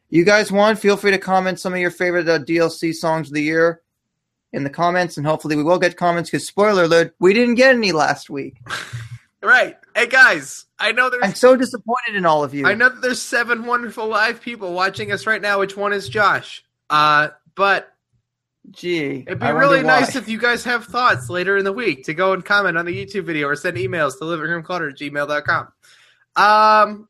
you 0.08 0.24
guys 0.24 0.52
want, 0.52 0.78
feel 0.78 0.96
free 0.96 1.10
to 1.10 1.18
comment 1.18 1.58
some 1.58 1.72
of 1.72 1.80
your 1.80 1.90
favorite 1.90 2.28
uh, 2.28 2.38
DLC 2.38 2.94
songs 2.94 3.28
of 3.28 3.34
the 3.34 3.42
year 3.42 3.82
in 4.52 4.62
the 4.62 4.70
comments, 4.70 5.16
and 5.16 5.26
hopefully 5.26 5.56
we 5.56 5.64
will 5.64 5.80
get 5.80 5.96
comments 5.96 6.30
because, 6.30 6.46
spoiler 6.46 6.84
alert, 6.84 7.14
we 7.18 7.34
didn't 7.34 7.56
get 7.56 7.74
any 7.74 7.92
last 7.92 8.30
week. 8.30 8.56
Right. 9.42 9.76
Hey 9.94 10.08
guys, 10.08 10.64
I 10.76 10.90
know 10.90 11.08
there's. 11.08 11.22
I'm 11.22 11.34
so 11.34 11.54
disappointed 11.54 12.16
in 12.16 12.26
all 12.26 12.42
of 12.42 12.52
you. 12.52 12.66
I 12.66 12.74
know 12.74 12.88
that 12.88 13.00
there's 13.00 13.22
seven 13.22 13.64
wonderful 13.64 14.08
live 14.08 14.40
people 14.40 14.72
watching 14.72 15.12
us 15.12 15.24
right 15.24 15.40
now. 15.40 15.60
Which 15.60 15.76
one 15.76 15.92
is 15.92 16.08
Josh? 16.08 16.64
Uh, 16.90 17.28
but 17.56 17.92
Gee. 18.70 19.24
it'd 19.26 19.40
be 19.40 19.50
really 19.50 19.82
why. 19.82 20.00
nice 20.00 20.14
if 20.14 20.28
you 20.28 20.38
guys 20.38 20.62
have 20.64 20.84
thoughts 20.84 21.28
later 21.28 21.56
in 21.56 21.64
the 21.64 21.72
week 21.72 22.04
to 22.04 22.14
go 22.14 22.32
and 22.32 22.44
comment 22.44 22.76
on 22.78 22.84
the 22.84 22.92
YouTube 22.92 23.24
video 23.24 23.48
or 23.48 23.56
send 23.56 23.76
emails 23.76 24.18
to 24.18 24.24
livingroomclutter 24.24 24.90
at 24.90 24.98
gmail.com. 24.98 25.68
Um, 26.36 27.08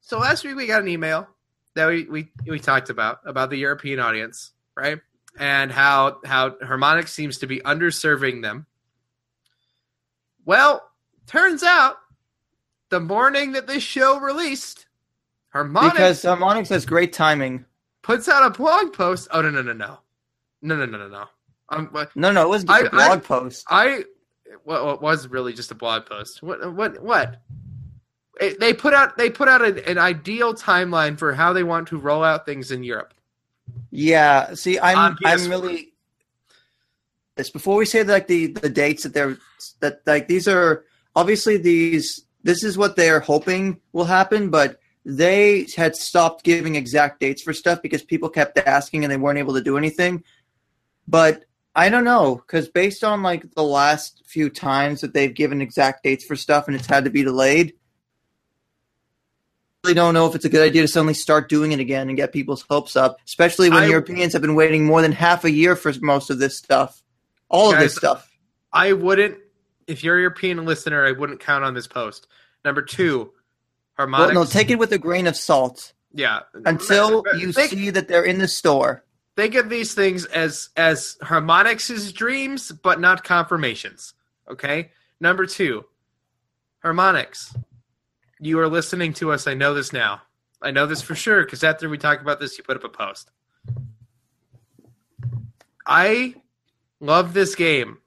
so 0.00 0.18
last 0.18 0.44
week 0.44 0.56
we 0.56 0.66
got 0.66 0.82
an 0.82 0.88
email 0.88 1.28
that 1.74 1.88
we, 1.88 2.04
we, 2.04 2.28
we 2.46 2.58
talked 2.58 2.90
about, 2.90 3.20
about 3.24 3.50
the 3.50 3.56
European 3.56 4.00
audience, 4.00 4.52
right? 4.74 4.98
And 5.38 5.70
how, 5.70 6.18
how 6.24 6.56
Harmonic 6.62 7.08
seems 7.08 7.38
to 7.38 7.46
be 7.46 7.60
underserving 7.60 8.42
them. 8.42 8.66
Well, 10.46 10.82
turns 11.26 11.62
out 11.62 11.96
the 12.88 13.00
morning 13.00 13.52
that 13.52 13.66
this 13.66 13.82
show 13.82 14.18
released, 14.18 14.86
Harmonic 15.50 15.92
Because 15.92 16.22
Harmonix 16.22 16.68
has 16.68 16.86
great 16.86 17.12
timing. 17.12 17.65
Puts 18.06 18.28
out 18.28 18.46
a 18.46 18.50
blog 18.56 18.92
post. 18.92 19.28
Oh 19.32 19.42
no 19.42 19.50
no 19.50 19.62
no 19.62 19.72
no 19.72 19.98
no 20.62 20.76
no 20.76 20.86
no 20.86 20.98
no 20.98 21.08
no. 21.08 21.24
Um, 21.68 21.90
No, 22.14 22.30
no, 22.30 22.42
it 22.44 22.48
wasn't 22.48 22.70
just 22.70 22.82
a 22.84 22.86
I- 22.96 23.08
blog 23.08 23.24
post. 23.24 23.64
I 23.68 24.04
what, 24.64 24.84
what 24.84 25.02
was 25.02 25.26
really 25.28 25.52
just 25.52 25.70
a 25.72 25.74
blog 25.74 26.06
post. 26.06 26.42
What 26.42 26.72
what 26.74 27.02
what? 27.02 27.40
It, 28.40 28.60
they 28.60 28.72
put 28.72 28.94
out 28.94 29.16
they 29.16 29.30
put 29.30 29.48
out 29.48 29.64
an, 29.64 29.78
an 29.80 29.98
ideal 29.98 30.54
timeline 30.54 31.18
for 31.18 31.32
how 31.34 31.52
they 31.52 31.64
want 31.64 31.88
to 31.88 31.98
roll 31.98 32.22
out 32.22 32.46
things 32.46 32.70
in 32.70 32.84
Europe. 32.84 33.12
Yeah, 33.90 34.54
see, 34.54 34.78
I'm 34.78 34.98
On 34.98 35.16
I'm 35.24 35.48
really 35.48 35.92
this 37.34 37.50
before 37.50 37.76
we 37.76 37.84
say 37.86 38.04
like 38.04 38.28
the 38.28 38.48
the 38.48 38.68
dates 38.68 39.02
that 39.02 39.12
they're 39.14 39.36
that 39.80 40.00
like 40.06 40.28
these 40.28 40.46
are 40.46 40.84
obviously 41.16 41.56
these 41.56 42.24
this 42.44 42.62
is 42.62 42.78
what 42.78 42.94
they're 42.94 43.20
hoping 43.20 43.80
will 43.92 44.04
happen, 44.04 44.50
but 44.50 44.78
they 45.08 45.68
had 45.76 45.94
stopped 45.94 46.42
giving 46.42 46.74
exact 46.74 47.20
dates 47.20 47.40
for 47.40 47.52
stuff 47.52 47.80
because 47.80 48.02
people 48.02 48.28
kept 48.28 48.58
asking 48.58 49.04
and 49.04 49.12
they 49.12 49.16
weren't 49.16 49.38
able 49.38 49.54
to 49.54 49.62
do 49.62 49.78
anything. 49.78 50.24
But 51.06 51.44
I 51.76 51.90
don't 51.90 52.02
know 52.02 52.34
because 52.34 52.68
based 52.68 53.04
on 53.04 53.22
like 53.22 53.54
the 53.54 53.62
last 53.62 54.24
few 54.26 54.50
times 54.50 55.02
that 55.02 55.14
they've 55.14 55.32
given 55.32 55.62
exact 55.62 56.02
dates 56.02 56.24
for 56.24 56.34
stuff 56.34 56.66
and 56.66 56.74
it's 56.76 56.88
had 56.88 57.04
to 57.04 57.10
be 57.10 57.22
delayed, 57.22 57.74
I 59.84 59.88
really 59.88 59.94
don't 59.94 60.12
know 60.12 60.26
if 60.26 60.34
it's 60.34 60.44
a 60.44 60.48
good 60.48 60.66
idea 60.66 60.82
to 60.82 60.88
suddenly 60.88 61.14
start 61.14 61.48
doing 61.48 61.70
it 61.70 61.78
again 61.78 62.08
and 62.08 62.16
get 62.16 62.32
people's 62.32 62.64
hopes 62.68 62.96
up, 62.96 63.18
especially 63.24 63.70
when 63.70 63.84
I- 63.84 63.86
Europeans 63.86 64.32
have 64.32 64.42
been 64.42 64.56
waiting 64.56 64.84
more 64.84 65.02
than 65.02 65.12
half 65.12 65.44
a 65.44 65.50
year 65.52 65.76
for 65.76 65.92
most 66.02 66.30
of 66.30 66.40
this 66.40 66.58
stuff, 66.58 67.00
all 67.48 67.72
of 67.72 67.78
this 67.78 67.94
stuff. 67.94 68.28
I 68.72 68.92
wouldn't, 68.92 69.38
if 69.86 70.02
you're 70.02 70.16
a 70.16 70.20
European 70.22 70.64
listener, 70.64 71.06
I 71.06 71.12
wouldn't 71.12 71.38
count 71.38 71.62
on 71.62 71.74
this 71.74 71.86
post. 71.86 72.26
Number 72.64 72.82
two, 72.82 73.30
Well, 73.98 74.32
no, 74.32 74.44
take 74.44 74.70
it 74.70 74.78
with 74.78 74.92
a 74.92 74.98
grain 74.98 75.26
of 75.26 75.36
salt 75.36 75.92
yeah. 76.12 76.40
until 76.64 77.24
you 77.38 77.52
think, 77.52 77.70
see 77.70 77.90
that 77.90 78.08
they're 78.08 78.24
in 78.24 78.38
the 78.38 78.48
store. 78.48 79.04
think 79.36 79.54
of 79.54 79.68
these 79.70 79.94
things 79.94 80.24
as 80.26 80.70
as 80.76 81.16
Harmonix' 81.22 82.12
dreams, 82.12 82.72
but 82.72 83.00
not 83.00 83.24
confirmations. 83.24 84.14
Okay. 84.50 84.90
Number 85.20 85.46
two, 85.46 85.84
Harmonix. 86.84 87.56
You 88.38 88.60
are 88.60 88.68
listening 88.68 89.14
to 89.14 89.32
us. 89.32 89.46
I 89.46 89.54
know 89.54 89.72
this 89.72 89.92
now. 89.92 90.20
I 90.60 90.70
know 90.70 90.86
this 90.86 91.00
for 91.00 91.14
sure 91.14 91.42
because 91.44 91.64
after 91.64 91.88
we 91.88 91.96
talk 91.96 92.20
about 92.20 92.38
this, 92.38 92.58
you 92.58 92.64
put 92.64 92.76
up 92.76 92.84
a 92.84 92.88
post. 92.88 93.30
I 95.86 96.34
love 97.00 97.32
this 97.32 97.54
game, 97.54 97.98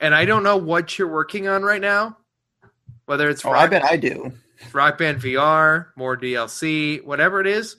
and 0.00 0.14
I 0.14 0.24
don't 0.24 0.42
know 0.42 0.56
what 0.56 0.98
you're 0.98 1.08
working 1.08 1.46
on 1.46 1.62
right 1.62 1.80
now. 1.80 2.16
Whether 3.06 3.28
it's 3.28 3.44
Oh, 3.44 3.52
rock, 3.52 3.60
I 3.60 3.66
bet 3.66 3.84
I 3.84 3.96
do. 3.96 4.32
Rock 4.72 4.98
Band 4.98 5.20
VR, 5.20 5.86
more 5.96 6.16
DLC, 6.16 7.04
whatever 7.04 7.40
it 7.40 7.46
is, 7.46 7.76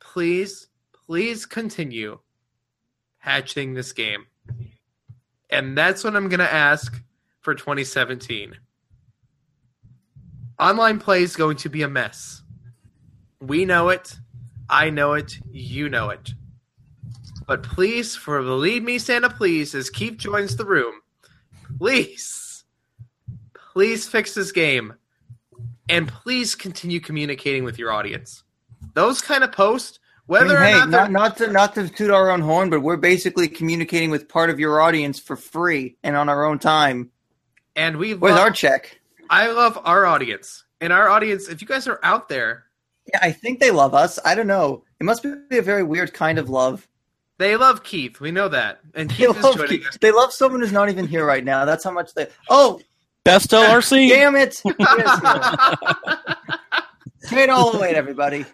please, 0.00 0.68
please 1.06 1.46
continue 1.46 2.18
hatching 3.18 3.74
this 3.74 3.92
game. 3.92 4.26
And 5.50 5.76
that's 5.76 6.02
what 6.02 6.16
I'm 6.16 6.28
going 6.28 6.40
to 6.40 6.52
ask 6.52 7.00
for 7.40 7.54
2017. 7.54 8.56
Online 10.58 10.98
play 10.98 11.22
is 11.22 11.36
going 11.36 11.56
to 11.58 11.68
be 11.68 11.82
a 11.82 11.88
mess. 11.88 12.42
We 13.40 13.64
know 13.64 13.88
it. 13.90 14.16
I 14.68 14.90
know 14.90 15.12
it. 15.14 15.38
You 15.50 15.88
know 15.88 16.10
it. 16.10 16.32
But 17.46 17.62
please, 17.62 18.16
for 18.16 18.40
believe 18.40 18.82
me, 18.82 18.98
Santa, 18.98 19.28
please, 19.28 19.74
as 19.74 19.90
Keith 19.90 20.16
joins 20.16 20.56
the 20.56 20.64
room, 20.64 20.94
please, 21.78 22.64
please 23.72 24.08
fix 24.08 24.34
this 24.34 24.52
game 24.52 24.94
and 25.92 26.08
please 26.08 26.54
continue 26.54 27.00
communicating 27.00 27.64
with 27.64 27.78
your 27.78 27.92
audience. 27.92 28.42
Those 28.94 29.20
kind 29.20 29.44
of 29.44 29.52
posts, 29.52 29.98
I 30.28 30.32
mean, 30.40 30.48
whether 30.48 30.58
hey, 30.62 30.74
or 30.74 30.86
not, 30.86 30.88
not, 30.88 31.10
not 31.12 31.36
to 31.38 31.52
not 31.52 31.74
to 31.76 31.88
toot 31.88 32.10
our 32.10 32.30
own 32.30 32.40
horn, 32.40 32.70
but 32.70 32.80
we're 32.80 32.96
basically 32.96 33.48
communicating 33.48 34.10
with 34.10 34.28
part 34.28 34.50
of 34.50 34.58
your 34.58 34.80
audience 34.80 35.18
for 35.18 35.36
free 35.36 35.96
and 36.02 36.16
on 36.16 36.28
our 36.28 36.44
own 36.44 36.58
time. 36.58 37.10
and 37.76 37.96
we 37.96 38.14
love, 38.14 38.38
our 38.38 38.50
check? 38.50 39.00
I 39.30 39.50
love 39.50 39.78
our 39.84 40.04
audience. 40.06 40.64
And 40.80 40.92
our 40.92 41.08
audience, 41.08 41.48
if 41.48 41.60
you 41.62 41.66
guys 41.68 41.86
are 41.86 42.00
out 42.02 42.28
there, 42.28 42.64
Yeah, 43.12 43.20
I 43.22 43.32
think 43.32 43.60
they 43.60 43.70
love 43.70 43.94
us. 43.94 44.18
I 44.24 44.34
don't 44.34 44.46
know. 44.48 44.84
It 45.00 45.04
must 45.04 45.22
be 45.22 45.58
a 45.58 45.62
very 45.62 45.82
weird 45.84 46.12
kind 46.12 46.38
of 46.38 46.50
love. 46.50 46.88
they 47.38 47.56
love 47.56 47.82
Keith. 47.82 48.20
We 48.20 48.30
know 48.32 48.48
that. 48.48 48.80
And 48.94 49.08
They 49.10 49.14
Keith 49.26 49.36
is 49.36 49.42
love, 49.44 49.60
us. 49.60 49.98
they 50.00 50.10
love 50.12 50.32
someone 50.32 50.60
who's 50.60 50.72
not 50.72 50.90
even 50.90 51.06
here 51.06 51.24
right 51.24 51.44
now. 51.44 51.64
That's 51.64 51.84
how 51.84 51.90
much 51.92 52.14
they. 52.14 52.26
Oh, 52.48 52.80
Best 53.24 53.50
LRC. 53.50 54.08
damn 54.08 54.34
it! 54.34 54.60
He 54.64 54.70
is 54.70 54.76
here. 54.78 55.76
Kate 57.28 57.48
Holloway, 57.48 57.92
everybody. 57.94 58.44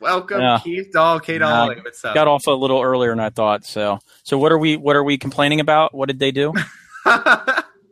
Welcome, 0.00 0.40
Yeah. 0.40 0.58
Keith 0.64 0.90
Dahl, 0.92 1.20
Kate 1.20 1.40
Yeah. 1.42 1.46
Holloway. 1.48 1.80
What's 1.82 2.02
up? 2.04 2.14
Got 2.14 2.26
off 2.26 2.46
a 2.46 2.52
little 2.52 2.80
earlier 2.80 3.10
than 3.10 3.20
I 3.20 3.28
thought. 3.30 3.64
So, 3.66 3.98
so 4.22 4.38
what 4.38 4.50
are 4.50 4.58
we? 4.58 4.76
What 4.78 4.96
are 4.96 5.04
we 5.04 5.18
complaining 5.18 5.60
about? 5.60 5.94
What 5.94 6.06
did 6.08 6.18
they 6.18 6.30
do? 6.30 6.54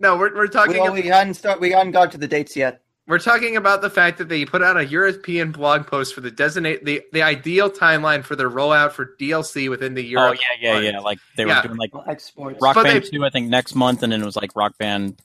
no, 0.00 0.16
we're, 0.16 0.34
we're 0.34 0.46
talking 0.46 0.82
We, 0.82 1.02
we 1.02 1.08
hadn't 1.08 1.34
start. 1.34 1.60
We 1.60 1.70
hadn't 1.72 1.92
got 1.92 2.10
to 2.12 2.18
the 2.18 2.26
dates 2.26 2.56
yet. 2.56 2.80
We're 3.06 3.18
talking 3.18 3.56
about 3.56 3.82
the 3.82 3.90
fact 3.90 4.18
that 4.18 4.28
they 4.28 4.44
put 4.46 4.62
out 4.62 4.76
a 4.78 4.86
European 4.86 5.50
blog 5.52 5.86
post 5.86 6.14
for 6.14 6.20
the 6.22 6.30
designate 6.30 6.84
the, 6.84 7.02
the 7.12 7.22
ideal 7.22 7.68
timeline 7.68 8.24
for 8.24 8.36
their 8.36 8.48
rollout 8.50 8.92
for 8.92 9.16
DLC 9.20 9.68
within 9.68 9.94
the 9.94 10.02
year. 10.02 10.18
Oh 10.18 10.24
Europe. 10.26 10.38
yeah, 10.60 10.78
yeah, 10.78 10.90
yeah. 10.92 10.98
Like 11.00 11.18
they 11.36 11.44
Yeah. 11.44 11.60
were 11.60 11.68
doing 11.68 11.78
like 11.78 11.90
Exports. 12.08 12.58
Rock 12.62 12.76
But 12.76 12.84
Band 12.84 13.04
they- 13.04 13.08
two, 13.10 13.24
I 13.24 13.30
think 13.30 13.48
next 13.48 13.74
month, 13.74 14.02
and 14.02 14.12
then 14.12 14.22
it 14.22 14.24
was 14.24 14.36
like 14.36 14.56
Rock 14.56 14.78
Band. 14.78 15.20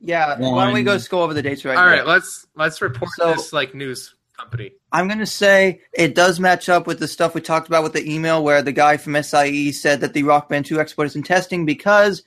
Yeah. 0.00 0.38
Why 0.38 0.64
don't 0.64 0.74
we 0.74 0.82
go 0.82 0.94
just 0.96 1.10
go 1.10 1.22
over 1.22 1.34
the 1.34 1.42
dates 1.42 1.64
right 1.64 1.76
All 1.76 1.84
now? 1.84 1.90
right, 1.90 2.06
let's 2.06 2.46
let's 2.54 2.80
report 2.80 3.10
So- 3.16 3.32
this 3.34 3.52
like 3.52 3.74
news 3.74 4.14
company. 4.38 4.72
I'm 4.92 5.06
going 5.06 5.18
to 5.20 5.26
say 5.26 5.82
it 5.92 6.14
does 6.14 6.40
match 6.40 6.68
up 6.68 6.86
with 6.86 6.98
the 6.98 7.06
stuff 7.06 7.34
we 7.34 7.40
talked 7.42 7.68
about 7.68 7.82
with 7.82 7.92
the 7.92 8.10
email 8.10 8.42
where 8.42 8.62
the 8.62 8.72
guy 8.72 8.96
from 8.96 9.14
SIE 9.22 9.70
said 9.72 10.00
that 10.00 10.14
the 10.14 10.22
Rock 10.22 10.48
Band 10.48 10.64
2 10.66 10.80
export 10.80 11.06
is 11.06 11.14
in 11.14 11.22
testing 11.22 11.66
because 11.66 12.22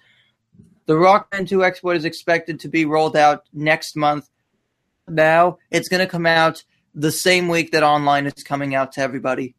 the 0.85 0.95
Rock 0.95 1.31
Band 1.31 1.47
2 1.47 1.63
export 1.65 1.97
is 1.97 2.05
expected 2.05 2.59
to 2.61 2.67
be 2.69 2.85
rolled 2.85 3.17
out 3.17 3.43
next 3.51 3.95
month. 3.95 4.29
Now 5.07 5.57
it's 5.71 5.89
going 5.89 5.99
to 6.05 6.07
come 6.09 6.25
out 6.27 6.63
the 6.93 7.11
same 7.11 7.47
week 7.47 7.71
that 7.71 7.81
online 7.83 8.27
is 8.27 8.43
coming 8.43 8.75
out 8.75 8.91
to 8.93 9.01
everybody. 9.01 9.55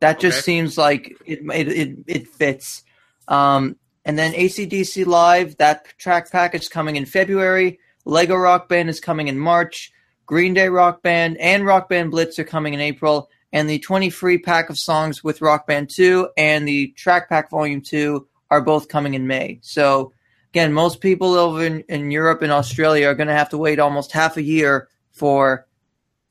That 0.00 0.18
just 0.20 0.38
Okay. 0.38 0.44
seems 0.44 0.78
like 0.78 1.16
it, 1.26 1.40
it, 1.52 1.68
it, 1.68 1.98
it 2.06 2.28
fits. 2.28 2.82
Um, 3.28 3.76
and 4.04 4.18
then 4.18 4.32
ACDC 4.32 5.06
Live, 5.06 5.56
that 5.58 5.86
track 5.98 6.30
pack 6.30 6.54
is 6.54 6.68
coming 6.68 6.96
in 6.96 7.04
February. 7.04 7.78
Lego 8.04 8.36
Rock 8.36 8.68
Band 8.68 8.88
is 8.88 9.00
coming 9.00 9.28
in 9.28 9.38
March. 9.38 9.92
Green 10.28 10.54
Day 10.54 10.68
Rock 10.68 11.02
Band 11.02 11.38
and 11.38 11.64
Rock 11.64 11.88
Band 11.88 12.10
Blitz 12.10 12.38
are 12.38 12.44
coming 12.44 12.74
in 12.74 12.80
April, 12.80 13.30
and 13.52 13.68
the 13.68 13.78
20 13.78 14.10
free 14.10 14.38
pack 14.38 14.68
of 14.68 14.78
songs 14.78 15.24
with 15.24 15.40
Rock 15.40 15.66
Band 15.66 15.88
2 15.88 16.28
and 16.36 16.68
the 16.68 16.88
track 16.88 17.30
pack 17.30 17.50
volume 17.50 17.80
2 17.80 18.26
are 18.50 18.60
both 18.60 18.88
coming 18.88 19.14
in 19.14 19.26
May. 19.26 19.58
So, 19.62 20.12
again, 20.50 20.72
most 20.72 21.00
people 21.00 21.34
over 21.34 21.64
in, 21.64 21.80
in 21.88 22.10
Europe 22.10 22.42
and 22.42 22.52
Australia 22.52 23.08
are 23.08 23.14
going 23.14 23.28
to 23.28 23.34
have 23.34 23.50
to 23.50 23.58
wait 23.58 23.78
almost 23.78 24.12
half 24.12 24.36
a 24.36 24.42
year 24.42 24.88
for. 25.12 25.66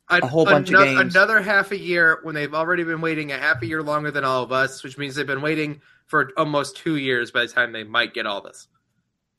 A, 0.09 0.25
whole 0.25 0.45
bunch 0.45 0.71
of 0.71 0.81
games. 0.81 1.15
Another 1.15 1.41
half 1.41 1.71
a 1.71 1.77
year 1.77 2.19
when 2.23 2.33
they've 2.33 2.53
already 2.53 2.85
been 2.85 3.01
waiting 3.01 3.33
a 3.33 3.37
half 3.37 3.61
a 3.61 3.65
year 3.65 3.83
longer 3.83 4.09
than 4.09 4.23
all 4.23 4.41
of 4.41 4.53
us, 4.53 4.81
which 4.81 4.97
means 4.97 5.15
they've 5.15 5.27
been 5.27 5.41
waiting 5.41 5.81
for 6.07 6.31
almost 6.37 6.77
two 6.77 6.95
years 6.97 7.31
by 7.31 7.41
the 7.41 7.47
time 7.51 7.71
they 7.71 7.83
might 7.83 8.13
get 8.13 8.25
all 8.25 8.41
this. 8.41 8.67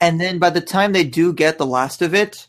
And 0.00 0.20
then 0.20 0.38
by 0.38 0.50
the 0.50 0.60
time 0.60 0.92
they 0.92 1.04
do 1.04 1.32
get 1.32 1.58
the 1.58 1.66
last 1.66 2.02
of 2.02 2.14
it, 2.14 2.46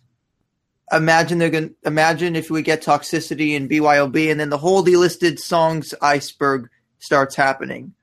imagine 0.91 1.38
they're 1.38 1.49
going 1.49 1.69
to 1.69 1.75
imagine 1.86 2.36
if 2.36 2.49
we 2.51 2.62
get 2.62 2.84
Toxicity 2.84 3.55
and 3.55 3.69
BYOB, 3.69 4.29
and 4.32 4.39
then 4.39 4.49
the 4.49 4.58
whole 4.58 4.84
delisted 4.84 5.39
songs 5.39 5.93
iceberg 6.01 6.69
starts 6.99 7.36
happening. 7.36 7.93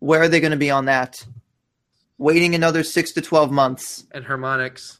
Where 0.00 0.20
are 0.22 0.28
they 0.28 0.40
going 0.40 0.50
to 0.50 0.56
be 0.58 0.70
on 0.70 0.84
that? 0.86 1.24
Waiting 2.18 2.54
another 2.54 2.82
six 2.82 3.12
to 3.12 3.22
12 3.22 3.50
months. 3.50 4.04
And 4.12 4.24
Harmonix. 4.24 4.98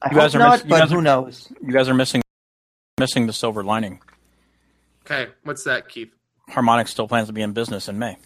I 0.00 0.10
You 0.10 0.16
guys 0.16 0.32
hope 0.32 0.40
are 0.40 0.44
not, 0.44 0.52
miss- 0.52 0.64
you 0.64 0.70
but 0.70 0.78
guys 0.80 0.90
who 0.90 0.98
are- 0.98 1.02
knows? 1.02 1.52
You 1.62 1.72
guys 1.72 1.88
are 1.88 1.94
missing 1.94 2.22
missing 2.98 3.26
the 3.26 3.32
silver 3.32 3.64
lining. 3.64 4.00
Okay, 5.04 5.30
what's 5.44 5.64
that, 5.64 5.88
Keith? 5.88 6.12
Harmonix 6.50 6.88
still 6.88 7.08
plans 7.08 7.26
to 7.28 7.32
be 7.32 7.42
in 7.42 7.52
business 7.52 7.88
in 7.88 7.98
May. 7.98 8.16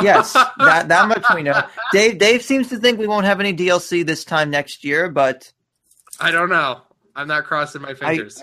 Yes, 0.00 0.32
that 0.58 0.88
that 0.88 1.08
much 1.08 1.24
we 1.34 1.42
know. 1.42 1.62
Dave 1.92 2.18
Dave 2.18 2.42
seems 2.42 2.68
to 2.68 2.78
think 2.78 2.98
we 2.98 3.06
won't 3.06 3.26
have 3.26 3.40
any 3.40 3.54
DLC 3.54 4.06
this 4.06 4.24
time 4.24 4.50
next 4.50 4.84
year, 4.84 5.10
but 5.10 5.52
I 6.20 6.30
don't 6.30 6.48
know. 6.48 6.80
I'm 7.14 7.28
not 7.28 7.44
crossing 7.44 7.82
my 7.82 7.90
I, 7.90 7.94
fingers. 7.94 8.42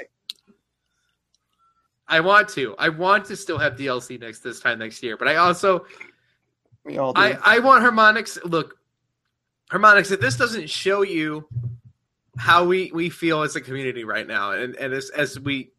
I, 2.07 2.19
want 2.19 2.49
to. 2.49 2.75
I 2.77 2.89
want 2.89 3.25
to 3.25 3.35
still 3.35 3.57
have 3.57 3.73
DLC 3.73 4.19
next 4.19 4.39
this 4.39 4.59
time 4.59 4.79
next 4.79 5.01
year, 5.01 5.17
but 5.17 5.27
I 5.27 5.37
also 5.37 5.85
we 6.83 6.97
all 6.97 7.13
do. 7.13 7.21
I, 7.21 7.37
I 7.43 7.59
want 7.59 7.83
Harmonix. 7.83 8.37
Look, 8.43 8.77
Harmonix. 9.71 10.11
If 10.11 10.19
this 10.19 10.37
doesn't 10.37 10.69
show 10.69 11.01
you 11.01 11.47
how 12.37 12.65
we, 12.65 12.91
we 12.93 13.09
feel 13.09 13.43
as 13.43 13.55
a 13.55 13.61
community 13.61 14.03
right 14.03 14.25
now, 14.25 14.51
and, 14.51 14.75
and 14.75 14.93
as, 14.93 15.09
as 15.09 15.39
we 15.39 15.71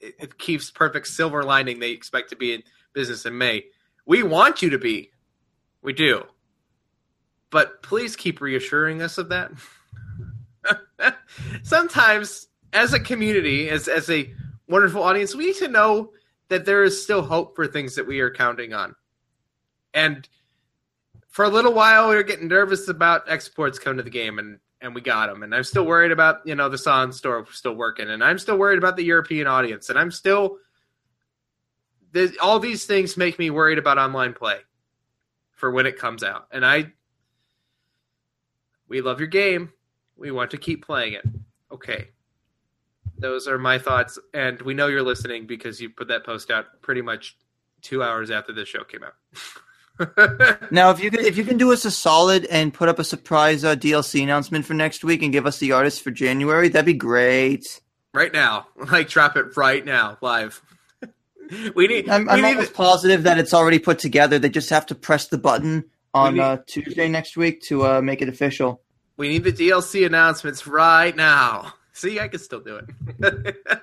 it, 0.00 0.14
it 0.18 0.38
keeps 0.38 0.70
perfect 0.70 1.08
silver 1.08 1.42
lining, 1.42 1.80
they 1.80 1.90
expect 1.90 2.30
to 2.30 2.36
be 2.36 2.54
in 2.54 2.62
business 2.92 3.26
in 3.26 3.36
May. 3.36 3.66
We 4.06 4.22
want 4.22 4.62
you 4.62 4.70
to 4.70 4.78
be. 4.78 5.10
We 5.82 5.92
do. 5.92 6.24
But 7.50 7.82
please 7.82 8.16
keep 8.16 8.40
reassuring 8.40 9.02
us 9.02 9.18
of 9.18 9.28
that. 9.28 9.52
Sometimes, 11.62 12.48
as 12.72 12.92
a 12.92 13.00
community, 13.00 13.68
as 13.68 13.88
as 13.88 14.10
a 14.10 14.32
wonderful 14.68 15.02
audience, 15.02 15.34
we 15.34 15.46
need 15.46 15.56
to 15.56 15.68
know 15.68 16.12
that 16.48 16.64
there 16.64 16.84
is 16.84 17.02
still 17.02 17.22
hope 17.22 17.56
for 17.56 17.66
things 17.66 17.96
that 17.96 18.06
we 18.06 18.20
are 18.20 18.30
counting 18.30 18.72
on. 18.72 18.94
And 19.94 20.28
for 21.28 21.44
a 21.44 21.48
little 21.48 21.72
while, 21.72 22.08
we 22.08 22.16
were 22.16 22.22
getting 22.22 22.48
nervous 22.48 22.88
about 22.88 23.28
exports 23.28 23.78
coming 23.78 23.98
to 23.98 24.02
the 24.02 24.10
game, 24.10 24.38
and 24.38 24.58
and 24.80 24.94
we 24.94 25.00
got 25.00 25.28
them. 25.28 25.42
And 25.42 25.54
I'm 25.54 25.64
still 25.64 25.86
worried 25.86 26.12
about 26.12 26.40
you 26.44 26.54
know 26.54 26.68
the 26.68 26.78
Son 26.78 27.12
store 27.12 27.46
still 27.50 27.74
working, 27.74 28.10
and 28.10 28.22
I'm 28.22 28.38
still 28.38 28.56
worried 28.56 28.78
about 28.78 28.96
the 28.96 29.04
European 29.04 29.46
audience, 29.46 29.90
and 29.90 29.98
I'm 29.98 30.10
still. 30.10 30.58
All 32.40 32.58
these 32.58 32.84
things 32.84 33.16
make 33.16 33.38
me 33.38 33.50
worried 33.50 33.78
about 33.78 33.98
online 33.98 34.32
play 34.34 34.58
for 35.52 35.70
when 35.70 35.86
it 35.86 35.98
comes 35.98 36.22
out, 36.22 36.46
and 36.50 36.64
I. 36.64 36.92
We 38.88 39.00
love 39.00 39.18
your 39.18 39.26
game. 39.26 39.72
We 40.16 40.30
want 40.30 40.52
to 40.52 40.58
keep 40.58 40.86
playing 40.86 41.14
it. 41.14 41.24
Okay. 41.72 42.08
Those 43.18 43.48
are 43.48 43.58
my 43.58 43.78
thoughts, 43.78 44.18
and 44.32 44.60
we 44.62 44.74
know 44.74 44.86
you're 44.86 45.02
listening 45.02 45.46
because 45.46 45.80
you 45.80 45.90
put 45.90 46.08
that 46.08 46.24
post 46.24 46.50
out 46.50 46.66
pretty 46.82 47.02
much 47.02 47.36
two 47.82 48.02
hours 48.02 48.30
after 48.30 48.52
the 48.52 48.64
show 48.64 48.84
came 48.84 49.02
out. 49.02 49.14
Now, 50.70 50.90
if 50.90 51.00
you 51.00 51.10
can, 51.10 51.20
if 51.20 51.38
you 51.38 51.44
can 51.44 51.56
do 51.56 51.72
us 51.72 51.86
a 51.86 51.90
solid 51.90 52.44
and 52.46 52.72
put 52.74 52.90
up 52.90 52.98
a 52.98 53.04
surprise 53.04 53.64
uh, 53.64 53.74
DLC 53.76 54.22
announcement 54.22 54.66
for 54.66 54.74
next 54.74 55.02
week 55.02 55.22
and 55.22 55.32
give 55.32 55.46
us 55.46 55.58
the 55.58 55.72
artists 55.72 55.98
for 55.98 56.10
January, 56.10 56.68
that'd 56.68 56.84
be 56.84 56.92
great. 56.92 57.80
right 58.12 58.30
now, 58.32 58.66
like 58.92 59.08
drop 59.08 59.38
it 59.38 59.56
right 59.56 59.82
now, 59.84 60.18
live. 60.20 60.60
We 61.74 61.86
need. 61.86 62.08
I'm, 62.08 62.24
we 62.26 62.30
I'm 62.32 62.40
need 62.42 62.48
almost 62.54 62.74
positive 62.74 63.22
that 63.24 63.38
it's 63.38 63.54
already 63.54 63.78
put 63.78 63.98
together. 63.98 64.38
They 64.38 64.48
just 64.48 64.70
have 64.70 64.86
to 64.86 64.94
press 64.94 65.28
the 65.28 65.38
button 65.38 65.84
on 66.14 66.34
need- 66.34 66.40
uh, 66.40 66.58
Tuesday 66.66 67.08
next 67.08 67.36
week 67.36 67.60
to 67.62 67.86
uh, 67.86 68.00
make 68.02 68.22
it 68.22 68.28
official. 68.28 68.80
we 69.16 69.28
need 69.28 69.44
the 69.44 69.52
DLC 69.52 70.04
announcements 70.06 70.66
right 70.66 71.14
now. 71.16 71.74
See, 71.92 72.20
I 72.20 72.28
can 72.28 72.40
still 72.40 72.60
do 72.60 72.80
it. 73.18 73.56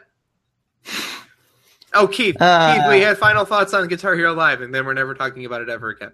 oh, 1.94 2.08
Keith, 2.08 2.36
Uh, 2.40 2.76
Keith, 2.76 2.90
we 2.90 3.02
had 3.02 3.18
final 3.18 3.46
thoughts 3.46 3.74
on 3.74 3.88
Guitar 3.88 4.16
Hero 4.16 4.34
Live, 4.34 4.62
and 4.62 4.74
then 4.74 4.86
we're 4.86 4.94
never 4.94 5.14
talking 5.16 5.46
about 5.46 5.62
it 5.62 5.70
ever 5.70 5.90
again. 5.90 6.12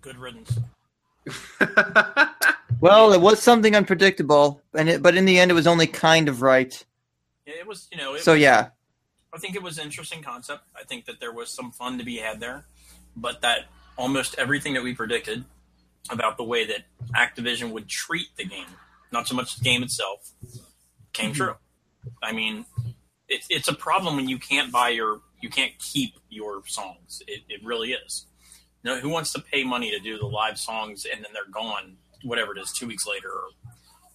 Good 0.00 0.16
riddance. 0.16 0.58
Well, 2.80 3.12
it 3.12 3.20
was 3.20 3.42
something 3.42 3.74
unpredictable, 3.74 4.62
and 4.72 4.88
it, 4.88 5.02
but 5.02 5.16
in 5.16 5.24
the 5.24 5.40
end, 5.40 5.50
it 5.50 5.54
was 5.54 5.66
only 5.66 5.88
kind 5.88 6.28
of 6.28 6.42
right. 6.42 6.72
It 7.44 7.66
was. 7.66 7.88
You 7.90 7.98
know. 7.98 8.14
It 8.14 8.20
So 8.22 8.34
was- 8.34 8.40
yeah, 8.40 8.68
I 9.32 9.38
think 9.38 9.54
it 9.54 9.62
was 9.62 9.78
an 9.78 9.84
interesting 9.84 10.22
concept. 10.22 10.62
I 10.74 10.84
think 10.84 11.04
that 11.06 11.20
there 11.20 11.32
was 11.32 11.50
some 11.50 11.70
fun 11.70 11.98
to 11.98 12.04
be 12.04 12.16
had 12.16 12.40
there, 12.40 12.64
but 13.14 13.42
that 13.42 13.66
almost 13.96 14.34
everything 14.38 14.74
that 14.74 14.82
we 14.82 14.94
predicted 14.94 15.44
about 16.10 16.36
the 16.38 16.44
way 16.44 16.66
that 16.66 16.84
Activision 17.14 17.72
would 17.72 17.88
treat 17.88 18.28
the 18.36 18.44
game, 18.44 18.68
not 19.12 19.28
so 19.28 19.34
much 19.34 19.56
the 19.56 19.64
game 19.64 19.82
itself, 19.82 20.30
came 21.12 21.32
mm-hmm. 21.32 21.42
true. 21.42 21.54
I 22.22 22.32
mean, 22.32 22.64
it, 23.28 23.42
it's 23.50 23.68
a 23.68 23.74
problem 23.74 24.16
when 24.16 24.28
you 24.28 24.38
can't 24.38 24.72
buy 24.72 24.88
your, 24.90 25.20
you 25.42 25.50
can't 25.50 25.72
keep 25.78 26.14
your 26.30 26.62
songs. 26.66 27.22
It, 27.26 27.42
it 27.48 27.60
really 27.62 27.92
is. 27.92 28.26
You 28.82 28.92
know, 28.92 29.00
who 29.00 29.10
wants 29.10 29.32
to 29.34 29.40
pay 29.40 29.64
money 29.64 29.90
to 29.90 29.98
do 29.98 30.18
the 30.18 30.26
live 30.26 30.58
songs 30.58 31.04
and 31.04 31.22
then 31.22 31.32
they're 31.34 31.50
gone, 31.50 31.96
whatever 32.22 32.56
it 32.56 32.60
is, 32.60 32.72
two 32.72 32.86
weeks 32.86 33.06
later, 33.06 33.28
or 33.28 33.48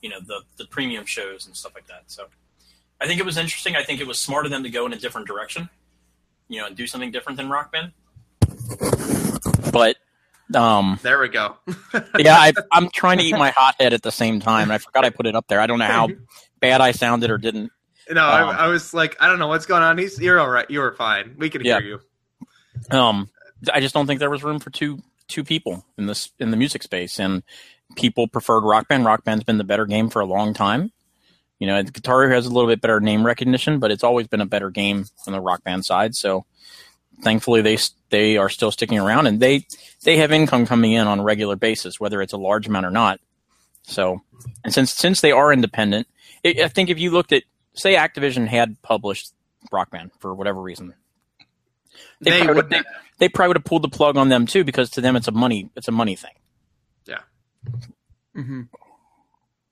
you 0.01 0.09
know, 0.09 0.19
the 0.19 0.41
the 0.57 0.65
premium 0.65 1.05
shows 1.05 1.45
and 1.45 1.55
stuff 1.55 1.73
like 1.75 1.87
that. 1.87 2.03
So. 2.07 2.25
I 3.01 3.07
think 3.07 3.19
it 3.19 3.25
was 3.25 3.37
interesting. 3.37 3.75
I 3.75 3.83
think 3.83 3.99
it 3.99 4.07
was 4.07 4.19
smart 4.19 4.45
of 4.45 4.51
them 4.51 4.63
to 4.63 4.69
go 4.69 4.85
in 4.85 4.93
a 4.93 4.97
different 4.97 5.27
direction, 5.27 5.69
you 6.47 6.59
know, 6.61 6.67
and 6.67 6.75
do 6.75 6.87
something 6.87 7.11
different 7.11 7.37
than 7.37 7.49
Rock 7.49 7.71
Band. 7.71 7.91
But 9.71 9.97
um, 10.55 10.99
there 11.01 11.19
we 11.19 11.29
go. 11.29 11.57
yeah, 12.19 12.37
I, 12.37 12.53
I'm 12.71 12.89
trying 12.89 13.17
to 13.17 13.23
eat 13.23 13.35
my 13.35 13.49
hot 13.49 13.75
head 13.79 13.93
at 13.93 14.03
the 14.03 14.11
same 14.11 14.39
time, 14.39 14.63
and 14.63 14.73
I 14.73 14.77
forgot 14.77 15.03
I 15.05 15.09
put 15.09 15.25
it 15.25 15.35
up 15.35 15.47
there. 15.47 15.59
I 15.59 15.67
don't 15.67 15.79
know 15.79 15.85
how 15.85 16.09
bad 16.59 16.79
I 16.81 16.91
sounded 16.91 17.31
or 17.31 17.37
didn't. 17.37 17.71
No, 18.09 18.21
Um, 18.21 18.49
I, 18.49 18.65
I 18.65 18.67
was 18.67 18.93
like, 18.93 19.15
I 19.21 19.27
don't 19.27 19.39
know 19.39 19.47
what's 19.47 19.65
going 19.65 19.81
on. 19.83 19.97
He's, 19.97 20.19
you're 20.19 20.39
all 20.39 20.49
right. 20.49 20.69
You 20.69 20.79
were 20.79 20.93
fine. 20.93 21.35
We 21.37 21.49
can 21.49 21.63
Yeah. 21.63 21.79
hear 21.79 21.99
you. 22.91 22.97
Um, 22.97 23.29
I 23.73 23.79
just 23.79 23.93
don't 23.93 24.07
think 24.07 24.19
there 24.19 24.29
was 24.29 24.43
room 24.43 24.59
for 24.59 24.69
two 24.69 24.99
two 25.29 25.43
people 25.43 25.85
in 25.97 26.05
this 26.05 26.31
in 26.37 26.51
the 26.51 26.57
music 26.57 26.83
space, 26.83 27.19
and 27.19 27.43
people 27.95 28.27
preferred 28.27 28.61
Rock 28.61 28.87
Band. 28.89 29.05
Rock 29.05 29.23
Band's 29.23 29.45
been 29.45 29.57
the 29.57 29.63
better 29.63 29.85
game 29.85 30.09
for 30.09 30.19
a 30.21 30.25
long 30.25 30.53
time. 30.53 30.91
You 31.59 31.67
know, 31.67 31.81
Guitar 31.83 32.23
Hero 32.23 32.35
has 32.35 32.45
a 32.45 32.49
little 32.49 32.69
bit 32.69 32.81
better 32.81 32.99
name 32.99 33.25
recognition, 33.25 33.79
but 33.79 33.91
it's 33.91 34.03
always 34.03 34.27
been 34.27 34.41
a 34.41 34.45
better 34.45 34.69
game 34.69 35.05
on 35.27 35.33
the 35.33 35.39
Rock 35.39 35.63
Band 35.63 35.85
side. 35.85 36.15
So, 36.15 36.45
thankfully, 37.21 37.61
they 37.61 37.77
they 38.09 38.37
are 38.37 38.49
still 38.49 38.71
sticking 38.71 38.99
around, 38.99 39.27
and 39.27 39.39
they 39.39 39.65
they 40.03 40.17
have 40.17 40.31
income 40.31 40.65
coming 40.65 40.91
in 40.91 41.07
on 41.07 41.19
a 41.19 41.23
regular 41.23 41.55
basis, 41.55 41.99
whether 41.99 42.21
it's 42.21 42.33
a 42.33 42.37
large 42.37 42.67
amount 42.67 42.85
or 42.85 42.91
not. 42.91 43.19
So, 43.83 44.21
and 44.63 44.73
since 44.73 44.91
since 44.93 45.21
they 45.21 45.31
are 45.31 45.53
independent, 45.53 46.07
I 46.45 46.55
I 46.63 46.67
think 46.67 46.89
if 46.89 46.99
you 46.99 47.11
looked 47.11 47.31
at 47.31 47.43
say 47.73 47.95
Activision 47.95 48.47
had 48.47 48.81
published 48.81 49.33
Rock 49.71 49.91
Band 49.91 50.11
for 50.19 50.33
whatever 50.33 50.61
reason, 50.61 50.93
they, 52.21 52.31
They 52.31 52.37
probably, 52.39 52.55
would- 52.55 52.55
would, 52.65 52.69
they, 52.71 52.83
they 53.19 53.29
probably 53.29 53.49
would 53.49 53.57
have 53.57 53.63
pulled 53.65 53.83
the 53.83 53.89
plug 53.89 54.17
on 54.17 54.29
them 54.29 54.45
too 54.47 54.63
because 54.63 54.89
to 54.91 55.01
them 55.01 55.15
it's 55.15 55.27
a 55.27 55.31
money 55.31 55.69
it's 55.75 55.87
a 55.87 55.91
money 55.91 56.15
thing. 56.15 56.33
Yeah 57.05 57.19
hmm 58.35 58.61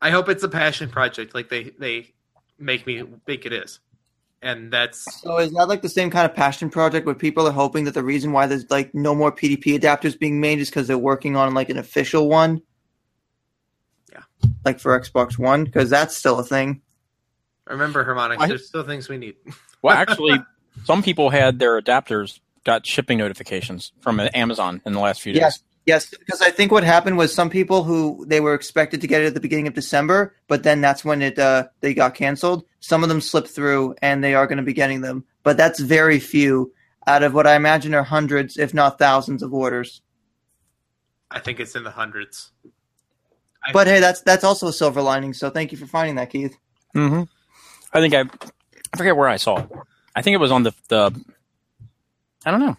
I 0.02 0.10
hope 0.10 0.30
it's 0.30 0.44
a 0.44 0.50
passion 0.50 0.90
project, 0.90 1.34
like 1.36 1.50
they 1.50 1.72
they 1.78 2.14
make 2.58 2.86
me 2.88 3.04
think 3.26 3.46
it 3.46 3.54
is, 3.54 3.80
and 4.42 4.72
that's 4.74 5.22
So 5.22 5.38
is 5.40 5.52
that 5.54 5.68
like 5.68 5.82
the 5.82 5.90
same 5.90 6.10
kind 6.10 6.30
of 6.30 6.36
passion 6.36 6.70
project 6.70 7.06
where 7.06 7.16
people 7.16 7.48
are 7.48 7.52
hoping 7.52 7.84
that 7.86 7.94
the 7.94 8.04
reason 8.04 8.32
why 8.32 8.48
there's 8.48 8.70
like 8.72 8.94
no 8.96 9.14
more 9.14 9.32
PDP 9.32 9.80
adapters 9.80 10.18
being 10.18 10.40
made 10.40 10.60
is 10.60 10.70
because 10.70 10.88
they're 10.88 10.98
working 10.98 11.36
on 11.36 11.54
like 11.54 11.70
an 11.70 11.78
official 11.78 12.30
one? 12.30 12.62
Yeah. 14.12 14.22
Like 14.66 14.80
for 14.80 15.00
Xbox 15.00 15.38
One, 15.38 15.66
because 15.66 15.90
that's 15.90 16.18
still 16.18 16.40
a 16.40 16.44
thing. 16.44 16.82
remember 17.68 18.04
Harmonix. 18.04 18.38
I- 18.40 18.48
There's 18.48 18.68
still 18.68 18.84
things 18.84 19.08
we 19.10 19.18
need. 19.18 19.36
Well, 19.84 19.98
actually, 19.98 20.40
some 20.84 21.02
people 21.02 21.32
had 21.32 21.58
their 21.58 21.82
adapters 21.82 22.40
got 22.64 22.86
shipping 22.86 23.18
notifications 23.18 23.94
from 24.02 24.20
Amazon 24.36 24.80
in 24.86 24.94
the 24.94 25.00
last 25.00 25.22
few 25.22 25.34
days. 25.34 25.40
Yes. 25.42 25.60
Yes, 25.86 26.10
because 26.10 26.42
I 26.42 26.52
think 26.52 26.72
what 26.72 26.84
happened 26.84 27.18
was 27.18 27.34
some 27.34 27.50
people 27.50 27.84
who 27.84 28.24
they 28.28 28.40
were 28.40 28.54
expected 28.54 29.02
to 29.02 29.08
get 29.08 29.22
it 29.24 29.28
at 29.28 29.34
the 29.34 29.40
beginning 29.40 29.68
of 29.68 29.74
December, 29.74 30.36
but 30.48 30.62
then 30.64 30.80
that's 30.80 31.04
when 31.04 31.22
it 31.24 31.40
uh, 31.40 31.68
they 31.80 31.94
got 31.96 32.14
canceled. 32.14 32.66
Some 32.80 33.02
of 33.04 33.10
them 33.10 33.20
slipped 33.22 33.50
through, 33.50 33.96
and 34.02 34.24
they 34.24 34.36
are 34.36 34.46
going 34.46 34.58
to 34.58 34.64
be 34.64 34.74
getting 34.74 35.02
them, 35.02 35.26
but 35.44 35.58
that's 35.58 35.80
very 35.80 36.20
few 36.20 36.72
out 37.08 37.24
of 37.24 37.34
what 37.34 37.48
I 37.48 37.56
imagine 37.56 37.96
are 37.96 38.04
hundreds, 38.04 38.58
if 38.58 38.74
not 38.76 39.00
thousands, 39.00 39.42
of 39.42 39.54
orders. 39.54 40.02
I 41.32 41.40
think 41.40 41.60
it's 41.60 41.76
in 41.76 41.84
the 41.84 41.92
hundreds. 41.92 42.52
I- 43.66 43.74
But 43.74 43.88
hey, 43.88 44.00
that's 44.00 44.22
that's 44.22 44.44
also 44.44 44.68
a 44.68 44.74
silver 44.74 45.02
lining. 45.02 45.34
So 45.34 45.50
thank 45.50 45.72
you 45.72 45.78
for 45.80 45.88
finding 45.88 46.16
that, 46.16 46.30
Keith. 46.30 46.56
hmm 46.94 47.24
I 47.94 48.00
think 48.00 48.14
I, 48.14 48.22
I 48.94 48.98
forget 48.98 49.18
where 49.18 49.28
I 49.28 49.38
saw 49.38 49.58
it. 49.58 49.70
I 50.16 50.22
think 50.22 50.36
it 50.36 50.38
was 50.40 50.52
on 50.52 50.64
the 50.64 50.74
the. 50.90 51.12
I 52.46 52.52
don't 52.52 52.60
know. 52.60 52.78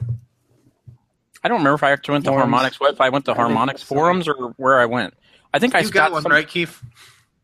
I 1.45 1.49
don't 1.49 1.59
remember 1.59 1.75
if 1.75 1.83
I 1.83 1.91
actually 1.93 2.13
went 2.13 2.25
to 2.27 2.31
Forums. 2.33 2.53
Harmonix. 2.55 2.81
What 2.81 2.95
if 2.95 3.01
I 3.01 3.09
went 3.09 3.25
to 3.27 3.33
I 3.33 3.35
think 3.35 3.49
Harmonix 3.59 3.83
forums 3.85 4.29
or 4.29 4.35
where 4.57 4.81
I 4.81 4.87
went? 4.87 5.15
I 5.53 5.59
think 5.59 5.75
I 5.75 5.81
you 5.81 5.91
got 5.91 6.13
one, 6.13 6.23
some- 6.23 6.33
right, 6.33 6.47
Keith? 6.49 6.81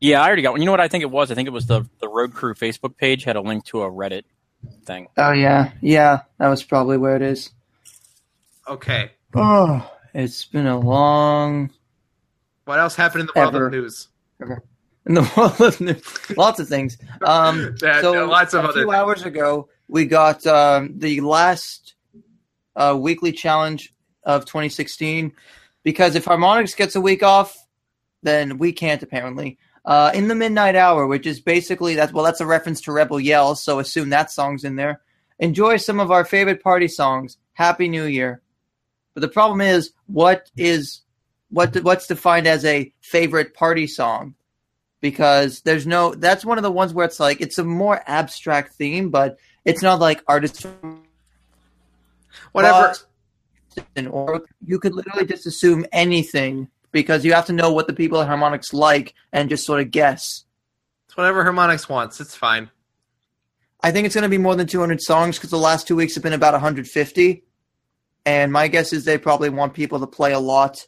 Yeah, 0.01 0.23
I 0.23 0.27
already 0.29 0.43
got 0.43 0.53
one. 0.53 0.61
You 0.63 0.67
know 0.67 0.71
what 0.73 0.81
I 0.81 0.87
think 0.89 1.03
it 1.03 1.11
was? 1.11 1.31
I 1.33 1.35
think 1.35 1.49
it 1.49 1.53
was 1.53 1.67
the 1.67 1.85
the 2.01 2.09
Road 2.09 2.33
Crew 2.33 2.55
Facebook 2.55 2.97
page 2.97 3.25
had 3.25 3.35
a 3.37 3.41
link 3.41 3.65
to 3.67 3.83
a 3.83 3.91
Reddit 3.91 4.23
thing. 4.85 5.09
Oh 5.17 5.33
yeah, 5.33 5.73
yeah, 5.81 6.21
that 6.39 6.49
was 6.49 6.63
probably 6.63 6.97
where 6.99 7.17
it 7.17 7.23
is. 7.23 7.51
Okay. 8.69 9.11
Oh, 9.35 9.91
it's 10.15 10.45
been 10.45 10.67
a 10.67 10.79
long 10.79 11.71
What 12.65 12.79
else 12.79 12.95
happened 12.95 13.23
in 13.23 13.27
the 13.27 13.33
world 13.41 13.55
Ever. 13.55 13.67
of 13.67 13.73
news? 13.73 14.09
in 15.07 15.15
the 15.15 15.33
world 15.37 15.61
of 15.61 15.81
news. 15.81 16.37
Lots 16.37 16.61
of 16.61 16.69
things. 16.69 16.99
Um, 17.23 17.75
That- 17.81 18.03
so 18.03 18.27
lots 18.27 18.55
of 18.55 18.65
a 18.65 18.69
other 18.69 18.73
few 18.75 18.83
things. 18.85 18.95
hours 18.95 19.23
ago, 19.25 19.69
we 19.89 20.07
got 20.07 20.47
um, 20.47 20.95
the 20.99 21.21
last 21.23 21.95
uh, 22.79 22.97
weekly 22.99 23.33
challenge 23.33 23.93
of 24.25 24.47
2016. 24.47 25.33
Because 25.83 26.15
if 26.15 26.25
Harmonix 26.25 26.77
gets 26.77 26.97
a 26.97 27.01
week 27.01 27.23
off, 27.23 27.57
then 28.23 28.59
we 28.59 28.73
can't 28.73 29.03
apparently. 29.03 29.59
Uh, 29.85 30.11
in 30.15 30.29
the 30.29 30.35
midnight 30.35 30.77
hour, 30.77 31.07
which 31.07 31.27
is 31.27 31.41
basically 31.41 31.95
that's 31.95 32.13
well, 32.13 32.25
that's 32.25 32.41
a 32.41 32.47
reference 32.47 32.81
to 32.83 32.93
Rebel 32.93 33.21
Yell, 33.21 33.55
so 33.55 33.79
assume 33.79 34.11
that 34.11 34.31
song's 34.31 34.65
in 34.65 34.77
there. 34.77 35.01
Enjoy 35.39 35.77
some 35.77 36.01
of 36.01 36.11
our 36.11 36.25
favorite 36.25 36.63
party 36.63 36.89
songs. 36.89 37.39
Happy 37.55 37.89
New 37.89 38.05
Year. 38.05 38.43
But 39.15 39.23
the 39.23 39.29
problem 39.29 39.61
is, 39.61 39.93
what 40.07 40.51
is 40.57 41.01
what 41.51 41.75
what's 41.83 42.07
defined 42.07 42.47
as 42.47 42.65
a 42.65 42.93
favorite 43.01 43.55
party 43.55 43.87
song? 43.87 44.35
Because 45.01 45.63
there's 45.63 45.87
no 45.87 46.15
that's 46.15 46.45
one 46.45 46.59
of 46.59 46.65
the 46.65 46.73
ones 46.73 46.93
where 46.93 47.07
it's 47.07 47.21
like 47.21 47.41
it's 47.41 47.59
a 47.59 47.65
more 47.65 48.03
abstract 48.07 48.75
theme, 48.75 49.11
but 49.11 49.39
it's 49.65 49.83
not 49.83 50.01
like 50.01 50.23
artists 50.27 50.67
Whatever. 52.53 52.95
Or 54.11 54.43
you 54.65 54.79
could 54.79 54.95
literally 54.95 55.27
just 55.27 55.47
assume 55.47 55.87
anything 55.93 56.69
because 56.91 57.25
you 57.25 57.33
have 57.33 57.47
to 57.47 57.53
know 57.53 57.73
what 57.73 57.87
the 57.87 57.93
people 57.93 58.21
at 58.21 58.29
Harmonix 58.29 58.73
like 58.73 59.15
and 59.33 59.49
just 59.49 59.65
sort 59.65 59.81
of 59.81 59.91
guess. 59.91 60.45
It's 61.07 61.17
whatever 61.17 61.45
Harmonix 61.45 61.89
wants. 61.89 62.21
It's 62.21 62.35
fine. 62.35 62.71
I 63.81 63.93
think 63.93 64.07
it's 64.07 64.15
going 64.15 64.23
to 64.23 64.29
be 64.29 64.39
more 64.39 64.57
than 64.57 64.67
200 64.67 65.01
songs 65.01 65.37
because 65.37 65.51
the 65.51 65.59
last 65.59 65.87
two 65.87 65.95
weeks 65.97 66.15
have 66.15 66.25
been 66.25 66.33
about 66.33 66.55
150. 66.55 67.45
And 68.27 68.53
my 68.53 68.69
guess 68.69 68.93
is 68.93 69.05
they 69.05 69.19
probably 69.19 69.49
want 69.49 69.75
people 69.75 70.01
to 70.01 70.07
play 70.07 70.33
a 70.33 70.41
lot 70.41 70.87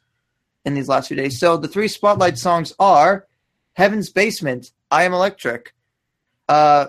in 0.64 0.74
these 0.74 0.88
last 0.88 1.08
few 1.08 1.16
days. 1.16 1.38
So 1.38 1.56
the 1.56 1.68
three 1.68 1.88
spotlight 1.88 2.38
songs 2.38 2.72
are 2.78 3.26
Heaven's 3.74 4.10
Basement, 4.10 4.72
I 4.90 5.04
Am 5.04 5.14
Electric, 5.14 5.72
uh, 6.48 6.88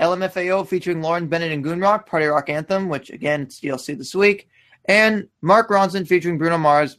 LMFAO 0.00 0.66
featuring 0.66 1.02
Lauren 1.02 1.26
Bennett 1.26 1.52
and 1.52 1.64
GoonRock, 1.64 2.06
Party 2.06 2.26
Rock 2.26 2.48
Anthem, 2.48 2.88
which 2.88 3.10
again, 3.10 3.42
it's 3.42 3.60
DLC 3.60 3.96
this 3.98 4.14
week, 4.14 4.48
and 4.84 5.28
Mark 5.42 5.68
Ronson 5.70 6.06
featuring 6.06 6.38
Bruno 6.38 6.58
Mars, 6.58 6.98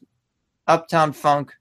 Uptown 0.67 1.13
Funk. 1.13 1.53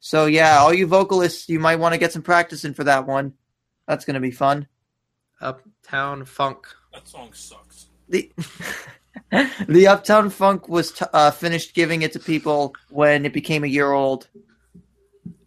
So 0.00 0.26
yeah, 0.26 0.58
all 0.58 0.72
you 0.72 0.86
vocalists, 0.86 1.48
you 1.48 1.60
might 1.60 1.76
want 1.76 1.92
to 1.92 1.98
get 1.98 2.12
some 2.12 2.22
practice 2.22 2.64
in 2.64 2.74
for 2.74 2.84
that 2.84 3.06
one. 3.06 3.34
That's 3.86 4.04
going 4.04 4.14
to 4.14 4.20
be 4.20 4.30
fun. 4.30 4.66
Uptown 5.40 6.24
Funk. 6.24 6.66
That 6.92 7.08
song 7.08 7.32
sucks. 7.32 7.86
the 8.08 8.30
the 9.68 9.86
Uptown 9.86 10.30
Funk 10.30 10.68
was 10.68 10.92
t- 10.92 11.04
uh, 11.12 11.30
finished 11.30 11.74
giving 11.74 12.02
it 12.02 12.12
to 12.12 12.20
people 12.20 12.74
when 12.90 13.26
it 13.26 13.32
became 13.32 13.64
a 13.64 13.68
year 13.68 13.92
old. 13.92 14.28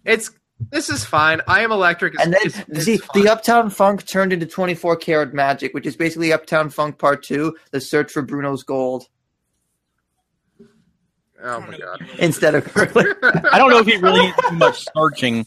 It's 0.06 0.32
This 0.72 0.90
is 0.90 1.04
fine. 1.06 1.42
I 1.48 1.62
am 1.62 1.72
electric. 1.72 2.16
Is, 2.16 2.20
And 2.22 2.34
then 2.34 2.42
is- 2.46 2.64
is 2.70 2.86
see 2.86 2.98
fine. 2.98 3.24
the 3.24 3.30
Uptown 3.30 3.70
Funk 3.70 4.06
turned 4.08 4.34
into 4.34 4.46
24 4.46 4.96
Karat 4.98 5.34
Magic, 5.34 5.74
which 5.74 5.86
is 5.86 5.96
basically 5.96 6.34
Uptown 6.34 6.70
Funk 6.70 6.98
Part 6.98 7.24
Two: 7.24 7.56
The 7.72 7.80
Search 7.80 8.12
for 8.12 8.22
Bruno's 8.24 8.64
Gold, 8.64 9.08
oh 11.44 11.60
my 11.62 11.78
god. 11.78 12.06
instead 12.20 12.56
of 12.56 12.66
Thriller. 12.66 13.16
I 13.52 13.58
don't 13.60 13.70
know 13.70 13.78
if 13.80 13.86
he 13.86 13.98
really 13.98 14.22
needs 14.22 14.38
too 14.50 14.56
much 14.56 14.86
searching. 14.96 15.46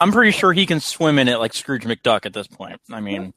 I'm 0.00 0.10
pretty 0.12 0.32
sure 0.32 0.52
he 0.52 0.66
can 0.66 0.80
swim 0.80 1.18
in 1.18 1.28
it 1.28 1.38
like 1.38 1.54
Scrooge 1.54 1.84
McDuck 1.84 2.26
at 2.26 2.32
this 2.32 2.48
point. 2.48 2.80
I 2.90 3.00
mean, 3.00 3.32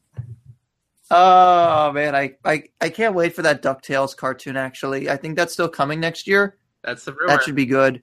oh 1.11 1.91
man, 1.91 2.15
I, 2.15 2.35
I 2.43 2.63
I 2.81 2.89
can't 2.89 3.13
wait 3.13 3.35
for 3.35 3.43
that 3.43 3.61
Ducktales 3.61 4.15
cartoon. 4.17 4.57
Actually, 4.57 5.09
I 5.09 5.17
think 5.17 5.35
that's 5.35 5.53
still 5.53 5.69
coming 5.69 5.99
next 5.99 6.27
year. 6.27 6.57
That's 6.83 7.05
the 7.05 7.13
rumor. 7.13 7.27
That 7.27 7.43
should 7.43 7.55
be 7.55 7.67
good. 7.67 8.01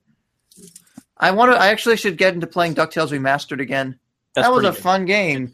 I 1.19 1.31
want 1.31 1.51
to. 1.51 1.57
I 1.57 1.67
actually 1.67 1.97
should 1.97 2.17
get 2.17 2.33
into 2.33 2.47
playing 2.47 2.75
Ducktales 2.75 3.11
Remastered 3.11 3.61
again. 3.61 3.99
that's 4.33 4.47
that 4.47 4.53
was 4.53 4.63
a 4.63 4.71
good. 4.71 4.77
fun 4.77 5.05
game. 5.05 5.53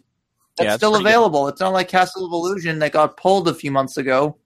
That's 0.57 0.66
Yeah, 0.66 0.74
it's 0.74 0.80
still 0.80 0.91
pretty 0.91 1.03
good. 1.03 1.09
available. 1.09 1.47
It's 1.47 1.59
not 1.59 1.74
like 1.74 1.88
Castle 1.89 2.26
of 2.26 2.32
Illusion 2.32 2.80
that 2.80 2.91
got 2.91 3.18
pulled 3.18 3.47
a 3.47 3.53
few 3.53 3.72
months 3.72 3.97
ago. 3.97 4.38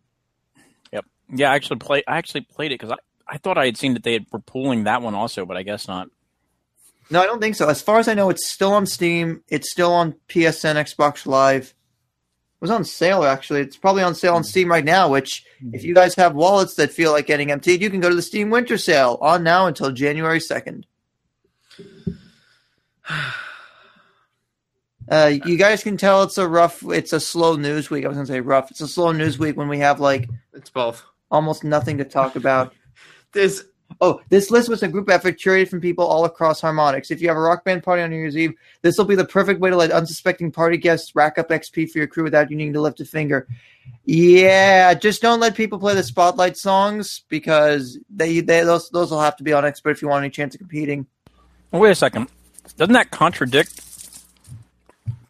Yep. 0.93 1.05
Yeah, 1.35 1.51
I 1.51 1.55
actually 1.55 1.79
play. 1.79 2.03
I 2.07 2.17
actually 2.17 2.41
played 2.41 2.71
it 2.71 2.79
because 2.79 2.91
I, 2.91 3.33
I 3.33 3.37
thought 3.37 3.57
I 3.57 3.65
had 3.65 3.77
seen 3.77 3.93
that 3.93 4.03
they 4.03 4.13
had, 4.13 4.25
were 4.31 4.39
pulling 4.39 4.85
that 4.85 5.01
one 5.01 5.13
also, 5.13 5.45
but 5.45 5.57
I 5.57 5.63
guess 5.63 5.87
not. 5.87 6.09
No, 7.11 7.21
I 7.21 7.25
don't 7.25 7.41
think 7.41 7.55
so. 7.55 7.67
As 7.67 7.81
far 7.81 7.99
as 7.99 8.07
I 8.07 8.13
know, 8.13 8.29
it's 8.29 8.47
still 8.47 8.71
on 8.71 8.85
Steam. 8.85 9.43
It's 9.49 9.71
still 9.71 9.91
on 9.91 10.13
PSN, 10.29 10.75
Xbox 10.75 11.25
Live. 11.25 11.63
It 11.63 12.61
was 12.61 12.71
on 12.71 12.83
sale 12.83 13.23
actually. 13.23 13.61
It's 13.61 13.77
probably 13.77 14.03
on 14.03 14.15
sale 14.15 14.35
on 14.35 14.43
Steam 14.43 14.69
right 14.69 14.83
now. 14.85 15.09
Which, 15.09 15.43
if 15.73 15.83
you 15.83 15.93
guys 15.93 16.15
have 16.15 16.35
wallets 16.35 16.75
that 16.75 16.91
feel 16.91 17.11
like 17.11 17.25
getting 17.25 17.51
emptied, 17.51 17.81
you 17.81 17.89
can 17.89 17.99
go 17.99 18.09
to 18.09 18.15
the 18.15 18.21
Steam 18.21 18.49
Winter 18.49 18.77
Sale 18.77 19.17
on 19.21 19.43
now 19.43 19.65
until 19.67 19.91
January 19.91 20.39
second. 20.39 20.85
Uh, 25.11 25.31
you 25.43 25.57
guys 25.57 25.81
can 25.81 25.97
tell 25.97 26.21
it's 26.21 26.37
a 26.37 26.47
rough, 26.47 26.83
it's 26.83 27.13
a 27.13 27.19
slow 27.19 27.55
news 27.55 27.89
week. 27.89 28.05
I 28.05 28.09
was 28.09 28.17
gonna 28.17 28.27
say 28.27 28.41
rough. 28.41 28.69
It's 28.69 28.81
a 28.81 28.87
slow 28.87 29.11
news 29.11 29.39
week 29.39 29.57
when 29.57 29.67
we 29.67 29.79
have 29.79 29.99
like 29.99 30.29
It's 30.53 30.69
both. 30.69 31.03
almost 31.31 31.63
nothing 31.63 31.97
to 31.97 32.03
talk 32.05 32.35
about. 32.35 32.73
This 33.31 33.63
Oh, 34.01 34.21
this 34.29 34.51
list 34.51 34.69
was 34.69 34.83
a 34.83 34.87
group 34.87 35.09
effort 35.09 35.39
curated 35.39 35.67
from 35.69 35.81
people 35.81 36.05
all 36.05 36.25
across 36.25 36.61
Harmonix. 36.61 37.09
If 37.11 37.21
you 37.21 37.27
have 37.27 37.37
a 37.37 37.41
rock 37.41 37.65
band 37.65 37.81
party 37.83 38.01
on 38.03 38.11
New 38.11 38.17
Year's 38.17 38.37
Eve, 38.37 38.53
this 38.83 38.97
will 38.97 39.05
be 39.05 39.15
the 39.15 39.25
perfect 39.25 39.59
way 39.59 39.71
to 39.71 39.75
let 39.75 39.91
unsuspecting 39.91 40.51
party 40.51 40.77
guests 40.77 41.15
rack 41.15 41.37
up 41.39 41.49
XP 41.49 41.89
for 41.89 41.97
your 41.97 42.07
crew 42.07 42.23
without 42.23 42.49
you 42.51 42.55
needing 42.55 42.73
to 42.73 42.81
lift 42.81 42.99
a 43.01 43.05
finger. 43.05 43.47
Yeah, 44.05 44.93
just 44.93 45.21
don't 45.23 45.39
let 45.39 45.55
people 45.55 45.79
play 45.79 45.95
the 45.95 46.03
spotlight 46.03 46.55
songs 46.55 47.23
because 47.29 47.97
they, 48.09 48.39
they 48.41 48.61
those 48.63 48.89
those 48.91 49.09
will 49.11 49.21
have 49.21 49.37
to 49.37 49.43
be 49.43 49.53
on 49.53 49.65
expert 49.65 49.91
if 49.91 50.01
you 50.01 50.07
want 50.07 50.23
any 50.23 50.31
chance 50.31 50.53
of 50.53 50.59
competing. 50.59 51.07
Wait 51.71 51.91
a 51.91 51.95
second. 51.95 52.27
Doesn't 52.77 52.93
that 52.93 53.11
contradict 53.11 53.81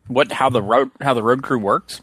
what 0.07 0.31
how 0.31 0.49
the 0.49 0.61
road 0.61 0.91
how 1.01 1.13
the 1.13 1.23
road 1.23 1.43
crew 1.43 1.59
works? 1.59 2.01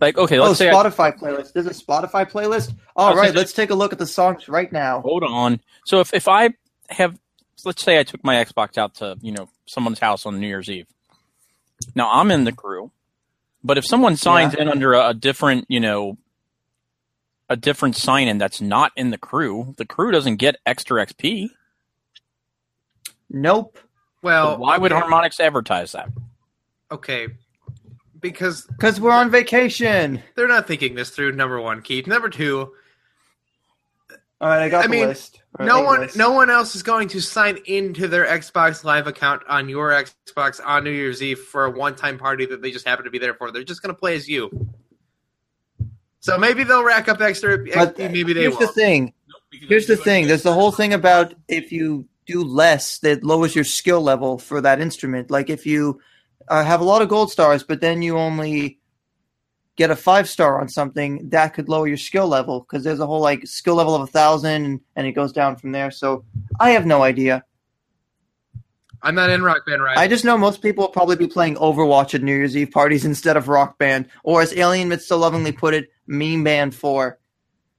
Like, 0.00 0.18
okay, 0.18 0.40
let's 0.40 0.52
oh, 0.52 0.54
say 0.54 0.68
I, 0.68 0.72
Spotify 0.72 1.16
playlist. 1.16 1.52
There's 1.52 1.66
a 1.66 1.70
Spotify 1.70 2.28
playlist. 2.28 2.74
All 2.96 3.06
oh, 3.06 3.10
I'll 3.10 3.16
right, 3.16 3.34
let's 3.34 3.52
take 3.52 3.70
a 3.70 3.74
look 3.74 3.92
at 3.92 4.00
the 4.00 4.06
songs 4.06 4.48
right 4.48 4.72
now. 4.72 5.00
hold 5.00 5.22
on. 5.22 5.60
So 5.84 6.00
if 6.00 6.12
if 6.12 6.28
I 6.28 6.50
have, 6.88 7.18
let's 7.64 7.82
say 7.82 7.98
I 7.98 8.02
took 8.02 8.24
my 8.24 8.42
Xbox 8.44 8.78
out 8.78 8.96
to 8.96 9.16
you 9.20 9.32
know 9.32 9.48
someone's 9.66 10.00
house 10.00 10.26
on 10.26 10.40
New 10.40 10.46
Year's 10.48 10.68
Eve. 10.68 10.86
Now 11.94 12.10
I'm 12.10 12.30
in 12.30 12.44
the 12.44 12.52
crew, 12.52 12.90
but 13.62 13.78
if 13.78 13.86
someone 13.86 14.16
signs 14.16 14.54
in 14.54 14.68
under 14.68 14.94
a, 14.94 15.10
a 15.10 15.14
different 15.14 15.66
you 15.68 15.80
know 15.80 16.16
a 17.48 17.56
different 17.56 17.96
sign 17.96 18.28
in 18.28 18.38
that's 18.38 18.60
not 18.60 18.92
in 18.96 19.10
the 19.10 19.18
crew, 19.18 19.74
the 19.76 19.84
crew 19.84 20.10
doesn't 20.10 20.36
get 20.36 20.56
extra 20.64 21.04
XP. 21.04 21.50
Nope. 23.32 23.78
well, 24.22 24.54
So 24.54 24.58
why 24.60 24.78
would 24.78 24.92
okay, 24.92 25.00
Harmonix 25.00 25.40
advertise 25.40 25.92
that? 25.92 26.08
Okay, 26.90 27.28
because 28.20 28.66
Because 28.66 29.00
we're 29.00 29.10
on 29.10 29.30
vacation. 29.30 30.22
they're 30.36 30.46
not 30.48 30.68
thinking 30.68 30.94
this 30.94 31.10
through. 31.10 31.32
Number 31.32 31.60
one, 31.60 31.80
Keith. 31.82 32.06
Number 32.06 32.28
two, 32.28 32.72
All 34.40 34.48
right, 34.48 34.62
I 34.62 34.68
got 34.68 34.80
I 34.80 34.82
the 34.82 34.88
mean, 34.90 35.06
list. 35.08 35.40
All 35.58 35.66
right, 35.66 35.72
no 35.74 35.82
one, 35.82 36.00
list. 36.00 36.16
no 36.16 36.32
one 36.32 36.50
else 36.50 36.76
is 36.76 36.82
going 36.82 37.08
to 37.08 37.20
sign 37.22 37.58
into 37.66 38.06
their 38.08 38.26
Xbox 38.26 38.84
Live 38.84 39.06
account 39.06 39.42
on 39.48 39.68
your 39.68 39.90
Xbox 39.90 40.60
on 40.64 40.84
New 40.84 40.90
Year's 40.90 41.22
Eve 41.22 41.38
for 41.38 41.64
a 41.64 41.70
one-time 41.70 42.18
party 42.18 42.44
that 42.46 42.60
they 42.62 42.70
just 42.70 42.86
happen 42.86 43.04
to 43.06 43.10
be 43.10 43.18
there 43.18 43.34
for. 43.34 43.50
They're 43.50 43.64
just 43.64 43.82
going 43.82 43.94
to 43.94 43.98
play 43.98 44.14
as 44.14 44.28
you. 44.28 44.68
So 46.20 46.38
maybe 46.38 46.62
they'll 46.64 46.84
rack 46.84 47.08
up 47.08 47.20
extra 47.20 47.58
But 47.58 47.98
Maybe 47.98 48.32
they 48.32 48.42
here's 48.42 48.56
the 48.58 48.66
won't. 48.66 48.74
thing. 48.76 49.12
Here's 49.50 49.86
the 49.88 49.96
thing. 49.96 50.28
There's 50.28 50.44
the 50.44 50.52
whole 50.52 50.70
thing 50.70 50.92
about 50.92 51.34
if 51.48 51.72
you 51.72 52.06
do 52.26 52.42
less, 52.42 52.98
that 52.98 53.24
lowers 53.24 53.54
your 53.54 53.64
skill 53.64 54.00
level 54.00 54.38
for 54.38 54.60
that 54.60 54.80
instrument. 54.80 55.30
Like 55.30 55.50
if 55.50 55.66
you 55.66 56.00
uh, 56.48 56.64
have 56.64 56.80
a 56.80 56.84
lot 56.84 57.02
of 57.02 57.08
gold 57.08 57.30
stars, 57.30 57.62
but 57.62 57.80
then 57.80 58.02
you 58.02 58.18
only 58.18 58.78
get 59.76 59.90
a 59.90 59.96
five 59.96 60.28
star 60.28 60.60
on 60.60 60.68
something, 60.68 61.28
that 61.30 61.54
could 61.54 61.68
lower 61.68 61.88
your 61.88 61.96
skill 61.96 62.28
level 62.28 62.60
because 62.60 62.84
there's 62.84 63.00
a 63.00 63.06
whole 63.06 63.20
like 63.20 63.46
skill 63.46 63.74
level 63.74 63.94
of 63.94 64.02
a 64.02 64.06
thousand, 64.06 64.80
and 64.96 65.06
it 65.06 65.12
goes 65.12 65.32
down 65.32 65.56
from 65.56 65.72
there. 65.72 65.90
So 65.90 66.24
I 66.60 66.70
have 66.70 66.86
no 66.86 67.02
idea. 67.02 67.44
I'm 69.04 69.16
not 69.16 69.30
in 69.30 69.42
Rock 69.42 69.66
Band, 69.66 69.82
right? 69.82 69.98
I 69.98 70.06
just 70.06 70.24
know 70.24 70.38
most 70.38 70.62
people 70.62 70.84
will 70.84 70.92
probably 70.92 71.16
be 71.16 71.26
playing 71.26 71.56
Overwatch 71.56 72.14
at 72.14 72.22
New 72.22 72.34
Year's 72.34 72.56
Eve 72.56 72.70
parties 72.70 73.04
instead 73.12 73.36
of 73.36 73.48
Rock 73.48 73.78
Band, 73.78 74.08
or 74.22 74.42
as 74.42 74.56
Alien 74.56 74.88
Myth 74.88 75.02
so 75.02 75.18
lovingly 75.18 75.52
put 75.52 75.74
it, 75.74 75.90
Meme 76.06 76.44
Band 76.44 76.74
4. 76.74 77.18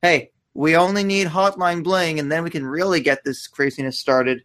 Hey, 0.01 0.31
we 0.53 0.75
only 0.75 1.03
need 1.03 1.27
Hotline 1.27 1.83
Bling, 1.83 2.19
and 2.19 2.31
then 2.31 2.43
we 2.43 2.49
can 2.49 2.65
really 2.65 3.01
get 3.01 3.23
this 3.23 3.47
craziness 3.47 3.97
started. 3.99 4.41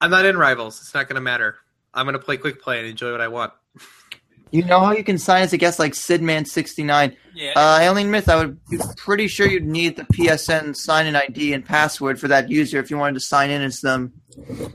I'm 0.00 0.10
not 0.10 0.24
in 0.24 0.36
Rivals. 0.36 0.80
It's 0.80 0.94
not 0.94 1.08
going 1.08 1.16
to 1.16 1.20
matter. 1.20 1.56
I'm 1.92 2.06
going 2.06 2.14
to 2.14 2.18
play 2.24 2.36
Quick 2.36 2.62
Play 2.62 2.78
and 2.78 2.88
enjoy 2.88 3.12
what 3.12 3.20
I 3.20 3.28
want. 3.28 3.52
You 4.52 4.64
know 4.64 4.80
how 4.80 4.92
you 4.92 5.04
can 5.04 5.18
sign 5.18 5.42
as 5.42 5.52
a 5.52 5.56
guest 5.56 5.78
like 5.78 5.92
Sidman69? 5.92 7.14
Yeah. 7.34 7.52
Uh, 7.54 7.78
Alien 7.82 8.10
Myth, 8.10 8.28
I 8.28 8.36
would 8.36 8.58
be 8.68 8.78
pretty 8.96 9.28
sure 9.28 9.46
you'd 9.46 9.64
need 9.66 9.96
the 9.96 10.02
PSN 10.04 10.74
sign 10.74 11.06
in 11.06 11.14
ID 11.14 11.52
and 11.52 11.64
password 11.64 12.18
for 12.18 12.26
that 12.28 12.50
user 12.50 12.78
if 12.80 12.90
you 12.90 12.98
wanted 12.98 13.14
to 13.14 13.20
sign 13.20 13.50
in 13.50 13.62
as 13.62 13.80
them. 13.80 14.12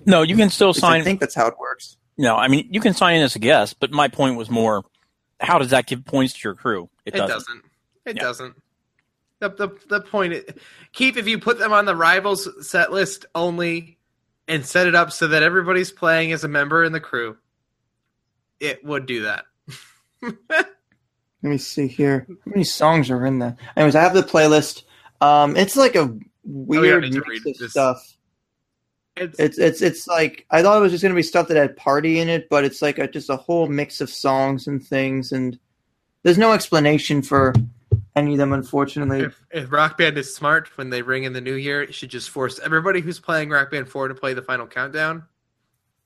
no, 0.05 0.21
you 0.21 0.37
can 0.37 0.49
still 0.49 0.69
Which 0.69 0.77
sign. 0.77 1.01
I 1.01 1.03
think 1.03 1.19
that's 1.19 1.35
how 1.35 1.47
it 1.47 1.57
works. 1.59 1.97
No, 2.17 2.37
I 2.37 2.47
mean 2.47 2.69
you 2.71 2.79
can 2.79 2.93
sign 2.93 3.17
in 3.17 3.23
as 3.23 3.35
a 3.35 3.39
guest, 3.39 3.77
but 3.81 3.91
my 3.91 4.07
point 4.07 4.37
was 4.37 4.49
more, 4.49 4.85
how 5.41 5.57
does 5.59 5.71
that 5.71 5.87
give 5.87 6.05
points 6.05 6.33
to 6.35 6.39
your 6.45 6.55
crew? 6.55 6.89
It 7.05 7.11
doesn't. 7.11 7.27
doesn't. 7.27 7.61
It 8.05 8.15
Yeah. 8.15 8.21
doesn't. 8.23 8.55
The, 9.41 9.49
the 9.49 9.69
the 9.89 10.01
point 10.01 10.33
is, 10.33 10.43
keep 10.93 11.17
if 11.17 11.27
you 11.27 11.39
put 11.39 11.59
them 11.59 11.73
on 11.73 11.85
the 11.85 11.95
rivals 11.95 12.47
set 12.67 12.91
list 12.91 13.25
only 13.35 13.97
and 14.47 14.65
set 14.65 14.87
it 14.87 14.95
up 14.95 15.11
so 15.11 15.27
that 15.27 15.43
everybody's 15.43 15.91
playing 15.91 16.31
as 16.31 16.43
a 16.43 16.47
member 16.47 16.83
in 16.83 16.93
the 16.93 16.99
crew, 17.01 17.37
it 18.59 18.83
would 18.85 19.05
do 19.05 19.23
that. 19.23 19.45
Let 20.21 20.67
me 21.41 21.57
see 21.57 21.87
here. 21.87 22.25
How 22.29 22.35
many 22.51 22.63
songs 22.63 23.11
are 23.11 23.25
in 23.25 23.39
there? 23.39 23.57
Anyways, 23.75 23.95
I 23.95 24.01
have 24.01 24.13
the 24.13 24.23
playlist. 24.23 24.83
Um, 25.21 25.55
it's 25.57 25.75
like 25.75 25.95
a 25.95 26.17
weird 26.43 27.03
to 27.03 27.23
mix 27.27 27.45
of 27.45 27.57
this. 27.57 27.71
stuff. 27.71 28.15
It's, 29.17 29.39
It's 29.39 29.57
it's 29.57 29.81
it's 29.81 30.07
like 30.07 30.45
I 30.49 30.61
thought 30.61 30.77
it 30.77 30.81
was 30.81 30.91
just 30.91 31.01
gonna 31.01 31.13
be 31.15 31.23
stuff 31.23 31.47
that 31.49 31.57
had 31.57 31.77
party 31.77 32.19
in 32.19 32.29
it, 32.29 32.49
but 32.49 32.63
it's 32.63 32.81
like 32.81 32.97
a, 32.99 33.07
just 33.07 33.29
a 33.29 33.35
whole 33.35 33.67
mix 33.67 34.01
of 34.01 34.09
songs 34.09 34.67
and 34.67 34.83
things, 34.83 35.31
and 35.31 35.59
there's 36.23 36.37
no 36.37 36.53
explanation 36.53 37.21
for 37.21 37.53
any 38.15 38.33
of 38.33 38.37
them, 38.37 38.53
unfortunately. 38.53 39.21
if, 39.21 39.41
if 39.51 39.71
Rock 39.71 39.97
Band 39.97 40.17
is 40.17 40.33
smart 40.33 40.69
when 40.77 40.89
they 40.89 41.01
ring 41.01 41.23
in 41.23 41.33
the 41.33 41.41
new 41.41 41.55
year, 41.55 41.81
it 41.81 41.93
should 41.93 42.09
just 42.09 42.29
force 42.29 42.59
everybody 42.59 43.01
who's 43.01 43.19
playing 43.19 43.49
Rock 43.49 43.71
Band 43.71 43.89
4 43.89 44.07
to 44.07 44.15
play 44.15 44.33
the 44.33 44.41
final 44.41 44.67
countdown. 44.67 45.25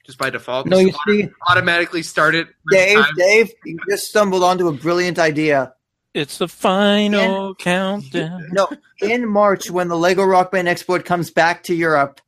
Just 0.05 0.17
by 0.17 0.31
default. 0.31 0.65
No, 0.65 0.79
you 0.79 0.91
Just 0.91 1.03
see, 1.07 1.29
automatically 1.47 2.01
start 2.01 2.33
it. 2.33 2.47
Dave, 2.71 2.97
time. 2.97 3.13
Dave, 3.15 3.51
you 3.63 3.77
just 3.87 4.07
stumbled 4.07 4.43
onto 4.43 4.67
a 4.67 4.73
brilliant 4.73 5.19
idea. 5.19 5.73
It's 6.15 6.39
the 6.39 6.47
final 6.47 7.53
countdown. 7.53 8.49
No, 8.51 8.69
in 9.01 9.29
March 9.29 9.69
when 9.69 9.87
the 9.87 9.97
Lego 9.97 10.23
Rock 10.23 10.51
Band 10.51 10.67
export 10.67 11.05
comes 11.05 11.29
back 11.29 11.63
to 11.63 11.75
Europe, 11.75 12.21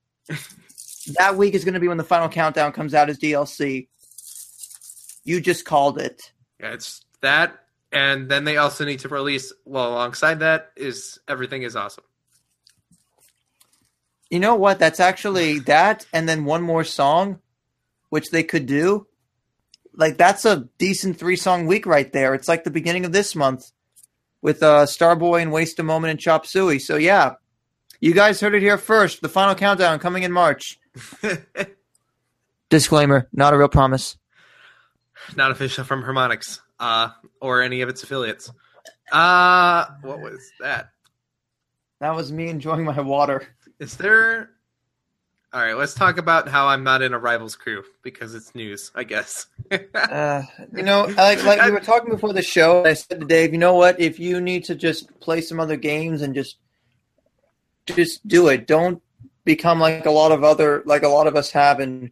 that 1.17 1.35
week 1.35 1.55
is 1.55 1.65
going 1.65 1.73
to 1.73 1.79
be 1.79 1.87
when 1.87 1.97
the 1.97 2.03
final 2.03 2.29
countdown 2.29 2.71
comes 2.71 2.93
out 2.93 3.09
as 3.09 3.17
DLC. 3.17 3.87
You 5.23 5.41
just 5.41 5.65
called 5.65 5.99
it. 5.99 6.31
Yeah, 6.59 6.73
it's 6.73 7.03
that, 7.21 7.60
and 7.91 8.29
then 8.29 8.43
they 8.43 8.57
also 8.57 8.85
need 8.85 8.99
to 8.99 9.09
release. 9.09 9.51
Well, 9.65 9.89
alongside 9.93 10.39
that 10.39 10.71
is 10.75 11.19
everything 11.27 11.63
is 11.63 11.75
awesome. 11.75 12.03
You 14.29 14.39
know 14.39 14.55
what? 14.55 14.79
That's 14.79 14.99
actually 14.99 15.59
that, 15.59 16.05
and 16.13 16.27
then 16.27 16.45
one 16.45 16.61
more 16.61 16.85
song, 16.85 17.39
which 18.09 18.31
they 18.31 18.43
could 18.43 18.65
do. 18.65 19.07
Like 19.93 20.17
that's 20.17 20.45
a 20.45 20.69
decent 20.77 21.19
three 21.19 21.35
song 21.35 21.65
week 21.65 21.85
right 21.85 22.11
there. 22.13 22.33
It's 22.33 22.47
like 22.47 22.63
the 22.63 22.71
beginning 22.71 23.03
of 23.05 23.11
this 23.11 23.35
month 23.35 23.71
with 24.41 24.63
uh, 24.63 24.85
Starboy 24.85 25.41
and 25.41 25.51
Waste 25.51 25.79
a 25.79 25.83
Moment 25.83 26.11
and 26.11 26.19
Chop 26.19 26.45
Suey. 26.45 26.79
So 26.79 26.95
yeah, 26.95 27.33
you 27.99 28.13
guys 28.13 28.39
heard 28.39 28.55
it 28.55 28.61
here 28.61 28.77
first. 28.77 29.21
The 29.21 29.27
final 29.29 29.53
countdown 29.53 29.99
coming 29.99 30.23
in 30.23 30.31
March. 30.31 30.79
Disclaimer: 32.69 33.27
not 33.33 33.53
a 33.53 33.57
real 33.57 33.67
promise. 33.67 34.17
Not 35.35 35.51
official 35.51 35.83
from 35.83 36.03
Harmonix, 36.03 36.61
uh, 36.81 37.09
or 37.39 37.61
any 37.61 37.81
of 37.81 37.87
its 37.87 38.03
affiliates. 38.03 38.51
Uh, 39.11 39.85
what 40.01 40.19
was 40.19 40.51
that? 40.59 40.89
That 42.01 42.15
was 42.15 42.31
me 42.31 42.49
enjoying 42.49 42.83
my 42.83 42.99
water. 42.99 43.47
Is 43.79 43.95
there? 43.95 44.49
All 45.53 45.61
right, 45.61 45.75
let's 45.75 45.93
talk 45.93 46.17
about 46.17 46.47
how 46.47 46.67
I'm 46.67 46.83
not 46.83 47.01
in 47.01 47.13
a 47.13 47.19
rivals 47.19 47.55
crew 47.55 47.83
because 48.03 48.33
it's 48.35 48.55
news, 48.55 48.91
I 48.95 49.05
guess. 49.05 49.47
Uh, 49.93 50.43
you 50.75 50.83
know, 50.83 51.03
like, 51.15 51.43
like 51.45 51.63
we 51.63 51.71
were 51.71 51.79
talking 51.79 52.09
before 52.09 52.33
the 52.33 52.41
show, 52.41 52.83
I 52.83 52.93
said 52.93 53.21
to 53.21 53.25
Dave, 53.25 53.53
you 53.53 53.57
know 53.57 53.75
what? 53.75 53.99
If 54.01 54.19
you 54.19 54.41
need 54.41 54.65
to 54.65 54.75
just 54.75 55.17
play 55.21 55.39
some 55.39 55.61
other 55.61 55.77
games 55.77 56.21
and 56.21 56.35
just 56.35 56.57
just 57.85 58.27
do 58.27 58.49
it, 58.49 58.67
don't 58.67 59.01
become 59.45 59.79
like 59.79 60.05
a 60.05 60.11
lot 60.11 60.33
of 60.33 60.43
other 60.43 60.83
like 60.85 61.03
a 61.03 61.07
lot 61.07 61.27
of 61.27 61.37
us 61.37 61.51
have 61.51 61.79
and 61.79 62.11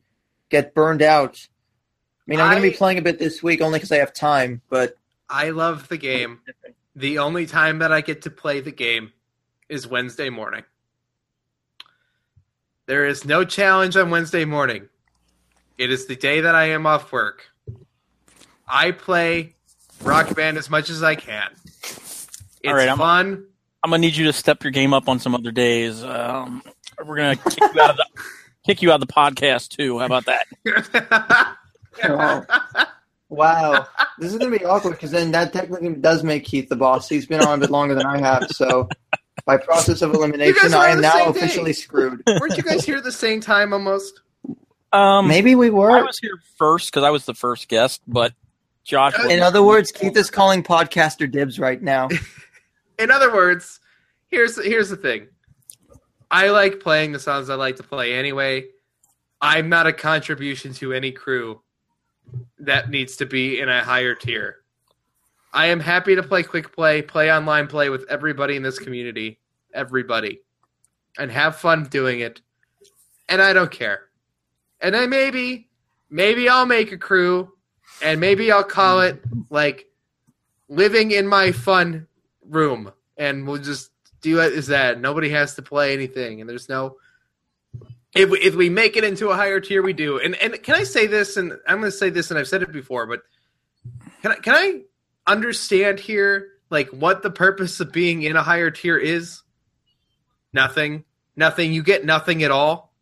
get 0.49 0.73
burned 0.73 1.01
out. 1.01 1.47
I 2.29 2.31
mean, 2.31 2.41
I'm 2.41 2.51
going 2.51 2.61
to 2.61 2.69
be 2.69 2.77
playing 2.77 2.99
a 2.99 3.01
bit 3.01 3.17
this 3.17 3.41
week 3.41 3.59
only 3.59 3.79
because 3.79 3.91
I 3.91 3.97
have 3.97 4.13
time, 4.13 4.61
but 4.69 4.95
I 5.27 5.49
love 5.49 5.87
the 5.87 5.97
game. 5.97 6.41
The 6.95 7.17
only 7.17 7.47
time 7.47 7.79
that 7.79 7.91
I 7.91 8.01
get 8.01 8.21
to 8.23 8.29
play 8.29 8.61
the 8.61 8.71
game 8.71 9.11
is 9.67 9.87
Wednesday 9.87 10.29
morning. 10.29 10.63
There 12.85 13.07
is 13.07 13.25
no 13.25 13.45
challenge 13.45 13.97
on 13.97 14.11
Wednesday 14.11 14.45
morning. 14.45 14.89
It 15.79 15.91
is 15.91 16.05
the 16.05 16.15
day 16.15 16.41
that 16.41 16.53
I 16.53 16.65
am 16.65 16.85
off 16.85 17.11
work. 17.11 17.47
I 18.67 18.91
play 18.91 19.55
Rock 20.03 20.35
Band 20.35 20.59
as 20.59 20.69
much 20.69 20.91
as 20.91 21.01
I 21.01 21.15
can. 21.15 21.49
It's 21.81 22.27
All 22.67 22.75
right, 22.75 22.89
I'm- 22.89 22.97
fun. 22.99 23.45
I'm 23.81 23.89
gonna 23.91 24.01
need 24.01 24.15
you 24.17 24.25
to 24.25 24.33
step 24.33 24.61
your 24.63 24.71
game 24.71 24.93
up 24.93 25.07
on 25.07 25.19
some 25.19 25.33
other 25.33 25.51
days. 25.51 26.03
Um, 26.03 26.61
we're 27.03 27.15
gonna 27.15 27.37
kick 27.37 27.57
you 27.73 27.81
out 27.81 27.91
of 27.91 27.95
the 27.95 28.05
kick 28.65 28.81
you 28.81 28.91
out 28.91 29.01
of 29.01 29.07
the 29.07 29.13
podcast 29.13 29.69
too. 29.69 29.97
How 29.99 30.05
about 30.05 30.25
that? 30.25 31.55
Wow. 32.07 32.45
wow, 33.29 33.87
this 34.17 34.31
is 34.31 34.37
going 34.37 34.51
to 34.51 34.57
be 34.59 34.65
awkward 34.65 34.91
because 34.91 35.11
then 35.11 35.31
that 35.31 35.53
technically 35.53 35.93
does 35.95 36.23
make 36.23 36.45
Keith 36.45 36.69
the 36.69 36.75
boss. 36.75 37.07
He's 37.09 37.25
been 37.25 37.41
on 37.41 37.57
a 37.57 37.61
bit 37.61 37.69
longer 37.69 37.95
than 37.95 38.05
I 38.05 38.17
have, 38.19 38.47
so 38.49 38.87
by 39.45 39.57
process 39.57 40.01
of 40.01 40.13
elimination, 40.13 40.73
I 40.73 40.89
am 40.89 41.01
now 41.01 41.11
same 41.11 41.33
day. 41.33 41.39
officially 41.39 41.73
screwed. 41.73 42.23
Weren't 42.27 42.57
you 42.57 42.63
guys 42.63 42.83
here 42.85 42.97
at 42.97 43.03
the 43.03 43.11
same 43.11 43.41
time 43.41 43.73
almost? 43.73 44.21
Um, 44.91 45.27
Maybe 45.27 45.55
we 45.55 45.69
were. 45.69 45.91
I 45.91 46.01
was 46.01 46.17
here 46.17 46.39
first 46.57 46.91
because 46.91 47.03
I 47.03 47.09
was 47.11 47.25
the 47.25 47.35
first 47.35 47.67
guest, 47.67 48.01
but 48.07 48.33
Josh. 48.83 49.13
Uh, 49.17 49.27
In 49.27 49.41
other 49.41 49.61
words, 49.61 49.91
Keith 49.91 50.17
is 50.17 50.31
calling 50.31 50.63
podcaster 50.63 51.29
dibs 51.29 51.59
right 51.59 51.81
now. 51.81 52.09
In 52.99 53.11
other 53.11 53.31
words, 53.33 53.79
here's 54.27 54.61
here's 54.63 54.89
the 54.89 54.97
thing. 54.97 55.27
I 56.31 56.49
like 56.49 56.79
playing 56.79 57.11
the 57.11 57.19
songs 57.19 57.49
I 57.49 57.55
like 57.55 57.75
to 57.77 57.83
play 57.83 58.13
anyway. 58.13 58.65
I'm 59.41 59.69
not 59.69 59.87
a 59.87 59.93
contribution 59.93 60.73
to 60.75 60.93
any 60.93 61.11
crew 61.11 61.61
that 62.59 62.89
needs 62.89 63.15
to 63.17 63.25
be 63.25 63.59
in 63.59 63.69
a 63.69 63.83
higher 63.83 64.15
tier. 64.15 64.57
I 65.53 65.67
am 65.67 65.79
happy 65.79 66.15
to 66.15 66.23
play 66.23 66.43
quick 66.43 66.73
play, 66.73 67.01
play 67.01 67.31
online 67.31 67.67
play 67.67 67.89
with 67.89 68.05
everybody 68.09 68.55
in 68.55 68.63
this 68.63 68.77
community, 68.77 69.39
everybody, 69.73 70.41
and 71.17 71.31
have 71.31 71.55
fun 71.55 71.85
doing 71.85 72.19
it. 72.19 72.41
And 73.27 73.41
I 73.41 73.53
don't 73.53 73.71
care. 73.71 74.09
And 74.81 74.93
then 74.93 75.09
maybe, 75.09 75.69
maybe 76.09 76.49
I'll 76.49 76.65
make 76.65 76.91
a 76.91 76.97
crew, 76.97 77.51
and 78.03 78.19
maybe 78.19 78.51
I'll 78.51 78.63
call 78.63 79.01
it 79.01 79.21
like 79.49 79.87
living 80.67 81.11
in 81.11 81.27
my 81.27 81.51
fun 81.51 82.07
room, 82.47 82.91
and 83.17 83.47
we'll 83.47 83.61
just 83.61 83.91
do 84.21 84.39
it 84.39 84.53
as 84.53 84.67
that. 84.67 85.01
Nobody 85.01 85.29
has 85.29 85.55
to 85.55 85.61
play 85.61 85.93
anything, 85.93 86.41
and 86.41 86.49
there's 86.49 86.69
no. 86.69 86.97
If 88.15 88.29
we, 88.29 88.39
if 88.39 88.55
we 88.55 88.69
make 88.69 88.97
it 88.97 89.03
into 89.03 89.29
a 89.29 89.35
higher 89.35 89.59
tier, 89.59 89.81
we 89.83 89.93
do. 89.93 90.19
And 90.19 90.35
and 90.35 90.61
can 90.63 90.75
I 90.75 90.83
say 90.83 91.05
this? 91.07 91.37
And 91.37 91.53
I'm 91.67 91.79
going 91.79 91.91
to 91.91 91.97
say 91.97 92.09
this, 92.09 92.31
and 92.31 92.39
I've 92.39 92.47
said 92.47 92.63
it 92.63 92.71
before, 92.71 93.05
but 93.05 93.21
can 94.21 94.31
I 94.31 94.35
can 94.35 94.55
I 94.55 94.81
understand 95.31 95.99
here 95.99 96.49
like 96.71 96.89
what 96.89 97.21
the 97.21 97.29
purpose 97.29 97.79
of 97.79 97.91
being 97.91 98.23
in 98.23 98.35
a 98.35 98.41
higher 98.43 98.71
tier 98.71 98.97
is? 98.97 99.43
Nothing. 100.53 101.03
Nothing. 101.35 101.71
You 101.71 101.83
get 101.83 102.03
nothing 102.03 102.43
at 102.43 102.51
all. 102.51 102.93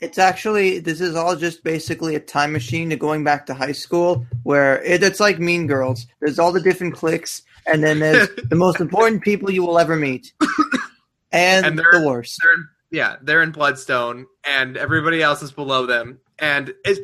It's 0.00 0.18
actually 0.18 0.80
this 0.80 1.00
is 1.00 1.14
all 1.14 1.34
just 1.36 1.64
basically 1.64 2.14
a 2.14 2.20
time 2.20 2.52
machine 2.52 2.90
to 2.90 2.96
going 2.96 3.24
back 3.24 3.46
to 3.46 3.54
high 3.54 3.72
school, 3.72 4.26
where 4.42 4.82
it, 4.82 5.02
it's 5.02 5.20
like 5.20 5.38
Mean 5.38 5.66
Girls. 5.66 6.06
There's 6.20 6.38
all 6.38 6.52
the 6.52 6.60
different 6.60 6.94
cliques, 6.94 7.42
and 7.66 7.82
then 7.82 8.00
there's 8.00 8.28
the 8.50 8.56
most 8.56 8.80
important 8.80 9.22
people 9.22 9.50
you 9.50 9.62
will 9.64 9.78
ever 9.78 9.96
meet, 9.96 10.34
and, 11.32 11.64
And 11.64 11.78
they're- 11.78 11.86
the 11.92 12.06
worst. 12.06 12.38
They're 12.42 12.64
yeah, 12.92 13.16
they're 13.22 13.42
in 13.42 13.50
Bloodstone, 13.50 14.26
and 14.44 14.76
everybody 14.76 15.22
else 15.22 15.42
is 15.42 15.50
below 15.50 15.86
them. 15.86 16.20
And 16.38 16.74
it's 16.84 17.00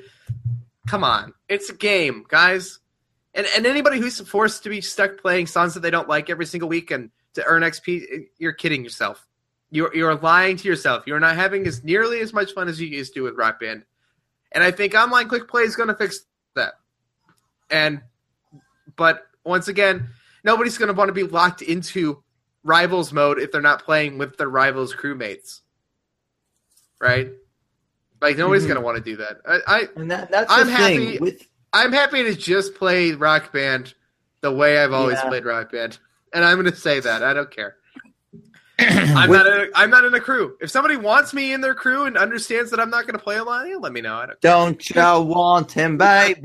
come 0.86 1.02
on, 1.02 1.32
it's 1.48 1.70
a 1.70 1.74
game, 1.74 2.24
guys. 2.28 2.78
And 3.34 3.46
and 3.56 3.66
anybody 3.66 3.98
who's 3.98 4.20
forced 4.20 4.62
to 4.64 4.68
be 4.68 4.80
stuck 4.82 5.20
playing 5.20 5.46
songs 5.46 5.74
that 5.74 5.80
they 5.80 5.90
don't 5.90 6.08
like 6.08 6.30
every 6.30 6.46
single 6.46 6.68
week 6.68 6.90
and 6.90 7.10
to 7.34 7.44
earn 7.44 7.62
XP, 7.62 8.26
you're 8.38 8.52
kidding 8.52 8.84
yourself. 8.84 9.26
You're 9.70 9.94
you're 9.94 10.14
lying 10.14 10.56
to 10.58 10.68
yourself. 10.68 11.06
You're 11.06 11.20
not 11.20 11.36
having 11.36 11.66
as 11.66 11.82
nearly 11.82 12.20
as 12.20 12.32
much 12.32 12.52
fun 12.52 12.68
as 12.68 12.80
you 12.80 12.86
used 12.86 13.14
to 13.14 13.22
with 13.22 13.36
Rock 13.36 13.58
Band. 13.58 13.84
And 14.52 14.62
I 14.62 14.70
think 14.70 14.94
online 14.94 15.28
quick 15.28 15.48
play 15.48 15.62
is 15.62 15.76
going 15.76 15.88
to 15.88 15.94
fix 15.94 16.20
that. 16.54 16.74
And 17.70 18.02
but 18.96 19.22
once 19.44 19.68
again, 19.68 20.08
nobody's 20.44 20.76
going 20.76 20.88
to 20.88 20.94
want 20.94 21.08
to 21.08 21.14
be 21.14 21.22
locked 21.22 21.62
into 21.62 22.22
rivals 22.62 23.12
mode 23.12 23.38
if 23.38 23.52
they're 23.52 23.62
not 23.62 23.84
playing 23.84 24.18
with 24.18 24.36
their 24.36 24.48
rivals 24.48 24.94
crewmates. 24.94 25.60
Right? 27.00 27.30
Like 28.20 28.36
nobody's 28.36 28.64
Mhm. 28.64 28.68
going 28.68 28.76
to 28.80 28.84
want 28.84 28.96
to 28.98 29.02
do 29.02 29.16
that. 29.18 29.38
I, 29.46 29.60
I 29.66 29.88
And 29.96 30.10
that, 30.10 30.30
that's 30.30 30.50
I'm 30.50 30.66
the 30.66 30.72
happy- 30.72 31.06
thing 31.12 31.20
with 31.20 31.46
I'm 31.72 31.92
happy 31.92 32.22
to 32.24 32.34
just 32.34 32.74
play 32.74 33.12
Rock 33.12 33.52
Band 33.52 33.94
the 34.40 34.50
way 34.50 34.78
I've 34.82 34.92
always 34.92 35.16
Yeah. 35.18 35.28
played 35.28 35.44
Rock 35.44 35.70
Band, 35.72 35.98
and 36.32 36.44
I'm 36.44 36.58
going 36.60 36.72
to 36.72 36.76
say 36.78 36.98
that 37.00 37.22
I 37.22 37.34
don't 37.34 37.50
care. 37.50 37.76
I'm 38.80 39.28
With- 39.28 39.38
not. 39.38 39.46
In 39.46 39.52
a, 39.52 39.66
I'm 39.74 39.90
not 39.90 40.04
in 40.04 40.14
a 40.14 40.20
crew. 40.20 40.56
If 40.60 40.70
somebody 40.70 40.96
wants 40.96 41.34
me 41.34 41.52
in 41.52 41.60
their 41.60 41.74
crew 41.74 42.04
and 42.04 42.16
understands 42.16 42.70
that 42.70 42.80
I'm 42.80 42.90
not 42.90 43.02
going 43.06 43.18
to 43.18 43.22
play 43.22 43.38
online, 43.40 43.70
yeah, 43.70 43.76
let 43.76 43.92
me 43.92 44.00
know. 44.00 44.14
I 44.14 44.26
don't. 44.26 44.40
Don't 44.40 44.90
you 44.90 44.96
want 45.26 45.72
him, 45.72 45.98
baby? 45.98 46.40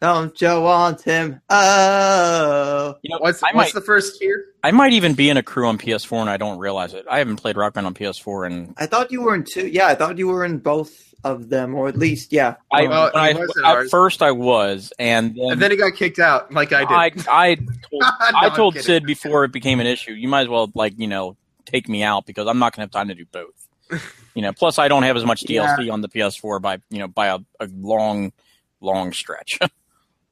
Don't 0.00 0.40
you 0.40 0.60
want 0.60 1.02
him? 1.02 1.40
Oh, 1.50 2.94
You 3.02 3.10
know, 3.10 3.18
What's 3.18 3.42
I 3.42 3.48
what's 3.48 3.54
might 3.56 3.72
the 3.74 3.80
first 3.84 4.20
tier? 4.20 4.44
I 4.62 4.70
might 4.70 4.92
even 4.92 5.14
be 5.14 5.28
in 5.28 5.36
a 5.36 5.42
crew 5.42 5.66
on 5.66 5.76
PS4 5.76 6.20
and 6.20 6.30
I 6.30 6.36
don't 6.36 6.58
realize 6.58 6.94
it. 6.94 7.04
I 7.10 7.18
haven't 7.18 7.36
played 7.36 7.56
Rock 7.56 7.74
Band 7.74 7.86
on 7.86 7.94
PS4 7.94 8.46
and 8.46 8.74
I 8.76 8.86
thought 8.86 9.10
you 9.10 9.22
were 9.22 9.34
in 9.34 9.44
two. 9.44 9.66
Yeah, 9.66 9.88
I 9.88 9.94
thought 9.96 10.16
you 10.18 10.28
were 10.28 10.44
in 10.44 10.58
both 10.58 11.14
of 11.24 11.48
them, 11.48 11.74
or 11.74 11.88
at 11.88 11.96
least, 11.96 12.32
yeah. 12.32 12.54
I, 12.72 12.86
Well, 12.86 13.10
when 13.12 13.22
I 13.22 13.32
was 13.32 13.52
at 13.58 13.64
ours. 13.64 13.90
first 13.90 14.22
I 14.22 14.30
was, 14.30 14.92
and 15.00 15.34
then, 15.34 15.50
And 15.52 15.60
then 15.62 15.72
he 15.72 15.76
got 15.76 15.94
kicked 15.96 16.20
out, 16.20 16.52
like 16.52 16.72
I 16.72 16.82
I 16.84 17.08
did. 17.10 17.26
I 17.28 17.54
told, 17.90 18.02
No, 18.02 18.08
I 18.34 18.48
told. 18.50 18.78
Sid 18.78 19.04
before 19.04 19.42
it 19.42 19.50
became 19.52 19.80
an 19.80 19.86
issue. 19.88 20.12
You 20.12 20.28
might 20.28 20.42
as 20.42 20.48
well 20.48 20.70
like 20.74 20.94
you 20.96 21.08
know 21.08 21.36
take 21.64 21.88
me 21.88 22.04
out 22.04 22.24
because 22.24 22.46
I'm 22.46 22.60
not 22.60 22.74
going 22.74 22.88
to 22.88 22.92
have 22.98 23.06
time 23.06 23.08
to 23.08 23.14
do 23.16 23.24
both. 23.26 24.02
you 24.34 24.42
know, 24.42 24.52
plus 24.52 24.78
I 24.78 24.86
don't 24.86 25.02
have 25.02 25.16
as 25.16 25.24
much 25.24 25.42
DLC 25.42 25.92
on 25.92 26.02
the 26.02 26.08
PS4 26.08 26.62
by 26.62 26.78
you 26.88 27.00
know 27.00 27.08
by 27.08 27.26
a, 27.28 27.38
a 27.58 27.66
long 27.74 28.32
long 28.80 29.12
stretch. 29.12 29.58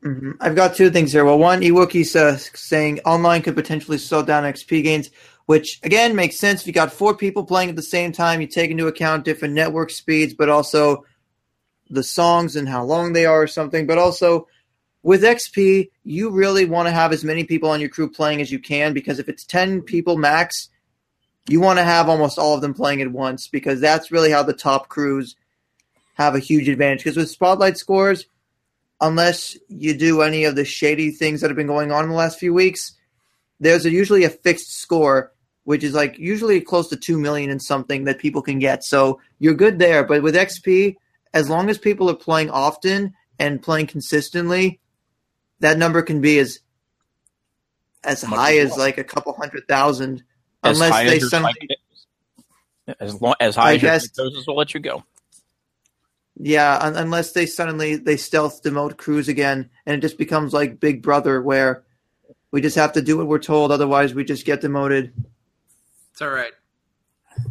Mhm. 0.07 0.37
I've 0.41 0.55
got 0.55 0.77
two 0.77 0.91
things 0.91 1.13
here. 1.13 1.25
Well, 1.25 1.39
one, 1.39 1.63
Ewookie's 1.63 2.15
uh, 2.15 2.37
saying 2.37 3.01
online 3.05 3.43
could 3.43 3.57
potentially 3.57 3.99
slow 3.99 4.23
down 4.23 4.45
XP 4.45 4.85
gains, 4.85 5.11
which 5.47 5.81
again 5.83 6.15
makes 6.15 6.39
sense. 6.39 6.61
If 6.61 6.69
you 6.69 6.73
got 6.73 6.93
four 6.93 7.17
people 7.17 7.45
playing 7.45 7.71
at 7.71 7.77
the 7.77 7.83
same 7.83 8.13
time, 8.13 8.41
you 8.41 8.47
take 8.47 8.71
into 8.71 8.87
account 8.87 9.25
different 9.25 9.55
network 9.55 9.91
speeds, 9.91 10.33
but 10.33 10.49
also 10.49 11.05
the 11.91 12.05
songs 12.05 12.55
and 12.55 12.69
how 12.69 12.85
long 12.85 13.13
they 13.15 13.27
are 13.27 13.43
or 13.43 13.47
something. 13.49 13.85
But 13.85 13.99
also 13.99 14.47
with 15.03 15.25
XP, 15.25 15.91
you 16.05 16.31
really 16.31 16.67
want 16.67 16.87
to 16.87 16.93
have 16.93 17.13
as 17.13 17.25
many 17.25 17.43
people 17.43 17.71
on 17.71 17.81
your 17.81 17.89
crew 17.89 18.09
playing 18.09 18.41
as 18.41 18.53
you 18.53 18.61
can 18.61 18.93
because 18.93 19.19
if 19.19 19.29
it's 19.29 19.45
10 19.45 19.83
people 19.83 20.17
max, 20.17 20.69
you 21.49 21.61
want 21.61 21.81
to 21.81 21.85
have 21.85 22.09
almost 22.09 22.39
all 22.39 22.55
of 22.55 22.61
them 22.61 22.75
playing 22.75 23.03
at 23.03 23.11
once 23.11 23.49
because 23.49 23.81
that's 23.81 24.13
really 24.13 24.31
how 24.31 24.45
the 24.45 24.53
top 24.53 24.89
crews 24.89 25.35
have 26.15 26.37
a 26.37 26.41
huge 26.41 26.69
advantage. 26.69 27.01
Because 27.01 27.17
with 27.17 27.31
spotlight 27.31 27.77
scores, 27.77 28.27
unless 29.01 29.57
you 29.69 29.97
do 29.97 30.23
any 30.23 30.45
of 30.45 30.57
the 30.57 30.65
shady 30.65 31.11
things 31.11 31.41
that 31.41 31.51
have 31.51 31.57
been 31.57 31.67
going 31.67 31.93
on 31.93 32.05
in 32.05 32.11
the 32.11 32.17
last 32.17 32.39
few 32.39 32.55
weeks, 32.55 32.95
there's 33.61 33.85
a, 33.87 33.91
usually 33.91 34.25
a 34.25 34.31
fixed 34.31 34.75
score, 34.79 35.33
which 35.65 35.83
is 35.85 35.95
like 35.95 36.19
usually 36.19 36.61
close 36.61 36.89
to 36.89 36.97
two 36.97 37.19
million 37.19 37.51
and 37.51 37.63
something 37.63 38.05
that 38.05 38.19
people 38.19 38.43
can 38.43 38.59
get. 38.59 38.85
So 38.85 39.21
you're 39.39 39.55
good 39.55 39.79
there. 39.79 40.05
But 40.05 40.23
with 40.23 40.35
XP, 40.35 40.97
as 41.35 41.51
long 41.51 41.69
as 41.69 41.79
people 41.79 42.09
are 42.11 42.15
playing 42.17 42.51
often 42.51 43.15
and 43.39 43.63
playing 43.63 43.89
consistently, 43.89 44.81
that 45.61 45.79
number 45.79 46.03
can 46.03 46.21
be 46.21 46.39
as 46.39 46.61
as 48.05 48.25
Much 48.25 48.39
high 48.39 48.59
as 48.59 48.71
well. 48.71 48.79
like 48.79 48.99
a 48.99 49.05
couple 49.05 49.33
hundred 49.35 49.67
thousand, 49.69 50.23
as 50.63 50.77
unless 50.81 51.11
they 51.11 51.17
as 51.17 51.31
suddenly 51.31 51.55
as 53.01 53.21
long 53.21 53.35
as 53.41 53.57
high 53.57 53.71
I 53.71 53.75
as 53.75 53.83
your 53.83 53.91
guess- 53.91 54.09
psychosis 54.15 54.47
will 54.47 54.57
let 54.57 54.73
you 54.75 54.81
go. 54.81 55.03
Yeah, 56.39 56.79
un- 56.81 56.97
unless 56.97 57.33
they 57.33 57.47
suddenly 57.47 57.97
they 57.97 58.17
stealth 58.17 58.63
demote 58.63 58.99
crews 58.99 59.29
again, 59.29 59.71
and 59.87 59.97
it 59.97 60.01
just 60.01 60.19
becomes 60.19 60.53
like 60.53 60.81
Big 60.81 61.03
Brother, 61.03 61.41
where 61.41 61.85
we 62.51 62.61
just 62.61 62.77
have 62.77 62.93
to 62.93 63.03
do 63.03 63.17
what 63.17 63.27
we're 63.27 63.39
told, 63.39 63.73
otherwise 63.73 64.15
we 64.15 64.25
just 64.25 64.45
get 64.45 64.61
demoted. 64.61 65.13
It's 66.13 66.23
all 66.23 66.31
right. 66.31 66.53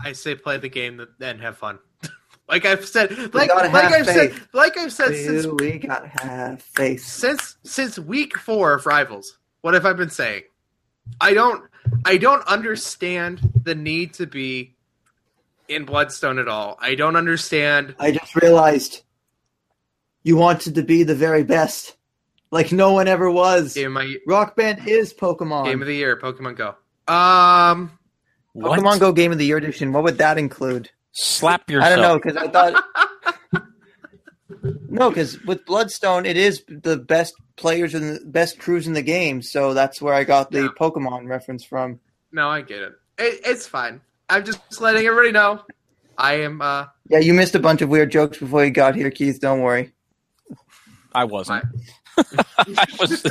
I 0.03 0.13
say 0.13 0.35
play 0.35 0.57
the 0.57 0.69
game 0.69 1.05
and 1.19 1.41
have 1.41 1.57
fun. 1.57 1.79
like 2.49 2.65
I've 2.65 2.85
said, 2.85 3.11
like, 3.33 3.53
like 3.53 3.73
I've 3.73 4.05
said, 4.05 4.33
like 4.53 4.77
I've 4.77 4.93
said 4.93 5.15
since 5.15 5.47
we 5.47 5.79
gotta 5.79 6.07
have 6.07 6.61
faith. 6.61 7.03
since 7.03 7.57
since 7.63 7.97
week 7.97 8.37
four 8.37 8.73
of 8.73 8.85
Rivals. 8.85 9.37
What 9.61 9.73
have 9.73 9.85
I 9.85 9.93
been 9.93 10.09
saying? 10.11 10.43
I 11.19 11.33
don't 11.33 11.63
I 12.05 12.17
don't 12.17 12.45
understand 12.47 13.41
the 13.63 13.75
need 13.75 14.13
to 14.15 14.27
be 14.27 14.74
in 15.67 15.85
Bloodstone 15.85 16.39
at 16.39 16.47
all. 16.47 16.77
I 16.79 16.95
don't 16.95 17.15
understand. 17.15 17.95
I 17.99 18.11
just 18.11 18.35
realized 18.35 19.01
you 20.23 20.37
wanted 20.37 20.75
to 20.75 20.83
be 20.83 21.03
the 21.03 21.15
very 21.15 21.43
best, 21.43 21.95
like 22.51 22.71
no 22.71 22.93
one 22.93 23.07
ever 23.07 23.29
was. 23.29 23.73
Game 23.73 23.87
of 23.87 23.93
my 23.93 24.15
Rock 24.27 24.55
Band 24.55 24.87
is 24.87 25.13
Pokemon. 25.13 25.65
game 25.65 25.81
of 25.81 25.87
the 25.87 25.95
year, 25.95 26.19
Pokemon 26.19 26.55
Go. 26.57 26.75
Um, 27.13 27.97
What? 28.53 28.79
Pokemon 28.79 28.99
Go 28.99 29.11
Game 29.11 29.31
of 29.31 29.37
the 29.37 29.45
Year 29.45 29.57
edition. 29.57 29.91
What 29.93 30.03
would 30.03 30.17
that 30.19 30.37
include? 30.37 30.89
Slap 31.11 31.69
yourself. 31.69 31.91
I 31.91 31.95
don't 31.95 32.01
know 32.03 32.15
because 32.19 32.35
I 32.37 32.47
thought 32.47 32.83
no, 34.89 35.09
because 35.09 35.39
with 35.43 35.65
Bloodstone, 35.65 36.25
it 36.25 36.37
is 36.37 36.63
the 36.67 36.97
best 36.97 37.33
players 37.55 37.93
and 37.93 38.15
the 38.17 38.25
best 38.25 38.59
crews 38.59 38.87
in 38.87 38.93
the 38.93 39.01
game. 39.01 39.41
So 39.41 39.73
that's 39.73 40.01
where 40.01 40.13
I 40.13 40.23
got 40.23 40.51
the 40.51 40.63
Yeah. 40.63 40.67
Pokemon 40.79 41.27
reference 41.29 41.63
from. 41.63 41.99
no, 42.31 42.49
I 42.49 42.61
get 42.61 42.81
it. 42.81 42.93
it. 43.17 43.41
It's 43.45 43.67
fine. 43.67 44.01
I'm 44.29 44.43
just 44.45 44.81
letting 44.81 45.05
everybody 45.05 45.31
know. 45.31 45.61
I 46.17 46.35
am. 46.41 46.61
uh 46.61 46.85
Yeah, 47.09 47.19
you 47.19 47.33
missed 47.33 47.55
a 47.55 47.59
bunch 47.59 47.81
of 47.81 47.89
weird 47.89 48.11
jokes 48.11 48.37
before 48.37 48.65
you 48.65 48.71
got 48.71 48.95
here, 48.95 49.11
Keith. 49.11 49.39
Don't 49.39 49.61
worry. 49.61 49.93
I 51.13 51.25
wasn't. 51.25 51.65
I 52.17 52.85
was. 52.99 53.25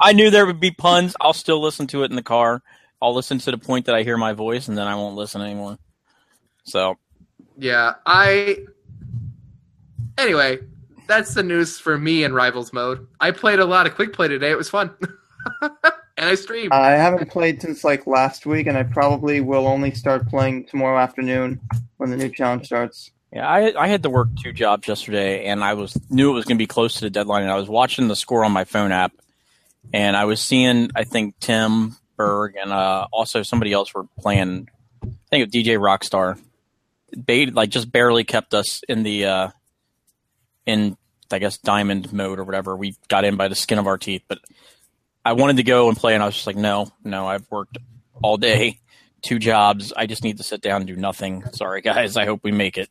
I 0.00 0.12
knew 0.12 0.30
there 0.30 0.46
would 0.46 0.60
be 0.60 0.70
puns. 0.70 1.14
I'll 1.20 1.32
still 1.32 1.60
listen 1.62 1.86
to 1.88 2.02
it 2.02 2.10
in 2.10 2.16
the 2.16 2.22
car. 2.22 2.62
I'll 3.02 3.14
listen 3.14 3.38
to 3.38 3.50
the 3.50 3.58
point 3.58 3.86
that 3.86 3.94
I 3.94 4.02
hear 4.02 4.16
my 4.16 4.32
voice, 4.32 4.68
and 4.68 4.76
then 4.76 4.86
I 4.86 4.94
won't 4.94 5.16
listen 5.16 5.40
anymore. 5.42 5.78
So 6.64 6.96
Yeah, 7.58 7.94
I. 8.06 8.58
Anyway, 10.18 10.58
that's 11.06 11.34
the 11.34 11.42
news 11.42 11.78
for 11.78 11.96
me 11.98 12.24
in 12.24 12.34
Rivals 12.34 12.72
mode. 12.72 13.06
I 13.20 13.30
played 13.30 13.58
a 13.58 13.64
lot 13.64 13.86
of 13.86 13.94
quick 13.94 14.12
play 14.12 14.28
today. 14.28 14.50
It 14.50 14.58
was 14.58 14.68
fun, 14.68 14.94
and 16.20 16.28
I 16.28 16.34
streamed. 16.34 16.72
I 16.72 16.90
haven't 16.90 17.30
played 17.30 17.62
since 17.62 17.82
like 17.82 18.06
last 18.06 18.44
week, 18.44 18.66
and 18.66 18.76
I 18.76 18.82
probably 18.82 19.40
will 19.40 19.66
only 19.66 19.90
start 19.92 20.28
playing 20.28 20.66
tomorrow 20.66 20.98
afternoon 20.98 21.60
when 21.96 22.10
the 22.10 22.16
new 22.16 22.28
challenge 22.28 22.66
starts. 22.66 23.10
yeah, 23.32 23.48
I 23.48 23.72
I 23.76 23.88
had 23.88 24.02
to 24.02 24.10
work 24.10 24.28
two 24.40 24.52
jobs 24.52 24.86
yesterday, 24.86 25.46
and 25.46 25.64
I 25.64 25.74
was 25.74 25.98
knew 26.10 26.30
it 26.30 26.34
was 26.34 26.44
going 26.44 26.58
to 26.58 26.62
be 26.62 26.66
close 26.66 26.94
to 26.94 27.00
the 27.00 27.10
deadline, 27.10 27.42
and 27.42 27.50
I 27.50 27.56
was 27.56 27.70
watching 27.70 28.08
the 28.08 28.16
score 28.16 28.44
on 28.44 28.52
my 28.52 28.64
phone 28.64 28.92
app, 28.92 29.12
and 29.94 30.14
I 30.14 30.26
was 30.26 30.42
seeing 30.42 30.90
I 30.94 31.04
think 31.04 31.40
Tim 31.40 31.96
Berg 32.18 32.56
and 32.56 32.70
uh, 32.70 33.06
also 33.10 33.42
somebody 33.42 33.72
else 33.72 33.94
were 33.94 34.04
playing. 34.18 34.68
I 35.02 35.08
think 35.30 35.46
of 35.46 35.50
DJ 35.50 35.78
Rockstar. 35.78 36.38
They 37.16 37.46
like 37.46 37.70
just 37.70 37.90
barely 37.90 38.24
kept 38.24 38.52
us 38.52 38.82
in 38.88 39.04
the 39.04 39.24
uh, 39.24 39.48
in 40.66 40.98
I 41.30 41.38
guess 41.38 41.56
diamond 41.56 42.12
mode 42.12 42.38
or 42.38 42.44
whatever. 42.44 42.76
We 42.76 42.94
got 43.08 43.24
in 43.24 43.36
by 43.36 43.48
the 43.48 43.54
skin 43.54 43.78
of 43.78 43.86
our 43.86 43.96
teeth, 43.96 44.22
but 44.28 44.38
I 45.24 45.34
wanted 45.34 45.56
to 45.58 45.62
go 45.62 45.88
and 45.88 45.96
play, 45.96 46.14
and 46.14 46.22
I 46.22 46.26
was 46.26 46.34
just 46.34 46.46
like, 46.46 46.56
no, 46.56 46.88
no, 47.04 47.26
I've 47.26 47.50
worked 47.50 47.78
all 48.22 48.36
day, 48.36 48.80
two 49.22 49.38
jobs. 49.38 49.92
I 49.94 50.06
just 50.06 50.24
need 50.24 50.38
to 50.38 50.42
sit 50.42 50.60
down 50.60 50.82
and 50.82 50.86
do 50.86 50.96
nothing. 50.96 51.44
Sorry, 51.52 51.82
guys. 51.82 52.16
I 52.16 52.24
hope 52.24 52.40
we 52.42 52.52
make 52.52 52.78
it. 52.78 52.88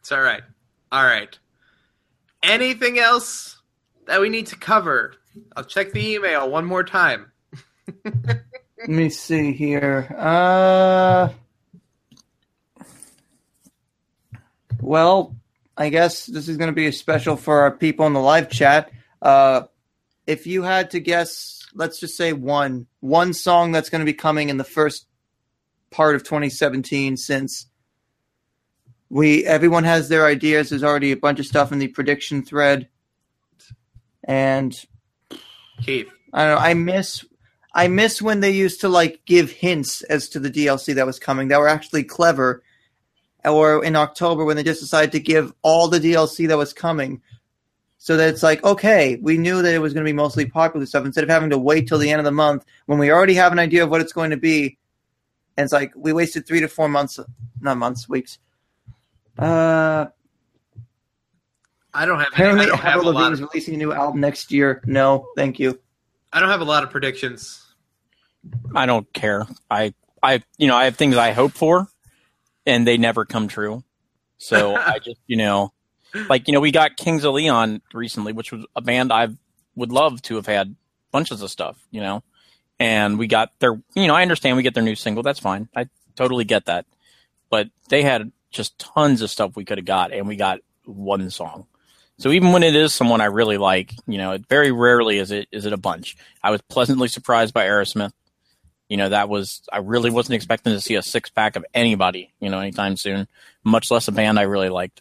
It's 0.00 0.12
all 0.12 0.20
right. 0.22 0.42
All 0.90 1.04
right. 1.04 1.38
Anything 2.42 2.98
else 2.98 3.60
that 4.06 4.20
we 4.20 4.30
need 4.30 4.46
to 4.46 4.56
cover? 4.56 5.14
I'll 5.54 5.64
check 5.64 5.92
the 5.92 6.14
email 6.14 6.50
one 6.50 6.64
more 6.64 6.82
time. 6.82 7.30
Let 8.04 8.88
me 8.88 9.10
see 9.10 9.52
here. 9.52 10.14
Uh, 10.16 11.28
well, 14.80 15.36
I 15.76 15.90
guess 15.90 16.26
this 16.26 16.48
is 16.48 16.56
going 16.56 16.68
to 16.68 16.74
be 16.74 16.86
a 16.86 16.92
special 16.92 17.36
for 17.36 17.60
our 17.60 17.70
people 17.70 18.06
in 18.06 18.12
the 18.12 18.20
live 18.20 18.48
chat. 18.50 18.90
Uh, 19.20 19.62
if 20.28 20.46
you 20.46 20.62
had 20.62 20.90
to 20.90 21.00
guess, 21.00 21.66
let's 21.74 21.98
just 21.98 22.14
say 22.14 22.34
one 22.34 22.86
one 23.00 23.32
song 23.32 23.72
that's 23.72 23.88
going 23.88 24.00
to 24.00 24.04
be 24.04 24.12
coming 24.12 24.50
in 24.50 24.58
the 24.58 24.62
first 24.62 25.06
part 25.90 26.14
of 26.14 26.22
2017, 26.22 27.16
since 27.16 27.66
we 29.08 29.46
everyone 29.46 29.84
has 29.84 30.10
their 30.10 30.26
ideas. 30.26 30.68
There's 30.68 30.84
already 30.84 31.12
a 31.12 31.16
bunch 31.16 31.40
of 31.40 31.46
stuff 31.46 31.72
in 31.72 31.78
the 31.78 31.88
prediction 31.88 32.44
thread, 32.44 32.88
and 34.22 34.78
Keith. 35.82 36.08
I 36.34 36.44
don't 36.44 36.56
know. 36.56 36.60
I 36.60 36.74
miss 36.74 37.24
I 37.72 37.88
miss 37.88 38.20
when 38.20 38.40
they 38.40 38.50
used 38.50 38.82
to 38.82 38.90
like 38.90 39.22
give 39.24 39.50
hints 39.50 40.02
as 40.02 40.28
to 40.28 40.40
the 40.40 40.50
DLC 40.50 40.94
that 40.94 41.06
was 41.06 41.18
coming 41.18 41.48
that 41.48 41.58
were 41.58 41.68
actually 41.68 42.04
clever. 42.04 42.62
Or 43.46 43.82
in 43.82 43.96
October 43.96 44.44
when 44.44 44.56
they 44.56 44.64
just 44.64 44.80
decided 44.80 45.12
to 45.12 45.20
give 45.20 45.54
all 45.62 45.88
the 45.88 46.00
DLC 46.00 46.48
that 46.48 46.58
was 46.58 46.74
coming. 46.74 47.22
So 48.00 48.16
that 48.16 48.28
it's 48.28 48.44
like, 48.44 48.62
okay, 48.62 49.18
we 49.20 49.36
knew 49.36 49.60
that 49.60 49.74
it 49.74 49.80
was 49.80 49.92
going 49.92 50.04
to 50.04 50.08
be 50.08 50.14
mostly 50.14 50.46
popular 50.46 50.86
stuff 50.86 51.04
instead 51.04 51.24
of 51.24 51.30
having 51.30 51.50
to 51.50 51.58
wait 51.58 51.88
till 51.88 51.98
the 51.98 52.10
end 52.10 52.20
of 52.20 52.24
the 52.24 52.30
month 52.30 52.64
when 52.86 52.98
we 52.98 53.10
already 53.10 53.34
have 53.34 53.50
an 53.50 53.58
idea 53.58 53.82
of 53.82 53.90
what 53.90 54.00
it's 54.00 54.12
going 54.12 54.30
to 54.30 54.36
be. 54.36 54.78
And 55.56 55.64
it's 55.64 55.72
like 55.72 55.92
we 55.96 56.12
wasted 56.12 56.46
three 56.46 56.60
to 56.60 56.68
four 56.68 56.88
months, 56.88 57.18
not 57.60 57.76
months, 57.76 58.08
weeks. 58.08 58.38
Uh, 59.36 60.06
I 61.92 62.06
don't 62.06 62.20
have. 62.20 62.28
Any, 62.34 62.44
I 62.44 62.48
apparently, 62.48 62.66
don't 62.66 62.78
have 62.78 63.00
a 63.04 63.10
lot. 63.10 63.32
Is 63.32 63.40
Of, 63.40 63.48
releasing 63.52 63.74
a 63.74 63.78
new 63.78 63.92
album 63.92 64.20
next 64.20 64.52
year. 64.52 64.80
No, 64.86 65.26
thank 65.36 65.58
you. 65.58 65.80
I 66.32 66.38
don't 66.38 66.50
have 66.50 66.60
a 66.60 66.64
lot 66.64 66.84
of 66.84 66.90
predictions. 66.90 67.64
I 68.74 68.86
don't 68.86 69.12
care. 69.12 69.46
I, 69.68 69.94
I, 70.22 70.42
you 70.58 70.68
know, 70.68 70.76
I 70.76 70.84
have 70.84 70.96
things 70.96 71.16
I 71.16 71.32
hope 71.32 71.52
for, 71.52 71.88
and 72.66 72.86
they 72.86 72.98
never 72.98 73.24
come 73.24 73.48
true. 73.48 73.82
So 74.36 74.76
I 74.76 74.98
just, 75.00 75.20
you 75.26 75.36
know, 75.36 75.72
like 76.28 76.48
you 76.48 76.54
know, 76.54 76.60
we 76.60 76.70
got 76.70 76.96
Kings 76.96 77.24
of 77.24 77.34
Leon 77.34 77.82
recently, 77.92 78.32
which 78.32 78.52
was 78.52 78.64
a 78.74 78.80
band 78.80 79.12
I 79.12 79.28
would 79.76 79.92
love 79.92 80.20
to 80.22 80.36
have 80.36 80.46
had 80.46 80.74
bunches 81.12 81.42
of 81.42 81.50
stuff, 81.50 81.78
you 81.90 82.00
know, 82.00 82.22
and 82.78 83.18
we 83.18 83.26
got 83.26 83.50
their, 83.60 83.80
you 83.94 84.06
know, 84.06 84.14
I 84.14 84.22
understand 84.22 84.56
we 84.56 84.62
get 84.62 84.74
their 84.74 84.82
new 84.82 84.94
single. 84.94 85.22
That's 85.22 85.38
fine. 85.38 85.68
I 85.74 85.88
totally 86.16 86.44
get 86.44 86.66
that, 86.66 86.86
but 87.50 87.68
they 87.88 88.02
had 88.02 88.32
just 88.50 88.78
tons 88.78 89.22
of 89.22 89.30
stuff 89.30 89.56
we 89.56 89.64
could 89.64 89.78
have 89.78 89.84
got, 89.84 90.12
and 90.12 90.26
we 90.26 90.36
got 90.36 90.60
one 90.84 91.30
song. 91.30 91.66
So 92.18 92.30
even 92.30 92.50
when 92.52 92.64
it 92.64 92.74
is 92.74 92.92
someone 92.92 93.20
I 93.20 93.26
really 93.26 93.58
like, 93.58 93.94
you 94.06 94.18
know, 94.18 94.32
it 94.32 94.46
very 94.48 94.72
rarely 94.72 95.18
is 95.18 95.30
it 95.30 95.48
is 95.52 95.66
it 95.66 95.72
a 95.72 95.76
bunch. 95.76 96.16
I 96.42 96.50
was 96.50 96.60
pleasantly 96.62 97.08
surprised 97.08 97.54
by 97.54 97.66
Aerosmith. 97.66 98.12
You 98.88 98.96
know, 98.96 99.10
that 99.10 99.28
was 99.28 99.62
I 99.72 99.78
really 99.78 100.10
wasn't 100.10 100.34
expecting 100.34 100.72
to 100.72 100.80
see 100.80 100.96
a 100.96 101.02
six 101.02 101.30
pack 101.30 101.54
of 101.54 101.64
anybody, 101.74 102.32
you 102.40 102.48
know, 102.48 102.58
anytime 102.58 102.96
soon, 102.96 103.28
much 103.62 103.90
less 103.90 104.08
a 104.08 104.12
band 104.12 104.38
I 104.38 104.42
really 104.42 104.68
liked. 104.68 105.00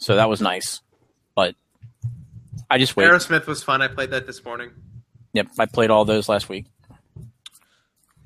So 0.00 0.16
that 0.16 0.28
was 0.28 0.40
nice. 0.40 0.80
But 1.34 1.54
I 2.70 2.78
just 2.78 2.96
wait. 2.96 3.06
Aerosmith 3.06 3.46
was 3.46 3.62
fun. 3.62 3.82
I 3.82 3.88
played 3.88 4.10
that 4.10 4.26
this 4.26 4.44
morning. 4.44 4.70
Yep, 5.32 5.48
I 5.58 5.66
played 5.66 5.90
all 5.90 6.04
those 6.04 6.28
last 6.28 6.48
week. 6.48 6.66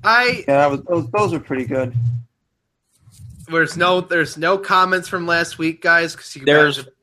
I 0.03 0.43
Yeah, 0.47 0.69
that 0.69 0.71
was 0.71 0.81
those, 0.83 1.11
those 1.11 1.33
were 1.33 1.39
pretty 1.39 1.65
good. 1.65 1.93
there's 3.47 3.77
no 3.77 4.01
there's 4.01 4.37
no 4.37 4.57
comments 4.57 5.07
from 5.07 5.27
last 5.27 5.57
week, 5.57 5.81
guys. 5.81 6.15
Because 6.15 6.33
There's 6.45 6.77
guys, 6.83 6.93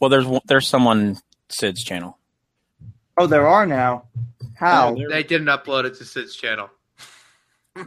well, 0.00 0.10
there's 0.10 0.26
there's 0.46 0.68
someone 0.68 1.18
Sid's 1.48 1.82
channel. 1.84 2.18
Oh, 3.18 3.26
there 3.26 3.46
are 3.46 3.66
now. 3.66 4.04
How? 4.54 4.94
Yeah, 4.94 5.06
they 5.10 5.22
didn't 5.22 5.48
upload 5.48 5.84
it 5.84 5.94
to 5.96 6.04
Sid's 6.04 6.34
channel. 6.36 6.70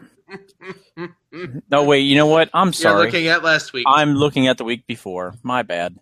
No, 1.69 1.83
wait. 1.83 2.01
You 2.01 2.15
know 2.15 2.27
what? 2.27 2.49
I'm 2.53 2.67
You're 2.67 2.73
sorry. 2.73 3.05
looking 3.05 3.27
at 3.27 3.43
last 3.43 3.73
week. 3.73 3.85
I'm 3.87 4.13
looking 4.15 4.47
at 4.47 4.57
the 4.57 4.63
week 4.63 4.85
before. 4.87 5.33
My 5.43 5.63
bad. 5.63 5.97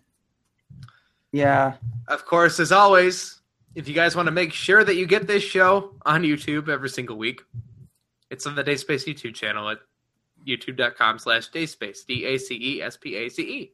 Yeah. 1.32 1.74
Of 2.08 2.26
course, 2.26 2.60
as 2.60 2.72
always, 2.72 3.40
if 3.74 3.88
you 3.88 3.94
guys 3.94 4.14
want 4.14 4.26
to 4.26 4.32
make 4.32 4.52
sure 4.52 4.84
that 4.84 4.96
you 4.96 5.06
get 5.06 5.26
this 5.26 5.42
show 5.42 5.94
on 6.04 6.22
YouTube 6.22 6.68
every 6.68 6.90
single 6.90 7.16
week, 7.16 7.40
it's 8.30 8.46
on 8.46 8.54
the 8.54 8.62
Dacespace 8.62 9.06
YouTube 9.06 9.34
channel 9.34 9.68
at 9.70 9.78
youtube.com 10.46 11.18
slash 11.18 11.50
dacespace. 11.50 12.04
D-A-C-E-S-P-A-C-E. 12.06 13.72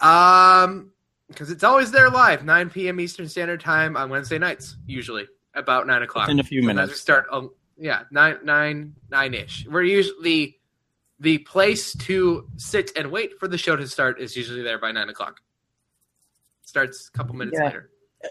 Um, 0.00 0.92
because 1.28 1.50
it's 1.50 1.64
always 1.64 1.90
there 1.90 2.08
live, 2.10 2.44
9 2.44 2.70
p.m. 2.70 3.00
Eastern 3.00 3.28
Standard 3.28 3.60
Time 3.60 3.96
on 3.96 4.10
Wednesday 4.10 4.38
nights, 4.38 4.76
usually 4.86 5.26
about 5.54 5.86
9 5.86 6.02
o'clock. 6.02 6.28
In 6.28 6.38
a 6.38 6.44
few 6.44 6.60
Sometimes 6.62 6.76
minutes. 6.76 6.92
we 6.92 6.98
start, 6.98 7.26
um, 7.32 7.50
yeah, 7.76 8.02
9, 8.10 8.38
9, 8.44 8.94
9-ish. 9.10 9.66
We're 9.68 9.82
usually, 9.82 10.55
the 11.18 11.38
place 11.38 11.94
to 11.96 12.48
sit 12.56 12.92
and 12.96 13.10
wait 13.10 13.38
for 13.38 13.48
the 13.48 13.58
show 13.58 13.74
to 13.76 13.86
start 13.88 14.20
is 14.20 14.36
usually 14.36 14.62
there 14.62 14.78
by 14.78 14.92
9 14.92 15.08
o'clock. 15.08 15.40
Starts 16.62 17.08
a 17.12 17.16
couple 17.16 17.34
minutes 17.34 17.56
Yeah. 17.58 17.66
later. 17.66 17.90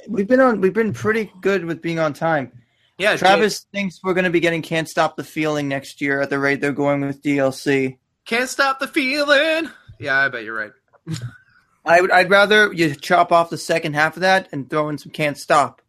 We've 0.09 0.27
been 0.27 0.39
on 0.41 0.61
we've 0.61 0.73
been 0.73 0.93
pretty 0.93 1.31
good 1.41 1.63
with 1.65 1.81
being 1.81 1.99
on 1.99 2.13
time. 2.13 2.51
Yeah, 2.97 3.15
Travis 3.17 3.65
thinks 3.73 3.99
we're 4.03 4.13
gonna 4.13 4.29
be 4.29 4.39
getting 4.39 4.61
Can't 4.61 4.89
Stop 4.89 5.15
the 5.15 5.23
Feeling 5.23 5.67
next 5.67 6.01
year 6.01 6.21
at 6.21 6.29
the 6.29 6.39
rate 6.39 6.59
they're 6.61 6.71
going 6.73 7.01
with 7.01 7.21
DLC. 7.21 7.97
Can't 8.25 8.49
stop 8.49 8.79
the 8.79 8.87
feeling. 8.87 9.69
Yeah, 9.99 10.17
I 10.17 10.29
bet 10.29 10.43
you're 10.43 10.57
right. 10.57 10.71
I 11.85 12.01
would 12.01 12.11
I'd 12.11 12.29
rather 12.29 12.73
you 12.73 12.93
chop 12.95 13.31
off 13.31 13.49
the 13.49 13.57
second 13.57 13.93
half 13.93 14.15
of 14.17 14.21
that 14.21 14.49
and 14.51 14.69
throw 14.69 14.89
in 14.89 14.97
some 14.97 15.11
Can't 15.11 15.37
Stop. 15.37 15.81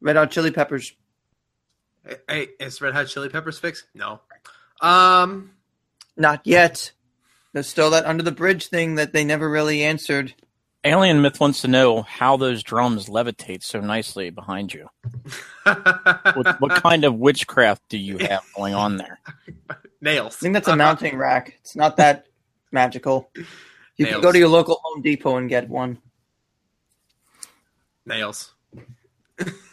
Red 0.00 0.16
Hot 0.16 0.30
Chili 0.30 0.50
Peppers. 0.50 0.92
Hey, 2.28 2.48
is 2.60 2.80
Red 2.80 2.94
Hot 2.94 3.06
Chili 3.08 3.28
Peppers 3.30 3.58
fixed? 3.58 3.86
No. 3.94 4.20
Um, 4.80 5.52
Not 6.16 6.42
yet. 6.44 6.92
There's 7.52 7.68
still 7.68 7.90
that 7.90 8.04
under 8.04 8.22
the 8.22 8.32
bridge 8.32 8.68
thing 8.68 8.96
that 8.96 9.12
they 9.12 9.24
never 9.24 9.48
really 9.48 9.82
answered. 9.82 10.34
Alien 10.84 11.20
Myth 11.20 11.40
wants 11.40 11.62
to 11.62 11.68
know 11.68 12.02
how 12.02 12.36
those 12.36 12.62
drums 12.62 13.08
levitate 13.08 13.64
so 13.64 13.80
nicely 13.80 14.30
behind 14.30 14.72
you. 14.72 14.88
What, 15.64 16.60
what 16.60 16.82
kind 16.82 17.04
of 17.04 17.16
witchcraft 17.16 17.82
do 17.88 17.98
you 17.98 18.18
have 18.18 18.44
going 18.54 18.72
on 18.72 18.98
there? 18.98 19.18
Nails. 20.00 20.36
I 20.36 20.38
think 20.38 20.54
that's 20.54 20.68
a 20.68 20.76
mounting 20.76 21.16
rack. 21.16 21.56
It's 21.60 21.74
not 21.74 21.96
that 21.96 22.26
magical. 22.70 23.30
You 23.96 24.06
can 24.06 24.20
go 24.20 24.30
to 24.30 24.38
your 24.38 24.46
local 24.48 24.80
Home 24.84 25.02
Depot 25.02 25.38
and 25.38 25.48
get 25.48 25.68
one. 25.68 25.98
Nails. 28.04 28.54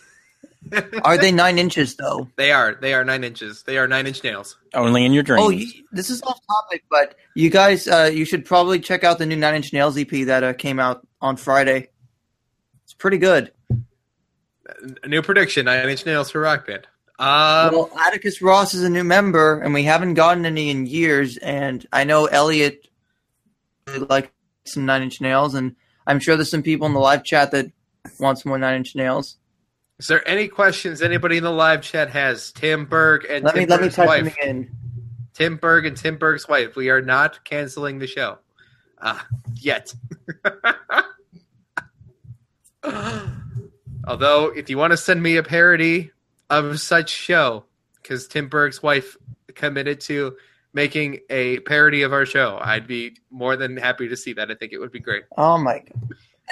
Are 1.04 1.18
they 1.18 1.32
nine 1.32 1.58
inches 1.58 1.96
though? 1.96 2.30
They 2.36 2.52
are. 2.52 2.76
They 2.76 2.94
are 2.94 3.04
nine 3.04 3.24
inches. 3.24 3.64
They 3.64 3.78
are 3.78 3.88
nine 3.88 4.08
inch 4.08 4.24
nails. 4.24 4.58
Only 4.74 5.06
in 5.06 5.14
your 5.14 5.24
dreams. 5.24 5.44
Oh, 5.46 5.50
you, 5.50 5.68
this 5.92 6.10
is 6.10 6.22
off 6.24 6.40
topic, 6.48 6.84
but 6.90 7.16
you 7.36 7.50
guys, 7.50 7.88
uh, 7.88 8.10
you 8.14 8.26
should 8.26 8.46
probably 8.46 8.80
check 8.80 9.04
out 9.04 9.18
the 9.18 9.26
new 9.26 9.36
Nine 9.36 9.56
Inch 9.56 9.74
Nails 9.74 9.98
EP 9.98 10.10
that 10.26 10.44
uh, 10.44 10.54
came 10.54 10.80
out 10.80 11.06
on 11.22 11.38
Friday. 11.38 11.90
It's 12.84 12.94
pretty 12.94 13.18
good. 13.18 13.52
A 15.04 15.08
new 15.08 15.22
prediction: 15.22 15.66
nine 15.66 15.90
inch 15.90 16.06
nails 16.06 16.32
for 16.32 16.42
rock 16.42 16.68
band. 16.68 16.88
Um, 17.20 17.74
well, 17.74 17.92
Atticus 18.00 18.42
Ross 18.42 18.74
is 18.74 18.84
a 18.84 18.90
new 18.90 19.04
member, 19.04 19.60
and 19.60 19.74
we 19.74 19.84
haven't 19.84 20.16
gotten 20.16 20.46
any 20.46 20.70
in 20.70 20.86
years. 20.86 21.38
And 21.38 21.86
I 21.94 22.04
know 22.04 22.26
Elliot 22.26 22.88
really 23.88 24.06
likes 24.10 24.30
some 24.66 24.86
Nine 24.86 25.04
Inch 25.04 25.22
Nails, 25.22 25.54
and 25.54 25.76
I'm 26.08 26.20
sure 26.20 26.36
there's 26.36 26.50
some 26.50 26.64
people 26.64 26.88
in 26.88 26.94
the 26.94 27.00
live 27.00 27.24
chat 27.24 27.52
that 27.52 27.72
wants 28.20 28.46
more 28.46 28.58
Nine 28.58 28.78
Inch 28.78 28.96
Nails. 28.96 29.38
Is 30.04 30.08
there 30.08 30.28
any 30.28 30.50
questions 30.50 31.02
anybody 31.02 31.38
in 31.38 31.44
the 31.44 31.50
live 31.50 31.82
chat 31.82 32.10
has? 32.10 32.52
Tim 32.52 32.84
Berg 32.84 33.26
and 33.30 33.46
Let 33.46 33.54
Tim 33.54 33.64
me 33.64 33.68
let 33.68 33.80
me 33.80 33.86
Berg's 33.86 33.96
type 33.96 34.08
wife. 34.10 34.24
them 34.26 34.34
in. 34.44 34.76
Tim 35.34 35.56
Berg 35.56 35.86
and 35.86 35.96
Tim 35.96 36.18
Berg's 36.18 36.46
wife. 36.46 36.76
We 36.76 36.90
are 36.90 37.02
not 37.02 37.46
canceling 37.46 38.00
the 38.00 38.08
show. 38.08 38.40
Uh, 39.02 39.18
yet. 39.56 39.94
Although, 44.06 44.48
if 44.48 44.70
you 44.70 44.78
want 44.78 44.92
to 44.92 44.98
send 44.98 45.24
me 45.24 45.38
a 45.38 45.44
parody 45.44 46.12
of 46.50 46.82
such 46.82 47.10
show, 47.10 47.64
because 48.02 48.28
Tim 48.28 48.50
Berg's 48.50 48.84
wife 48.84 49.16
committed 49.56 50.02
to 50.02 50.36
making 50.74 51.20
a 51.30 51.60
parody 51.60 52.02
of 52.02 52.12
our 52.12 52.26
show, 52.26 52.60
I'd 52.62 52.88
be 52.88 53.16
more 53.32 53.56
than 53.56 53.78
happy 53.78 54.10
to 54.10 54.18
see 54.18 54.34
that. 54.34 54.52
I 54.52 54.56
think 54.56 54.74
it 54.74 54.80
would 54.80 54.92
be 54.92 55.00
great. 55.00 55.24
Oh 55.38 55.58
my! 55.58 55.82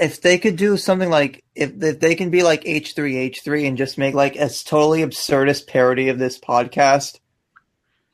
God. 0.01 0.05
If 0.05 0.21
they 0.21 0.37
could 0.37 0.55
do 0.55 0.77
something 0.77 1.09
like 1.09 1.43
if, 1.55 1.81
if 1.83 1.99
they 1.99 2.15
can 2.15 2.29
be 2.29 2.43
like 2.43 2.63
H 2.65 2.93
three 2.95 3.17
H 3.17 3.41
three 3.43 3.65
and 3.67 3.77
just 3.77 3.97
make 3.97 4.13
like 4.15 4.35
a 4.35 4.49
totally 4.49 5.01
absurdist 5.01 5.67
parody 5.67 6.09
of 6.09 6.19
this 6.19 6.39
podcast, 6.39 7.19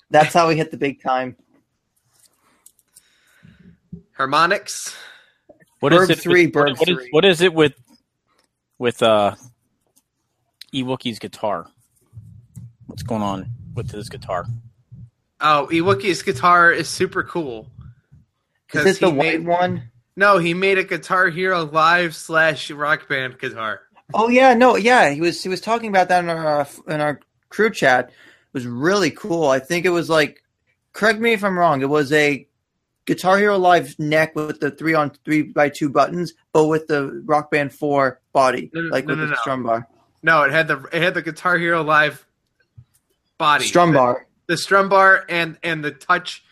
that's 0.09 0.33
how 0.33 0.47
we 0.47 0.57
hit 0.57 0.71
the 0.71 0.77
big 0.77 1.01
time. 1.01 1.35
Harmonix. 4.17 4.95
What 5.79 5.93
is 5.93 5.99
Bird 5.99 6.09
it? 6.11 6.19
three, 6.19 6.45
with- 6.45 6.53
Bird 6.53 6.77
what 6.77 6.89
is- 6.89 6.95
three. 6.97 7.07
what 7.11 7.25
is 7.25 7.41
it 7.41 7.53
with 7.53 7.73
with 8.79 9.01
uh 9.03 9.35
Ewookie's 10.73 11.19
guitar? 11.19 11.67
What's 12.87 13.03
going 13.03 13.21
on 13.21 13.47
with 13.75 13.91
his 13.91 14.09
guitar? 14.09 14.45
Oh, 15.39 15.67
Iwookie's 15.71 16.23
guitar 16.23 16.71
is 16.71 16.89
super 16.89 17.23
cool. 17.23 17.69
Is 18.73 18.85
it 18.85 18.99
the 18.99 19.11
he 19.11 19.17
white 19.17 19.39
made, 19.39 19.47
one? 19.47 19.83
No, 20.17 20.39
he 20.39 20.53
made 20.55 20.79
a 20.79 20.83
Guitar 20.83 21.29
Hero 21.29 21.63
live 21.63 22.15
slash 22.15 22.71
rock 22.71 23.07
band 23.07 23.37
guitar. 23.39 23.81
Oh 24.15 24.29
yeah, 24.29 24.53
no, 24.55 24.75
yeah. 24.75 25.11
He 25.11 25.21
was 25.21 25.41
he 25.43 25.47
was 25.47 25.61
talking 25.61 25.89
about 25.89 26.09
that 26.09 26.23
in 26.23 26.29
our 26.29 26.61
uh, 26.61 26.65
in 26.87 26.99
our 27.01 27.19
crew 27.49 27.69
chat. 27.69 28.09
It 28.09 28.13
was 28.53 28.65
really 28.65 29.11
cool. 29.11 29.47
I 29.47 29.59
think 29.59 29.85
it 29.85 29.89
was 29.91 30.09
like, 30.09 30.43
correct 30.91 31.19
me 31.19 31.33
if 31.33 31.43
I'm 31.43 31.57
wrong. 31.57 31.81
It 31.81 31.89
was 31.89 32.11
a 32.11 32.47
Guitar 33.05 33.37
Hero 33.37 33.57
Live 33.59 33.97
neck 33.99 34.35
with 34.35 34.59
the 34.59 34.71
three 34.71 34.95
on 34.95 35.11
three 35.23 35.43
by 35.43 35.69
two 35.69 35.89
buttons, 35.89 36.33
but 36.51 36.65
with 36.65 36.87
the 36.87 37.21
Rock 37.25 37.51
Band 37.51 37.71
Four 37.73 38.19
body, 38.33 38.71
No, 38.73 38.81
like 38.89 39.05
no, 39.05 39.11
with 39.11 39.19
no, 39.19 39.27
the 39.27 39.35
strum 39.37 39.63
bar. 39.63 39.87
No, 40.23 40.41
it 40.43 40.51
had 40.51 40.67
the 40.67 40.83
it 40.91 41.03
had 41.03 41.13
the 41.13 41.21
Guitar 41.21 41.57
Hero 41.59 41.83
live 41.83 42.25
body. 43.37 43.65
Strum 43.65 43.91
The- 43.91 43.97
bar. 43.99 44.27
The, 44.47 44.57
strum 44.57 44.87
bar 44.89 45.25
and 45.29 45.57
and 45.61 45.83
the 45.83 45.91
touch 45.91 46.43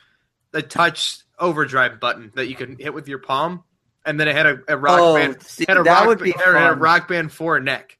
the 0.51 0.61
touch 0.61 1.19
overdrive 1.39 1.99
button 1.99 2.31
that 2.35 2.47
you 2.47 2.55
can 2.55 2.77
hit 2.77 2.93
with 2.93 3.07
your 3.07 3.19
palm. 3.19 3.63
And 4.05 4.19
then 4.19 4.27
it 4.27 4.35
had 4.35 4.45
a, 4.45 4.59
a 4.67 4.77
rock 4.77 4.99
Oh, 5.01 5.15
band 5.15 5.41
see, 5.41 5.65
had 5.67 5.77
a 5.77 5.83
that 5.83 5.99
rock, 5.99 6.07
would 6.07 6.19
be 6.19 6.31
had 6.31 6.71
a 6.71 6.75
rock 6.75 7.07
band 7.07 7.31
four 7.31 7.59
neck. 7.59 7.97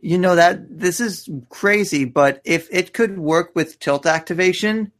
You 0.00 0.18
know 0.18 0.34
that 0.34 0.78
this 0.80 1.00
is 1.00 1.28
crazy, 1.48 2.04
but 2.04 2.40
if 2.44 2.68
it 2.72 2.92
could 2.92 3.18
work 3.18 3.52
with 3.54 3.78
tilt 3.78 4.04
activation 4.04 4.90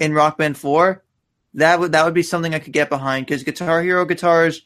in 0.00 0.12
Rock 0.12 0.38
Band 0.38 0.58
Four, 0.58 1.04
that 1.54 1.78
would 1.78 1.92
that 1.92 2.04
would 2.04 2.14
be 2.14 2.24
something 2.24 2.52
I 2.52 2.58
could 2.58 2.72
get 2.72 2.88
behind. 2.88 3.26
Because 3.26 3.44
Guitar 3.44 3.80
Hero 3.80 4.04
guitars, 4.06 4.56
at 4.56 4.62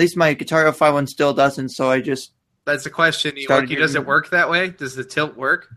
least 0.00 0.16
my 0.16 0.34
Guitar 0.34 0.60
Hero 0.60 0.72
Five 0.72 0.92
One 0.92 1.06
still 1.06 1.32
doesn't. 1.32 1.70
So 1.70 1.90
I 1.90 2.02
just 2.02 2.32
That's 2.66 2.84
the 2.84 2.90
question. 2.90 3.34
Does 3.48 3.94
it 3.94 4.04
work 4.04 4.28
that 4.30 4.50
way? 4.50 4.68
Does 4.70 4.94
the 4.94 5.04
tilt 5.04 5.36
work? 5.36 5.68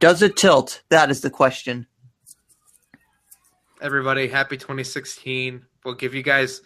does 0.00 0.22
it 0.22 0.36
tilt? 0.36 0.82
That 0.88 1.10
is 1.10 1.20
the 1.20 1.30
question. 1.30 1.86
Everybody, 3.80 4.28
happy 4.28 4.56
2016. 4.56 5.64
We'll 5.84 5.94
give 5.94 6.14
you 6.14 6.22
guys 6.22 6.60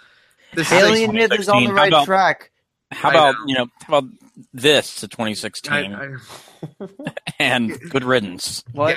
this 0.55 0.67
is 0.71 0.73
Alien 0.79 1.13
Myth 1.15 1.33
is 1.33 1.49
on 1.49 1.65
the 1.65 1.73
right 1.73 1.93
How 1.93 1.99
about- 1.99 2.07
track. 2.07 2.51
How 2.91 3.09
about 3.11 3.35
know. 3.35 3.45
you 3.47 3.55
know? 3.55 3.67
How 3.87 3.99
about 3.99 4.11
this 4.53 4.97
to 4.97 5.09
2016 5.09 5.73
I- 5.95 6.05
I- 6.05 6.87
and 7.39 7.79
good 7.91 8.05
riddance? 8.05 8.63
What? 8.73 8.97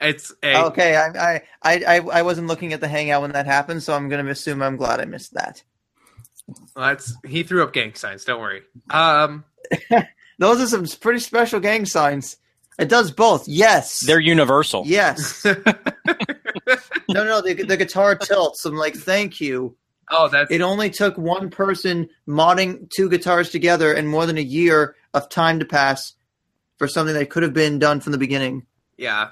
Yeah. 0.00 0.08
it's 0.08 0.32
a 0.42 0.64
Okay, 0.66 0.96
I, 0.96 1.06
I 1.34 1.42
I 1.62 1.84
I 1.84 1.96
I 2.00 2.22
wasn't 2.22 2.48
looking 2.48 2.72
at 2.72 2.80
the 2.80 2.88
hangout 2.88 3.22
when 3.22 3.32
that 3.32 3.46
happened, 3.46 3.82
so 3.84 3.94
I'm 3.94 4.08
gonna 4.08 4.28
assume 4.30 4.60
I'm 4.62 4.76
glad 4.76 5.00
I 5.00 5.04
missed 5.04 5.34
that. 5.34 5.62
that's 6.74 7.14
he 7.24 7.42
threw 7.44 7.62
up 7.62 7.72
gang 7.72 7.94
signs. 7.94 8.24
Don't 8.24 8.40
worry. 8.40 8.62
Um, 8.90 9.44
Those 10.38 10.60
are 10.60 10.66
some 10.66 10.86
pretty 11.00 11.20
special 11.20 11.60
gang 11.60 11.86
signs. 11.86 12.36
It 12.78 12.88
does 12.90 13.10
both. 13.10 13.48
Yes. 13.48 14.00
They're 14.00 14.20
universal. 14.20 14.82
yes. 14.86 15.46
No, 17.08 17.24
no, 17.24 17.40
the, 17.40 17.54
the 17.54 17.76
guitar 17.76 18.16
tilts. 18.16 18.64
I'm 18.64 18.76
like, 18.76 18.94
thank 18.94 19.40
you. 19.40 19.76
oh, 20.10 20.28
that's 20.28 20.50
It 20.50 20.60
only 20.60 20.90
took 20.90 21.16
one 21.16 21.50
person 21.50 22.08
modding 22.28 22.90
two 22.90 23.08
guitars 23.08 23.50
together 23.50 23.92
and 23.92 24.08
more 24.08 24.26
than 24.26 24.38
a 24.38 24.42
year 24.42 24.96
of 25.14 25.28
time 25.28 25.58
to 25.60 25.64
pass 25.64 26.14
for 26.78 26.88
something 26.88 27.14
that 27.14 27.30
could 27.30 27.42
have 27.42 27.54
been 27.54 27.78
done 27.78 28.00
from 28.00 28.12
the 28.12 28.18
beginning. 28.18 28.66
yeah. 28.96 29.28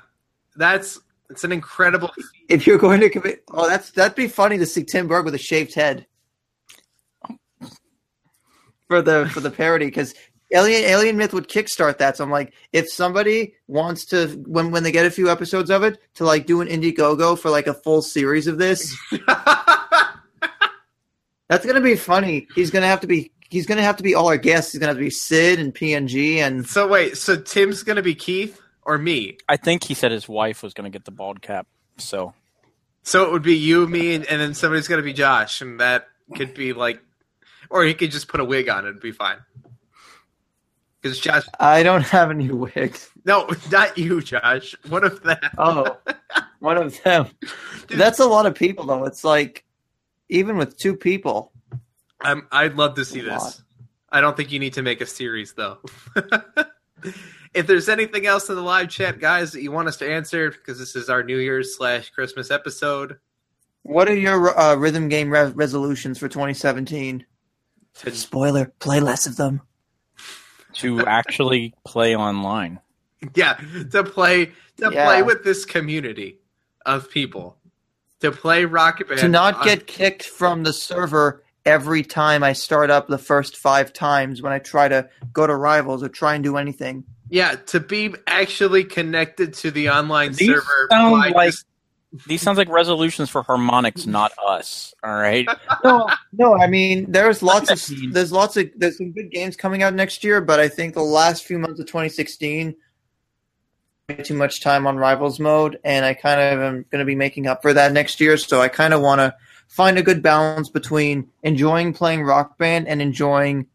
That's 0.56 1.00
it's 1.30 1.44
an 1.44 1.52
incredible. 1.52 2.10
If 2.48 2.66
you're 2.66 2.78
going 2.78 3.00
to 3.00 3.10
commit, 3.10 3.42
oh, 3.50 3.68
that's 3.68 3.90
that'd 3.90 4.14
be 4.14 4.28
funny 4.28 4.58
to 4.58 4.66
see 4.66 4.84
Tim 4.84 5.08
Berg 5.08 5.24
with 5.24 5.34
a 5.34 5.38
shaved 5.38 5.74
head 5.74 6.06
oh. 7.28 7.36
for 8.86 9.02
the 9.02 9.28
for 9.32 9.40
the 9.40 9.50
parody 9.50 9.86
because 9.86 10.14
Alien 10.54 10.84
Alien 10.84 11.16
Myth 11.16 11.34
would 11.34 11.48
kickstart 11.48 11.98
that. 11.98 12.16
So 12.16 12.24
I'm 12.24 12.30
like, 12.30 12.54
if 12.72 12.88
somebody 12.88 13.54
wants 13.68 14.06
to 14.06 14.28
when 14.46 14.70
when 14.70 14.82
they 14.82 14.92
get 14.92 15.04
a 15.06 15.10
few 15.10 15.30
episodes 15.30 15.70
of 15.70 15.82
it 15.82 15.98
to 16.14 16.24
like 16.24 16.46
do 16.46 16.60
an 16.60 16.68
Indiegogo 16.68 17.38
for 17.38 17.50
like 17.50 17.66
a 17.66 17.74
full 17.74 18.00
series 18.00 18.46
of 18.46 18.56
this, 18.58 18.96
that's 21.48 21.66
gonna 21.66 21.80
be 21.80 21.96
funny. 21.96 22.46
He's 22.54 22.70
gonna 22.70 22.86
have 22.86 23.00
to 23.00 23.06
be 23.06 23.32
he's 23.50 23.66
gonna 23.66 23.82
have 23.82 23.96
to 23.98 24.02
be 24.02 24.14
all 24.14 24.28
our 24.28 24.38
guests. 24.38 24.72
He's 24.72 24.78
gonna 24.78 24.90
have 24.90 24.98
to 24.98 25.04
be 25.04 25.10
Sid 25.10 25.58
and 25.58 25.74
PNG 25.74 26.36
and 26.36 26.66
so 26.66 26.88
wait, 26.88 27.18
so 27.18 27.36
Tim's 27.36 27.82
gonna 27.82 28.02
be 28.02 28.14
Keith 28.14 28.60
or 28.84 28.98
me? 28.98 29.38
I 29.48 29.56
think 29.56 29.84
he 29.84 29.94
said 29.94 30.12
his 30.12 30.28
wife 30.28 30.62
was 30.62 30.74
going 30.74 30.90
to 30.90 30.96
get 30.96 31.04
the 31.04 31.10
bald 31.10 31.42
cap. 31.42 31.66
So 31.98 32.34
So 33.02 33.24
it 33.24 33.32
would 33.32 33.42
be 33.42 33.56
you, 33.56 33.86
me, 33.86 34.14
and, 34.14 34.24
and 34.26 34.40
then 34.40 34.54
somebody's 34.54 34.88
gonna 34.88 35.02
be 35.02 35.12
Josh, 35.12 35.60
and 35.60 35.80
that 35.80 36.08
could 36.34 36.54
be 36.54 36.72
like, 36.72 37.00
or 37.70 37.84
he 37.84 37.94
could 37.94 38.10
just 38.10 38.28
put 38.28 38.40
a 38.40 38.44
wig 38.44 38.68
on 38.68 38.86
and 38.86 39.00
be 39.00 39.12
fine. 39.12 39.38
Because 41.04 41.20
Josh, 41.20 41.44
I 41.60 41.82
don't 41.82 42.00
have 42.00 42.30
any 42.30 42.50
wigs. 42.50 43.10
no, 43.26 43.46
not 43.70 43.98
you, 43.98 44.22
Josh. 44.22 44.74
One 44.88 45.04
of 45.04 45.22
them. 45.22 45.36
Oh, 45.58 45.98
one 46.60 46.78
of 46.78 46.98
them. 47.02 47.26
That's 47.88 48.20
a 48.20 48.24
lot 48.26 48.46
of 48.46 48.54
people, 48.54 48.86
though. 48.86 49.04
It's 49.04 49.22
like 49.22 49.66
even 50.30 50.56
with 50.56 50.78
two 50.78 50.96
people. 50.96 51.52
I'm, 52.22 52.48
I'd 52.50 52.76
love 52.76 52.94
to 52.94 53.04
see 53.04 53.20
lot. 53.20 53.40
this. 53.42 53.62
I 54.10 54.22
don't 54.22 54.34
think 54.34 54.50
you 54.50 54.58
need 54.58 54.72
to 54.74 54.82
make 54.82 55.02
a 55.02 55.06
series 55.06 55.52
though. 55.52 55.76
if 57.52 57.66
there's 57.66 57.90
anything 57.90 58.24
else 58.24 58.48
in 58.48 58.54
the 58.56 58.62
live 58.62 58.88
chat, 58.88 59.18
guys, 59.20 59.52
that 59.52 59.60
you 59.62 59.72
want 59.72 59.88
us 59.88 59.98
to 59.98 60.10
answer, 60.10 60.50
because 60.52 60.78
this 60.78 60.96
is 60.96 61.10
our 61.10 61.22
New 61.22 61.36
Year's 61.36 61.76
slash 61.76 62.08
Christmas 62.10 62.50
episode, 62.50 63.18
What 63.82 64.08
are 64.08 64.16
your 64.16 64.58
uh, 64.58 64.74
rhythm 64.76 65.10
game 65.10 65.30
re- 65.30 65.52
resolutions 65.54 66.18
for 66.18 66.28
2017? 66.28 67.26
to, 67.96 68.10
Spoiler: 68.12 68.72
play 68.78 69.00
less 69.00 69.26
of 69.26 69.36
them. 69.36 69.60
To 70.76 71.04
actually 71.06 71.74
play 71.84 72.14
online. 72.16 72.80
yeah, 73.34 73.58
to 73.92 74.04
play 74.04 74.46
to 74.76 74.90
Yeah. 74.92 75.04
play 75.06 75.22
with 75.22 75.44
this 75.44 75.64
community 75.64 76.38
of 76.84 77.08
people, 77.10 77.56
to 78.20 78.30
play 78.32 78.64
Rocket 78.64 79.08
Band, 79.08 79.20
to 79.20 79.28
not 79.28 79.54
on- 79.58 79.64
get 79.64 79.86
kicked 79.86 80.24
from 80.24 80.62
the 80.64 80.72
server 80.72 81.42
every 81.64 82.02
time 82.02 82.42
I 82.42 82.52
start 82.52 82.90
up 82.90 83.08
the 83.08 83.16
first 83.16 83.56
five 83.56 83.92
times 83.92 84.42
when 84.42 84.52
I 84.52 84.58
try 84.58 84.88
to 84.88 85.08
go 85.32 85.46
to 85.46 85.54
rivals 85.54 86.02
or 86.02 86.08
try 86.08 86.34
and 86.34 86.44
do 86.44 86.56
anything. 86.58 87.04
yeah, 87.30 87.54
to 87.66 87.80
be 87.80 88.14
actually 88.26 88.84
connected 88.84 89.54
to 89.54 89.70
the 89.70 89.88
online 89.88 90.32
These 90.32 90.48
server 90.50 90.88
sound 90.90 91.12
by 91.12 91.28
like- 91.30 91.50
just 91.52 91.64
these 92.26 92.42
sounds 92.42 92.58
like 92.58 92.68
resolutions 92.68 93.28
for 93.28 93.42
Harmonix, 93.42 94.06
not 94.06 94.32
us. 94.46 94.94
All 95.02 95.14
right. 95.14 95.48
no, 95.84 96.08
no. 96.32 96.56
I 96.56 96.66
mean, 96.66 97.10
there's 97.10 97.42
lots 97.42 97.70
of 97.70 98.12
there's 98.12 98.32
lots 98.32 98.56
of 98.56 98.70
there's 98.76 98.98
some 98.98 99.12
good 99.12 99.30
games 99.30 99.56
coming 99.56 99.82
out 99.82 99.94
next 99.94 100.22
year, 100.22 100.40
but 100.40 100.60
I 100.60 100.68
think 100.68 100.94
the 100.94 101.02
last 101.02 101.44
few 101.44 101.58
months 101.58 101.80
of 101.80 101.86
2016 101.86 102.76
too 104.22 104.34
much 104.34 104.60
time 104.60 104.86
on 104.86 104.98
rivals 104.98 105.40
mode, 105.40 105.80
and 105.82 106.04
I 106.04 106.12
kind 106.14 106.40
of 106.40 106.60
am 106.60 106.84
going 106.90 107.00
to 107.00 107.06
be 107.06 107.14
making 107.14 107.46
up 107.46 107.62
for 107.62 107.72
that 107.72 107.92
next 107.92 108.20
year. 108.20 108.36
So 108.36 108.60
I 108.60 108.68
kind 108.68 108.92
of 108.92 109.00
want 109.00 109.20
to 109.20 109.34
find 109.68 109.98
a 109.98 110.02
good 110.02 110.22
balance 110.22 110.68
between 110.68 111.30
enjoying 111.42 111.94
playing 111.94 112.22
Rock 112.22 112.58
Band 112.58 112.86
and 112.86 113.00
enjoying 113.00 113.66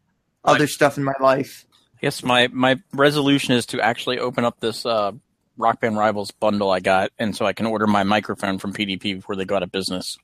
other 0.44 0.66
stuff 0.66 0.96
in 0.96 1.04
my 1.04 1.14
life. 1.20 1.66
yes 2.00 2.22
my 2.22 2.48
my 2.48 2.80
resolution 2.94 3.54
is 3.54 3.66
to 3.66 3.80
actually 3.80 4.18
open 4.18 4.44
up 4.44 4.58
this 4.60 4.86
uh, 4.86 5.12
Rock 5.60 5.80
Band 5.80 5.96
Rivals 5.96 6.30
bundle 6.30 6.70
I 6.70 6.80
got, 6.80 7.10
and 7.18 7.36
so 7.36 7.46
I 7.46 7.52
can 7.52 7.66
order 7.66 7.86
my 7.86 8.02
microphone 8.02 8.58
from 8.58 8.72
PDP 8.72 9.16
before 9.16 9.36
they 9.36 9.44
go 9.44 9.56
out 9.56 9.62
of 9.62 9.72
business. 9.72 10.18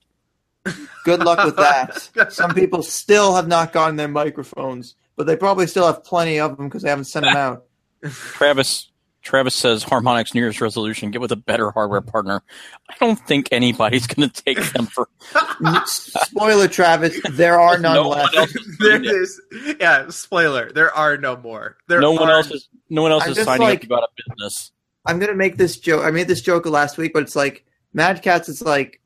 Good 1.04 1.20
luck 1.20 1.44
with 1.44 1.56
that. 1.56 2.32
Some 2.32 2.54
people 2.54 2.82
still 2.82 3.36
have 3.36 3.46
not 3.46 3.72
gotten 3.72 3.96
their 3.96 4.08
microphones, 4.08 4.96
but 5.14 5.26
they 5.26 5.36
probably 5.36 5.66
still 5.66 5.86
have 5.86 6.02
plenty 6.02 6.40
of 6.40 6.56
them 6.56 6.68
because 6.68 6.82
they 6.82 6.88
haven't 6.88 7.04
sent 7.04 7.24
them 7.24 7.36
out. 7.36 7.64
Travis 8.02 8.90
Travis 9.26 9.56
says 9.56 9.84
Harmonix 9.84 10.34
New 10.34 10.40
Year's 10.40 10.60
resolution: 10.60 11.10
get 11.10 11.20
with 11.20 11.32
a 11.32 11.36
better 11.36 11.72
hardware 11.72 12.00
partner. 12.00 12.42
I 12.88 12.94
don't 13.00 13.18
think 13.18 13.48
anybody's 13.50 14.06
going 14.06 14.30
to 14.30 14.42
take 14.44 14.62
them 14.72 14.86
for. 14.86 15.08
spoiler, 15.86 16.68
Travis. 16.68 17.20
There 17.32 17.60
are 17.60 17.76
none 17.76 17.96
no 17.96 18.08
left. 18.08 18.36
there 18.78 19.02
is, 19.02 19.40
yeah. 19.80 20.08
Spoiler. 20.10 20.70
There 20.70 20.94
are 20.94 21.16
no 21.16 21.36
more. 21.36 21.76
There 21.88 22.00
no 22.00 22.12
one 22.12 22.30
else 22.30 22.52
is. 22.52 22.68
No 22.88 23.02
one 23.02 23.10
else 23.10 23.26
is 23.26 23.42
signing 23.42 23.66
like, 23.66 23.78
up 23.78 23.80
to 23.80 23.86
go 23.88 23.96
out 23.96 24.02
of 24.04 24.10
business. 24.16 24.70
I'm 25.06 25.18
going 25.18 25.30
to 25.30 25.36
make 25.36 25.56
this 25.56 25.78
joke. 25.78 26.04
I 26.04 26.10
made 26.10 26.28
this 26.28 26.40
joke 26.40 26.66
last 26.66 26.98
week, 26.98 27.12
but 27.12 27.22
it's 27.22 27.36
like 27.36 27.64
Mad 27.92 28.22
Catz. 28.22 28.48
It's 28.48 28.62
like 28.62 29.00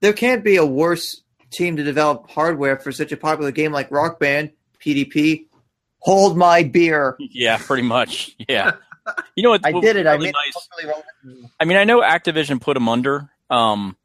there 0.00 0.12
can't 0.12 0.44
be 0.44 0.56
a 0.56 0.66
worse 0.66 1.22
team 1.50 1.76
to 1.76 1.84
develop 1.84 2.30
hardware 2.30 2.78
for 2.78 2.92
such 2.92 3.12
a 3.12 3.16
popular 3.16 3.50
game 3.50 3.72
like 3.72 3.90
Rock 3.90 4.20
Band, 4.20 4.52
PDP. 4.80 5.46
Hold 6.00 6.36
my 6.36 6.62
beer. 6.62 7.16
Yeah, 7.30 7.58
pretty 7.58 7.82
much. 7.82 8.36
Yeah. 8.48 8.72
You 9.34 9.42
know 9.42 9.48
what? 9.48 9.64
I 9.64 9.72
did 9.72 9.96
it. 9.96 10.04
Really 10.04 10.08
I 10.08 10.18
mean, 10.18 10.32
nice. 10.44 11.48
I 11.58 11.64
mean, 11.64 11.78
I 11.78 11.84
know 11.84 12.02
Activision 12.02 12.60
put 12.60 12.74
them 12.74 12.90
under, 12.90 13.30
um, 13.48 13.96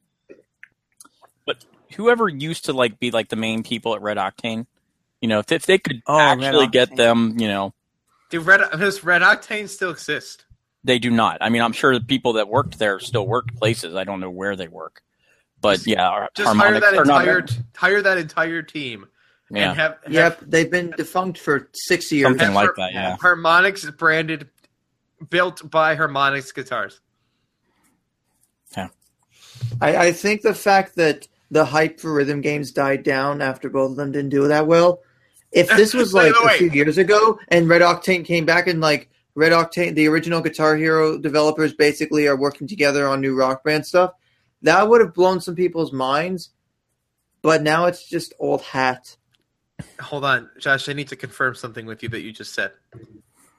but 1.45 1.65
whoever 1.95 2.29
used 2.29 2.65
to 2.65 2.73
like 2.73 3.01
be 3.01 3.11
like 3.11 3.27
the 3.27 3.35
main 3.35 3.63
people 3.63 3.95
at 3.95 4.01
Red 4.01 4.15
Octane, 4.15 4.65
you 5.19 5.27
know, 5.27 5.39
if, 5.39 5.51
if 5.51 5.65
they 5.65 5.77
could 5.77 6.01
oh, 6.07 6.17
actually 6.17 6.67
get 6.67 6.95
them, 6.95 7.37
you 7.37 7.49
know, 7.49 7.73
do 8.29 8.39
Red 8.39 8.61
does 8.79 9.03
Red 9.03 9.21
Octane 9.23 9.67
still 9.67 9.91
exist? 9.91 10.45
They 10.83 10.99
do 10.99 11.09
not. 11.09 11.37
I 11.41 11.49
mean, 11.49 11.61
I'm 11.61 11.71
sure 11.71 11.97
the 11.97 12.05
people 12.05 12.33
that 12.33 12.49
worked 12.49 12.77
there 12.77 12.99
still 12.99 13.25
worked 13.25 13.55
places. 13.55 13.95
I 13.95 14.03
don't 14.03 14.19
know 14.19 14.29
where 14.29 14.55
they 14.55 14.67
work, 14.67 15.01
but 15.61 15.85
yeah, 15.87 16.27
just 16.35 16.55
hire 16.55 16.79
that 16.79 16.93
entire 16.93 17.41
not, 17.41 17.57
hire 17.75 18.01
that 18.01 18.17
entire 18.17 18.61
team 18.61 19.07
yeah. 19.53 19.73
Have, 19.73 19.97
have, 20.03 20.11
yep, 20.11 20.39
they've 20.41 20.69
been 20.69 20.91
defunct 20.91 21.37
for 21.37 21.69
six 21.73 22.11
years. 22.11 22.27
Something 22.27 22.53
like 22.53 22.71
that, 22.77 22.93
yeah. 22.93 23.17
Harmonix 23.17 23.83
is 23.83 23.91
branded 23.91 24.49
built 25.29 25.69
by 25.69 25.95
Harmonix 25.95 26.53
guitars. 26.53 26.99
Yeah. 28.75 28.87
I, 29.79 30.07
I 30.07 30.11
think 30.11 30.41
the 30.41 30.55
fact 30.55 30.95
that 30.95 31.27
the 31.51 31.65
hype 31.65 31.99
for 31.99 32.11
rhythm 32.13 32.41
games 32.41 32.71
died 32.71 33.03
down 33.03 33.41
after 33.41 33.69
both 33.69 33.91
of 33.91 33.97
them 33.97 34.11
didn't 34.11 34.31
do 34.31 34.47
that 34.47 34.65
well. 34.65 35.01
If 35.51 35.69
this 35.69 35.93
was 35.93 36.13
like 36.13 36.33
a 36.33 36.49
few 36.51 36.71
years 36.71 36.97
ago 36.97 37.39
and 37.49 37.69
Red 37.69 37.81
Octane 37.81 38.25
came 38.25 38.45
back 38.45 38.67
and 38.67 38.81
like 38.81 39.09
Red 39.35 39.51
Octane, 39.51 39.95
the 39.95 40.07
original 40.07 40.41
Guitar 40.41 40.75
Hero 40.75 41.17
developers 41.17 41.73
basically 41.73 42.27
are 42.27 42.37
working 42.37 42.67
together 42.67 43.07
on 43.07 43.21
new 43.21 43.35
rock 43.35 43.63
band 43.63 43.85
stuff, 43.85 44.13
that 44.61 44.87
would 44.87 45.01
have 45.01 45.13
blown 45.13 45.41
some 45.41 45.55
people's 45.55 45.91
minds. 45.91 46.51
But 47.41 47.61
now 47.61 47.85
it's 47.85 48.07
just 48.07 48.33
old 48.39 48.61
hat. 48.61 49.17
Hold 49.99 50.23
on, 50.23 50.49
Josh. 50.59 50.87
I 50.87 50.93
need 50.93 51.09
to 51.09 51.15
confirm 51.15 51.55
something 51.55 51.85
with 51.85 52.03
you 52.03 52.09
that 52.09 52.21
you 52.21 52.31
just 52.31 52.53
said. 52.53 52.71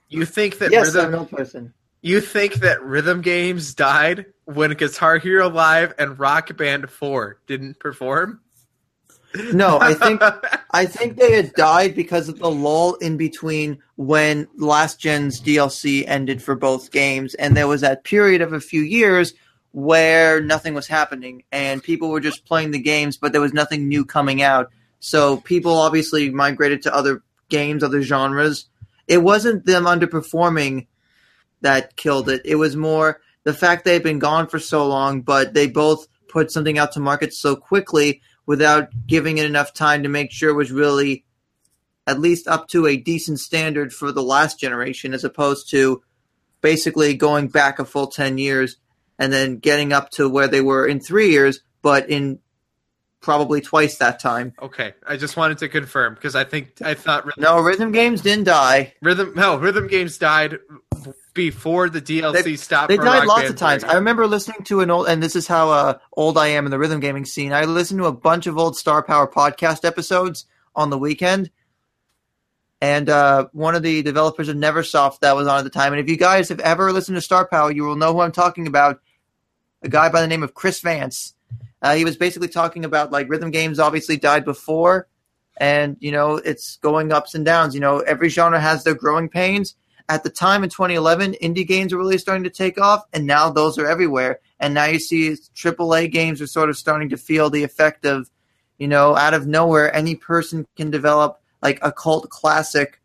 You 0.09 0.25
think 0.25 0.59
that 0.59 0.71
yes, 0.71 0.87
rhythm, 0.87 1.07
I'm 1.07 1.13
no 1.13 1.25
person. 1.25 1.75
You 2.01 2.21
think 2.21 2.55
that 2.57 2.83
rhythm 2.83 3.21
games 3.21 3.75
died 3.75 4.27
when 4.45 4.73
Guitar 4.73 5.19
Hero 5.19 5.49
Live 5.49 5.93
and 5.99 6.19
Rock 6.19 6.57
Band 6.57 6.89
Four 6.89 7.41
didn't 7.47 7.81
perform? 7.81 8.41
No, 9.53 9.79
I 9.81 9.95
think 9.95 10.23
I 10.71 10.87
think 10.87 11.17
they 11.17 11.33
had 11.33 11.53
died 11.55 11.95
because 11.95 12.29
of 12.29 12.39
the 12.39 12.51
lull 12.51 12.95
in 12.95 13.17
between 13.17 13.79
when 13.97 14.49
last 14.57 15.01
gen's 15.01 15.41
DLC 15.41 16.05
ended 16.07 16.43
for 16.43 16.55
both 16.55 16.91
games, 16.91 17.35
and 17.35 17.57
there 17.57 17.69
was 17.69 17.81
that 17.81 18.05
period 18.05 18.43
of 18.43 18.53
a 18.53 18.61
few 18.61 18.83
years 18.83 19.35
where 19.73 20.41
nothing 20.41 20.73
was 20.73 20.87
happening 20.87 21.43
and 21.51 21.83
people 21.83 22.09
were 22.09 22.21
just 22.21 22.47
playing 22.47 22.71
the 22.71 22.79
games, 22.79 23.17
but 23.17 23.33
there 23.33 23.41
was 23.41 23.53
nothing 23.53 23.89
new 23.89 24.05
coming 24.05 24.41
out. 24.41 24.71
So 25.01 25.39
people 25.39 25.73
obviously 25.73 26.31
migrated 26.31 26.83
to 26.83 26.95
other 26.95 27.25
games, 27.49 27.83
other 27.83 28.01
genres, 28.01 28.69
it 29.09 29.19
wasn't 29.19 29.67
them 29.67 29.85
underperforming 29.85 30.87
that 31.61 31.97
killed 31.97 32.29
it. 32.29 32.43
It 32.45 32.55
was 32.55 32.77
more 32.77 33.21
the 33.43 33.53
fact 33.53 33.85
they've 33.85 34.03
been 34.03 34.21
gone 34.21 34.47
for 34.47 34.61
so 34.61 34.87
long, 34.87 35.23
but 35.23 35.55
they 35.55 35.67
both 35.67 36.07
put 36.29 36.53
something 36.53 36.79
out 36.79 36.93
to 36.93 37.01
market 37.01 37.35
so 37.35 37.57
quickly 37.57 38.23
without 38.47 38.89
giving 39.07 39.39
it 39.39 39.47
enough 39.47 39.73
time 39.73 40.03
to 40.03 40.09
make 40.09 40.31
sure 40.31 40.51
it 40.51 40.55
was 40.55 40.73
really 40.73 41.25
at 42.07 42.21
least 42.21 42.47
up 42.47 42.69
to 42.69 42.87
a 42.87 42.97
decent 42.97 43.41
standard 43.41 43.93
for 43.93 44.13
the 44.13 44.23
last 44.23 44.61
generation, 44.61 45.15
as 45.15 45.25
opposed 45.25 45.71
to 45.71 46.03
basically 46.61 47.15
going 47.15 47.49
back 47.49 47.79
a 47.79 47.85
full 47.85 48.07
10 48.07 48.39
years 48.39 48.77
and 49.19 49.33
then 49.33 49.59
getting 49.59 49.93
up 49.93 50.11
to 50.11 50.29
where 50.29 50.49
they 50.49 50.61
were 50.61 50.87
in 50.87 51.01
three 51.01 51.31
years, 51.31 51.61
but 51.83 52.11
in 52.11 52.39
probably 53.21 53.61
twice 53.61 53.97
that 53.99 54.21
time. 54.21 54.53
Okay, 54.61 54.93
I 55.07 55.17
just 55.17 55.37
wanted 55.37 55.59
to 55.59 55.69
confirm 55.69 56.15
because 56.15 56.37
I 56.37 56.45
think 56.45 56.75
I 56.83 56.95
thought 56.95 57.25
rhythm, 57.25 57.43
no 57.43 57.61
rhythm 57.61 57.93
games 57.93 58.21
didn't 58.21 58.45
die. 58.45 58.93
Rhythm 59.01 59.33
no 59.35 59.57
rhythm 59.57 59.89
games 59.89 60.19
died 60.19 60.59
before 61.35 61.89
the 61.89 62.01
DLC 62.01 62.43
they, 62.43 62.57
stopped. 62.57 62.89
They 62.89 62.97
died 62.97 63.27
lots 63.27 63.51
of 63.51 63.57
times. 63.57 63.85
I 63.85 63.95
remember 63.95 64.27
listening 64.27 64.65
to 64.65 64.81
an 64.81 64.91
old, 64.91 65.09
and 65.09 65.23
this 65.23 65.37
is 65.37 65.47
how 65.47 65.71
uh, 65.71 65.99
old 66.13 66.39
I 66.39 66.49
am 66.49 66.65
in 66.65 66.71
the 66.71 66.79
rhythm 66.79 67.01
gaming 67.01 67.25
scene. 67.25 67.53
I 67.53 67.65
listened 67.65 68.01
to 68.01 68.07
a 68.07 68.13
bunch 68.13 68.47
of 68.47 68.57
old 68.57 68.77
Star 68.77 69.03
Power 69.03 69.27
podcast 69.27 69.85
episodes 69.85 70.47
on 70.75 70.91
the 70.91 70.99
weekend. 70.99 71.51
And 72.81 73.09
uh, 73.09 73.49
one 73.53 73.75
of 73.75 73.83
the 73.83 74.03
developers 74.03 74.49
of 74.49 74.57
Neversoft 74.57 75.21
that 75.21 75.37
was 75.37 75.47
on 75.47 75.59
at 75.59 75.65
the 75.65 75.71
time. 75.71 75.93
And 75.93 76.01
if 76.01 76.09
you 76.09 76.17
guys 76.17 76.49
have 76.51 76.61
ever 76.61 76.93
listened 76.93 77.17
to 77.17 77.23
Star 77.23 77.47
Power, 77.47 77.71
you 77.71 77.85
will 77.85 77.97
know 77.97 78.13
who 78.13 78.21
I'm 78.21 78.33
talking 78.33 78.67
about. 78.67 79.01
A 79.83 79.89
guy 79.89 80.09
by 80.09 80.21
the 80.21 80.27
name 80.27 80.43
of 80.43 80.55
Chris 80.55 80.81
Vance 80.81 81.35
uh, 81.85 81.95
he 81.95 82.05
was 82.05 82.17
basically 82.17 82.49
talking 82.49 82.87
about 82.87 83.13
like 83.13 83.29
rhythm 83.29 83.51
games 83.51 83.79
obviously 83.79 84.17
died 84.17 84.43
before, 84.43 85.07
and 85.59 85.99
you 86.01 86.11
know 86.11 86.37
it's 86.37 86.77
going 86.77 87.13
ups 87.13 87.35
and 87.35 87.45
downs. 87.45 87.75
You 87.75 87.81
know 87.81 87.99
every 87.99 88.31
genre 88.31 88.59
has 88.59 88.85
their 88.85 88.95
growing 88.95 89.29
pains. 89.29 89.77
At 90.09 90.23
the 90.23 90.31
time 90.31 90.63
in 90.65 90.71
2011, 90.71 91.37
indie 91.43 91.67
games 91.67 91.93
were 91.93 91.99
really 91.99 92.19
starting 92.19 92.45
to 92.45 92.51
take 92.51 92.79
off, 92.79 93.05
and 93.13 93.27
now 93.27 93.51
those 93.51 93.79
are 93.79 93.87
everywhere. 93.87 94.41
And 94.61 94.75
now 94.75 94.85
you 94.85 94.99
see 94.99 95.31
AAA 95.31 96.13
games 96.13 96.43
are 96.43 96.47
sort 96.47 96.69
of 96.69 96.77
starting 96.77 97.09
to 97.11 97.17
feel 97.17 97.49
the 97.49 97.65
effect 97.65 98.05
of, 98.05 98.31
you 98.79 98.87
know, 98.87 99.17
out 99.17 99.35
of 99.35 99.47
nowhere, 99.47 99.95
any 99.95 100.15
person 100.15 100.67
can 100.77 100.91
develop 100.91 101.41
like 101.63 101.79
a 101.81 101.91
cult 101.91 102.29
classic 102.29 103.01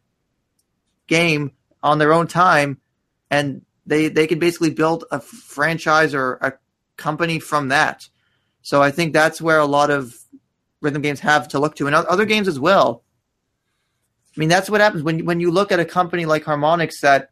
game 1.07 1.53
on 1.81 1.99
their 1.99 2.13
own 2.13 2.27
time, 2.27 2.79
and 3.31 3.65
they 3.85 4.09
they 4.09 4.27
can 4.27 4.39
basically 4.39 4.69
build 4.69 5.05
a 5.11 5.19
franchise 5.19 6.13
or 6.13 6.33
a 6.41 6.53
company 6.97 7.39
from 7.39 7.69
that. 7.69 8.07
So 8.61 8.83
I 8.83 8.91
think 8.91 9.13
that's 9.13 9.41
where 9.41 9.59
a 9.59 9.65
lot 9.65 9.89
of 9.89 10.15
rhythm 10.81 11.01
games 11.01 11.21
have 11.21 11.47
to 11.49 11.59
look 11.59 11.75
to, 11.77 11.87
and 11.87 11.95
other 11.95 12.25
games 12.25 12.47
as 12.47 12.59
well. 12.59 13.03
I 14.39 14.41
mean, 14.41 14.47
that's 14.47 14.69
what 14.69 14.79
happens 14.79 15.03
when 15.03 15.25
when 15.25 15.41
you 15.41 15.51
look 15.51 15.69
at 15.69 15.81
a 15.81 15.85
company 15.85 16.25
like 16.25 16.45
Harmonix 16.45 17.01
that 17.01 17.31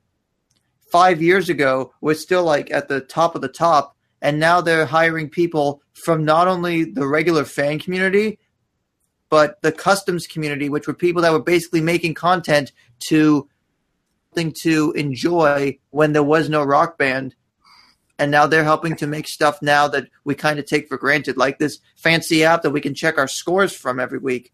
five 0.92 1.22
years 1.22 1.48
ago 1.48 1.94
was 2.02 2.20
still 2.22 2.44
like 2.44 2.70
at 2.70 2.90
the 2.90 3.00
top 3.00 3.34
of 3.34 3.40
the 3.42 3.48
top, 3.48 3.96
and 4.22 4.42
now 4.42 4.60
they're 4.60 4.86
hiring 4.86 5.30
people 5.30 5.82
from 5.94 6.26
not 6.26 6.50
only 6.50 6.84
the 6.84 7.08
regular 7.08 7.46
fan 7.46 7.80
community, 7.80 8.40
but 9.30 9.62
the 9.62 9.72
customs 9.72 10.28
community, 10.28 10.68
which 10.68 10.86
were 10.86 10.94
people 10.94 11.22
that 11.22 11.32
were 11.32 11.42
basically 11.42 11.80
making 11.80 12.14
content 12.14 12.74
to 13.08 13.48
thing 14.36 14.54
to 14.64 14.92
enjoy 14.92 15.80
when 15.92 16.12
there 16.12 16.24
was 16.24 16.50
no 16.50 16.62
rock 16.62 16.98
band. 16.98 17.36
And 18.20 18.32
now 18.32 18.48
they're 18.48 18.66
helping 18.66 18.98
to 18.98 19.08
make 19.08 19.30
stuff 19.30 19.62
now 19.62 19.88
that 19.88 20.10
we 20.26 20.36
kind 20.36 20.60
of 20.60 20.66
take 20.66 20.90
for 20.90 20.98
granted, 20.98 21.38
like 21.38 21.58
this 21.58 21.80
fancy 21.96 22.44
app 22.44 22.64
that 22.64 22.72
we 22.72 22.82
can 22.82 22.94
check 22.94 23.18
our 23.18 23.30
scores 23.30 23.74
from 23.74 23.98
every 23.98 24.20
week 24.20 24.52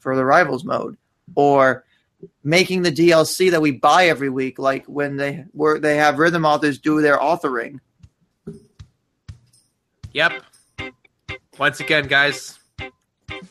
for 0.00 0.14
the 0.14 0.24
rivals 0.26 0.64
mode, 0.66 0.98
or 1.34 1.84
making 2.42 2.82
the 2.82 2.92
DLC 2.92 3.50
that 3.50 3.62
we 3.62 3.72
buy 3.72 4.06
every 4.08 4.30
week, 4.30 4.58
like 4.58 4.84
when 4.86 5.16
they 5.16 5.44
were 5.52 5.78
they 5.78 5.96
have 5.96 6.18
rhythm 6.18 6.44
authors 6.44 6.78
do 6.78 7.00
their 7.00 7.18
authoring. 7.18 7.80
Yep. 10.12 10.42
Once 11.58 11.80
again, 11.80 12.06
guys, 12.06 12.58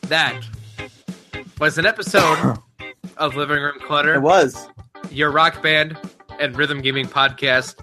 that 0.02 0.42
was 1.60 1.78
an 1.78 1.86
episode 1.86 2.58
of 3.16 3.36
Living 3.36 3.62
Room 3.62 3.78
Clutter. 3.80 4.14
It 4.14 4.22
was 4.22 4.68
your 5.10 5.30
rock 5.30 5.62
band 5.62 5.96
and 6.40 6.56
rhythm 6.56 6.80
gaming 6.80 7.06
podcast 7.06 7.80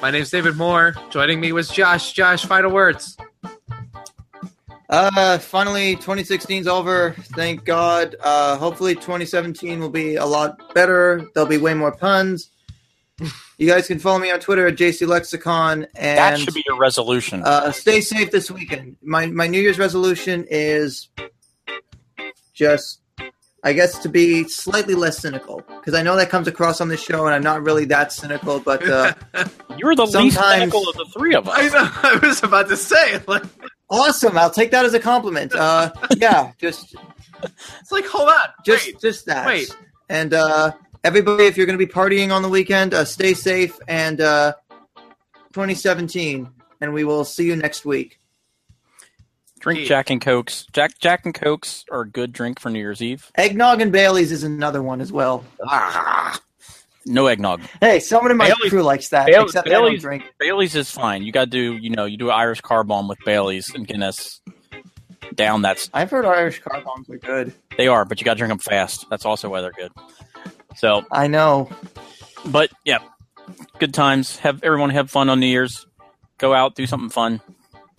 My 0.00 0.10
name's 0.10 0.30
David 0.30 0.56
Moore. 0.56 0.94
Joining 1.10 1.40
me 1.40 1.52
was 1.52 1.68
Josh. 1.68 2.12
Josh, 2.12 2.44
final 2.44 2.70
words. 2.70 3.16
Uh, 4.88 5.38
finally, 5.38 5.96
2016's 5.96 6.66
over. 6.66 7.12
Thank 7.34 7.64
God. 7.64 8.16
Uh, 8.20 8.56
hopefully, 8.56 8.94
2017 8.94 9.80
will 9.80 9.90
be 9.90 10.16
a 10.16 10.24
lot 10.24 10.74
better. 10.74 11.28
There'll 11.34 11.48
be 11.48 11.58
way 11.58 11.74
more 11.74 11.92
puns. 11.92 12.50
You 13.58 13.66
guys 13.66 13.88
can 13.88 13.98
follow 13.98 14.18
me 14.18 14.30
on 14.30 14.40
Twitter 14.40 14.68
at 14.68 14.76
JCLexicon. 14.76 15.88
And 15.96 16.18
that 16.18 16.38
should 16.38 16.54
be 16.54 16.64
your 16.66 16.78
resolution. 16.78 17.42
Uh, 17.42 17.72
stay 17.72 18.00
safe 18.00 18.30
this 18.30 18.50
weekend. 18.50 18.96
My 19.02 19.26
my 19.26 19.48
New 19.48 19.60
Year's 19.60 19.78
resolution 19.78 20.46
is 20.48 21.08
just, 22.54 23.00
I 23.64 23.72
guess, 23.72 23.98
to 23.98 24.08
be 24.08 24.44
slightly 24.44 24.94
less 24.94 25.18
cynical 25.18 25.62
because 25.66 25.94
I 25.94 26.02
know 26.02 26.14
that 26.16 26.30
comes 26.30 26.46
across 26.46 26.80
on 26.80 26.88
this 26.88 27.02
show, 27.02 27.26
and 27.26 27.34
I'm 27.34 27.42
not 27.42 27.62
really 27.64 27.86
that 27.86 28.12
cynical. 28.12 28.60
But 28.60 28.88
uh, 28.88 29.14
you're 29.76 29.96
the 29.96 30.06
least 30.06 30.38
cynical 30.38 30.88
of 30.88 30.96
the 30.96 31.06
three 31.12 31.34
of 31.34 31.48
us. 31.48 31.56
I, 31.58 31.68
know, 31.68 31.90
I 32.22 32.26
was 32.26 32.42
about 32.44 32.68
to 32.68 32.76
say, 32.76 33.20
like, 33.26 33.42
awesome. 33.90 34.36
I'll 34.38 34.50
take 34.50 34.70
that 34.70 34.84
as 34.84 34.94
a 34.94 35.00
compliment. 35.00 35.54
Uh, 35.54 35.92
yeah, 36.16 36.52
just 36.58 36.94
it's 37.80 37.92
like, 37.92 38.06
hold 38.06 38.28
on, 38.28 38.48
just 38.64 38.86
wait, 38.86 39.00
just 39.00 39.26
that. 39.26 39.46
Wait, 39.46 39.74
and 40.08 40.34
uh, 40.34 40.72
everybody, 41.04 41.44
if 41.44 41.56
you're 41.56 41.66
going 41.66 41.78
to 41.78 41.84
be 41.84 41.90
partying 41.90 42.32
on 42.32 42.42
the 42.42 42.48
weekend, 42.48 42.94
uh, 42.94 43.04
stay 43.04 43.34
safe 43.34 43.78
and 43.88 44.20
uh, 44.20 44.54
2017, 45.52 46.48
and 46.80 46.94
we 46.94 47.04
will 47.04 47.24
see 47.24 47.46
you 47.46 47.56
next 47.56 47.84
week. 47.84 48.18
Drink 49.60 49.86
Jack 49.86 50.10
and 50.10 50.20
Cokes. 50.20 50.66
Jack 50.72 50.98
Jack 50.98 51.24
and 51.24 51.34
Cokes 51.34 51.84
are 51.90 52.02
a 52.02 52.08
good 52.08 52.32
drink 52.32 52.60
for 52.60 52.70
New 52.70 52.78
Year's 52.78 53.02
Eve. 53.02 53.30
Eggnog 53.34 53.80
and 53.80 53.90
Bailey's 53.90 54.30
is 54.30 54.44
another 54.44 54.82
one 54.82 55.00
as 55.00 55.10
well. 55.10 55.44
Ah, 55.66 56.40
no 57.06 57.26
eggnog. 57.26 57.60
Hey, 57.80 58.00
someone 58.00 58.30
in 58.30 58.36
my 58.36 58.48
Bailey's, 58.48 58.70
crew 58.70 58.82
likes 58.82 59.08
that. 59.08 59.26
Bailey, 59.26 59.44
except 59.44 59.66
Bailey's, 59.66 60.02
drink. 60.02 60.24
Bailey's 60.38 60.74
is 60.74 60.90
fine. 60.90 61.22
You 61.22 61.32
got 61.32 61.44
to 61.44 61.50
do, 61.50 61.76
you 61.76 61.90
know, 61.90 62.04
you 62.04 62.16
do 62.16 62.28
an 62.28 62.34
Irish 62.34 62.60
car 62.60 62.84
bomb 62.84 63.08
with 63.08 63.18
Bailey's 63.24 63.74
and 63.74 63.86
Guinness. 63.86 64.40
Down 65.34 65.62
that's. 65.62 65.90
I've 65.92 66.10
heard 66.10 66.24
Irish 66.24 66.60
car 66.60 66.80
bombs 66.82 67.08
are 67.10 67.18
good. 67.18 67.52
They 67.76 67.86
are, 67.86 68.04
but 68.04 68.18
you 68.18 68.24
got 68.24 68.34
to 68.34 68.38
drink 68.38 68.50
them 68.50 68.58
fast. 68.58 69.06
That's 69.10 69.26
also 69.26 69.50
why 69.50 69.60
they're 69.60 69.72
good. 69.72 69.92
So 70.76 71.04
I 71.12 71.26
know, 71.26 71.68
but 72.46 72.70
yeah, 72.84 72.98
good 73.78 73.92
times. 73.92 74.38
Have 74.38 74.62
everyone 74.62 74.90
have 74.90 75.10
fun 75.10 75.28
on 75.28 75.40
New 75.40 75.46
Year's. 75.46 75.86
Go 76.38 76.54
out, 76.54 76.76
do 76.76 76.86
something 76.86 77.10
fun. 77.10 77.40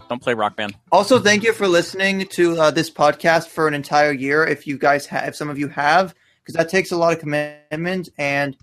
Don't 0.10 0.22
play 0.22 0.34
rock 0.34 0.56
band. 0.56 0.76
Also, 0.91 1.20
thank 1.20 1.43
you 1.43 1.54
for 1.54 1.68
listening 1.68 2.26
to 2.30 2.60
uh, 2.60 2.72
this 2.72 2.89
podcast 2.89 3.47
for 3.47 3.68
an 3.68 3.76
entire 3.76 4.12
year. 4.12 4.43
If 4.43 4.66
you 4.66 4.78
guys 4.78 5.06
have, 5.06 5.28
if 5.28 5.36
some 5.36 5.50
of 5.50 5.60
you 5.60 5.68
have, 5.68 6.16
because 6.41 6.56
that 6.56 6.70
takes 6.70 6.91
a 6.91 6.97
lot 6.97 7.14
of 7.14 7.20
commitment, 7.20 8.10
and 8.18 8.58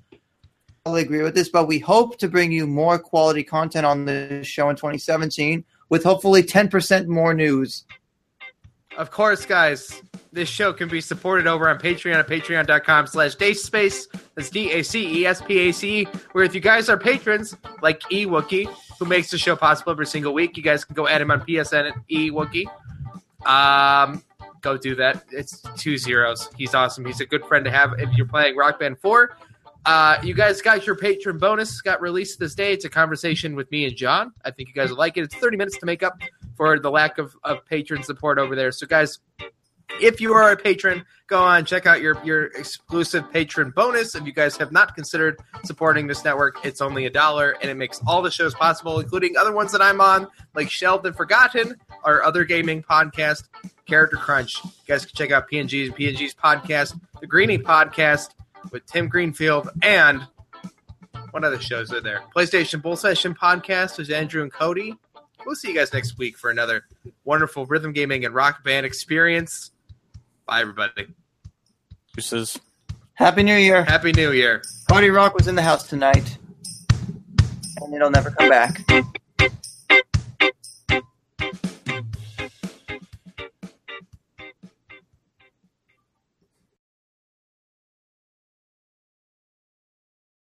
I 0.86 0.88
totally 0.88 1.02
agree 1.02 1.22
with 1.22 1.34
this. 1.34 1.48
But 1.48 1.66
we 1.66 1.80
hope 1.80 2.16
to 2.18 2.28
bring 2.28 2.52
you 2.52 2.64
more 2.64 2.96
quality 2.96 3.42
content 3.42 3.84
on 3.84 4.04
the 4.04 4.44
show 4.44 4.70
in 4.70 4.76
2017, 4.76 5.64
with 5.88 6.04
hopefully 6.04 6.44
10% 6.44 7.08
more 7.08 7.34
news. 7.34 7.84
Of 8.96 9.10
course, 9.10 9.44
guys, 9.44 10.00
this 10.32 10.48
show 10.48 10.72
can 10.72 10.88
be 10.88 11.00
supported 11.00 11.48
over 11.48 11.68
on 11.68 11.80
Patreon 11.80 12.14
at 12.14 12.28
patreon.com 12.28 13.08
slash 13.08 13.34
dacespace. 13.34 14.06
That's 14.36 14.48
D-A-C-E-S-P-A-C-E. 14.50 16.04
Where 16.30 16.44
if 16.44 16.54
you 16.54 16.60
guys 16.60 16.88
are 16.88 16.96
patrons, 16.96 17.56
like 17.82 18.00
eWookie, 18.02 18.72
who 19.00 19.06
makes 19.06 19.32
the 19.32 19.38
show 19.38 19.56
possible 19.56 19.90
every 19.90 20.06
single 20.06 20.32
week, 20.32 20.56
you 20.56 20.62
guys 20.62 20.84
can 20.84 20.94
go 20.94 21.08
add 21.08 21.20
him 21.20 21.32
on 21.32 21.40
PSN 21.40 21.90
at 21.90 21.96
eWookie. 22.08 22.66
Um, 23.44 24.22
go 24.60 24.76
do 24.76 24.94
that. 24.94 25.24
It's 25.32 25.62
two 25.76 25.98
zeros. 25.98 26.48
He's 26.56 26.74
awesome. 26.74 27.04
He's 27.04 27.20
a 27.20 27.26
good 27.26 27.44
friend 27.44 27.64
to 27.64 27.72
have 27.72 27.98
if 27.98 28.14
you're 28.14 28.26
playing 28.26 28.54
Rock 28.54 28.78
Band 28.78 29.00
4. 29.00 29.36
Uh, 29.86 30.18
you 30.24 30.34
guys 30.34 30.60
got 30.60 30.84
your 30.84 30.96
patron 30.96 31.38
bonus 31.38 31.80
got 31.80 32.00
released 32.00 32.40
this 32.40 32.56
day. 32.56 32.72
It's 32.72 32.84
a 32.84 32.90
conversation 32.90 33.54
with 33.54 33.70
me 33.70 33.86
and 33.86 33.96
John. 33.96 34.32
I 34.44 34.50
think 34.50 34.68
you 34.68 34.74
guys 34.74 34.90
will 34.90 34.98
like 34.98 35.16
it. 35.16 35.22
It's 35.22 35.36
30 35.36 35.56
minutes 35.56 35.78
to 35.78 35.86
make 35.86 36.02
up 36.02 36.20
for 36.56 36.80
the 36.80 36.90
lack 36.90 37.18
of, 37.18 37.36
of 37.44 37.64
patron 37.66 38.02
support 38.02 38.40
over 38.40 38.56
there. 38.56 38.72
So, 38.72 38.88
guys, 38.88 39.20
if 40.00 40.20
you 40.20 40.32
are 40.34 40.50
a 40.50 40.56
patron, 40.56 41.04
go 41.28 41.40
on 41.40 41.64
check 41.64 41.86
out 41.86 42.00
your 42.00 42.20
your 42.24 42.46
exclusive 42.46 43.30
patron 43.32 43.70
bonus. 43.70 44.16
If 44.16 44.26
you 44.26 44.32
guys 44.32 44.56
have 44.56 44.72
not 44.72 44.96
considered 44.96 45.38
supporting 45.64 46.08
this 46.08 46.24
network, 46.24 46.64
it's 46.64 46.80
only 46.80 47.06
a 47.06 47.10
dollar, 47.10 47.56
and 47.62 47.70
it 47.70 47.76
makes 47.76 48.00
all 48.08 48.22
the 48.22 48.30
shows 48.30 48.54
possible, 48.54 48.98
including 48.98 49.36
other 49.36 49.52
ones 49.52 49.70
that 49.70 49.80
I'm 49.80 50.00
on, 50.00 50.26
like 50.56 50.68
Shelved 50.68 51.06
and 51.06 51.14
Forgotten, 51.14 51.76
our 52.02 52.24
other 52.24 52.42
gaming 52.42 52.82
podcast, 52.82 53.44
Character 53.86 54.16
Crunch. 54.16 54.64
You 54.64 54.70
guys 54.88 55.06
can 55.06 55.14
check 55.14 55.30
out 55.30 55.48
PNG's 55.48 55.90
PNG's 55.90 56.34
podcast, 56.34 56.98
the 57.20 57.28
Greeny 57.28 57.58
podcast 57.58 58.30
with 58.72 58.86
Tim 58.86 59.08
Greenfield 59.08 59.68
and 59.82 60.26
what 61.30 61.44
other 61.44 61.60
shows 61.60 61.92
are 61.92 62.00
there? 62.00 62.22
PlayStation 62.34 62.80
Bull 62.80 62.96
Session 62.96 63.34
podcast 63.34 63.98
with 63.98 64.10
Andrew 64.10 64.42
and 64.42 64.52
Cody. 64.52 64.94
We'll 65.44 65.54
see 65.54 65.68
you 65.68 65.74
guys 65.74 65.92
next 65.92 66.18
week 66.18 66.38
for 66.38 66.50
another 66.50 66.84
wonderful 67.24 67.66
rhythm 67.66 67.92
gaming 67.92 68.24
and 68.24 68.34
rock 68.34 68.64
band 68.64 68.86
experience. 68.86 69.70
Bye, 70.46 70.62
everybody. 70.62 71.06
Deuces. 72.14 72.58
Happy 73.14 73.42
New 73.42 73.56
Year. 73.56 73.84
Happy 73.84 74.12
New 74.12 74.32
Year. 74.32 74.62
Cody 74.90 75.10
Rock 75.10 75.34
was 75.34 75.48
in 75.48 75.54
the 75.54 75.62
house 75.62 75.88
tonight, 75.88 76.38
and 77.80 77.94
it'll 77.94 78.10
never 78.10 78.30
come 78.30 78.48
back. 78.48 78.80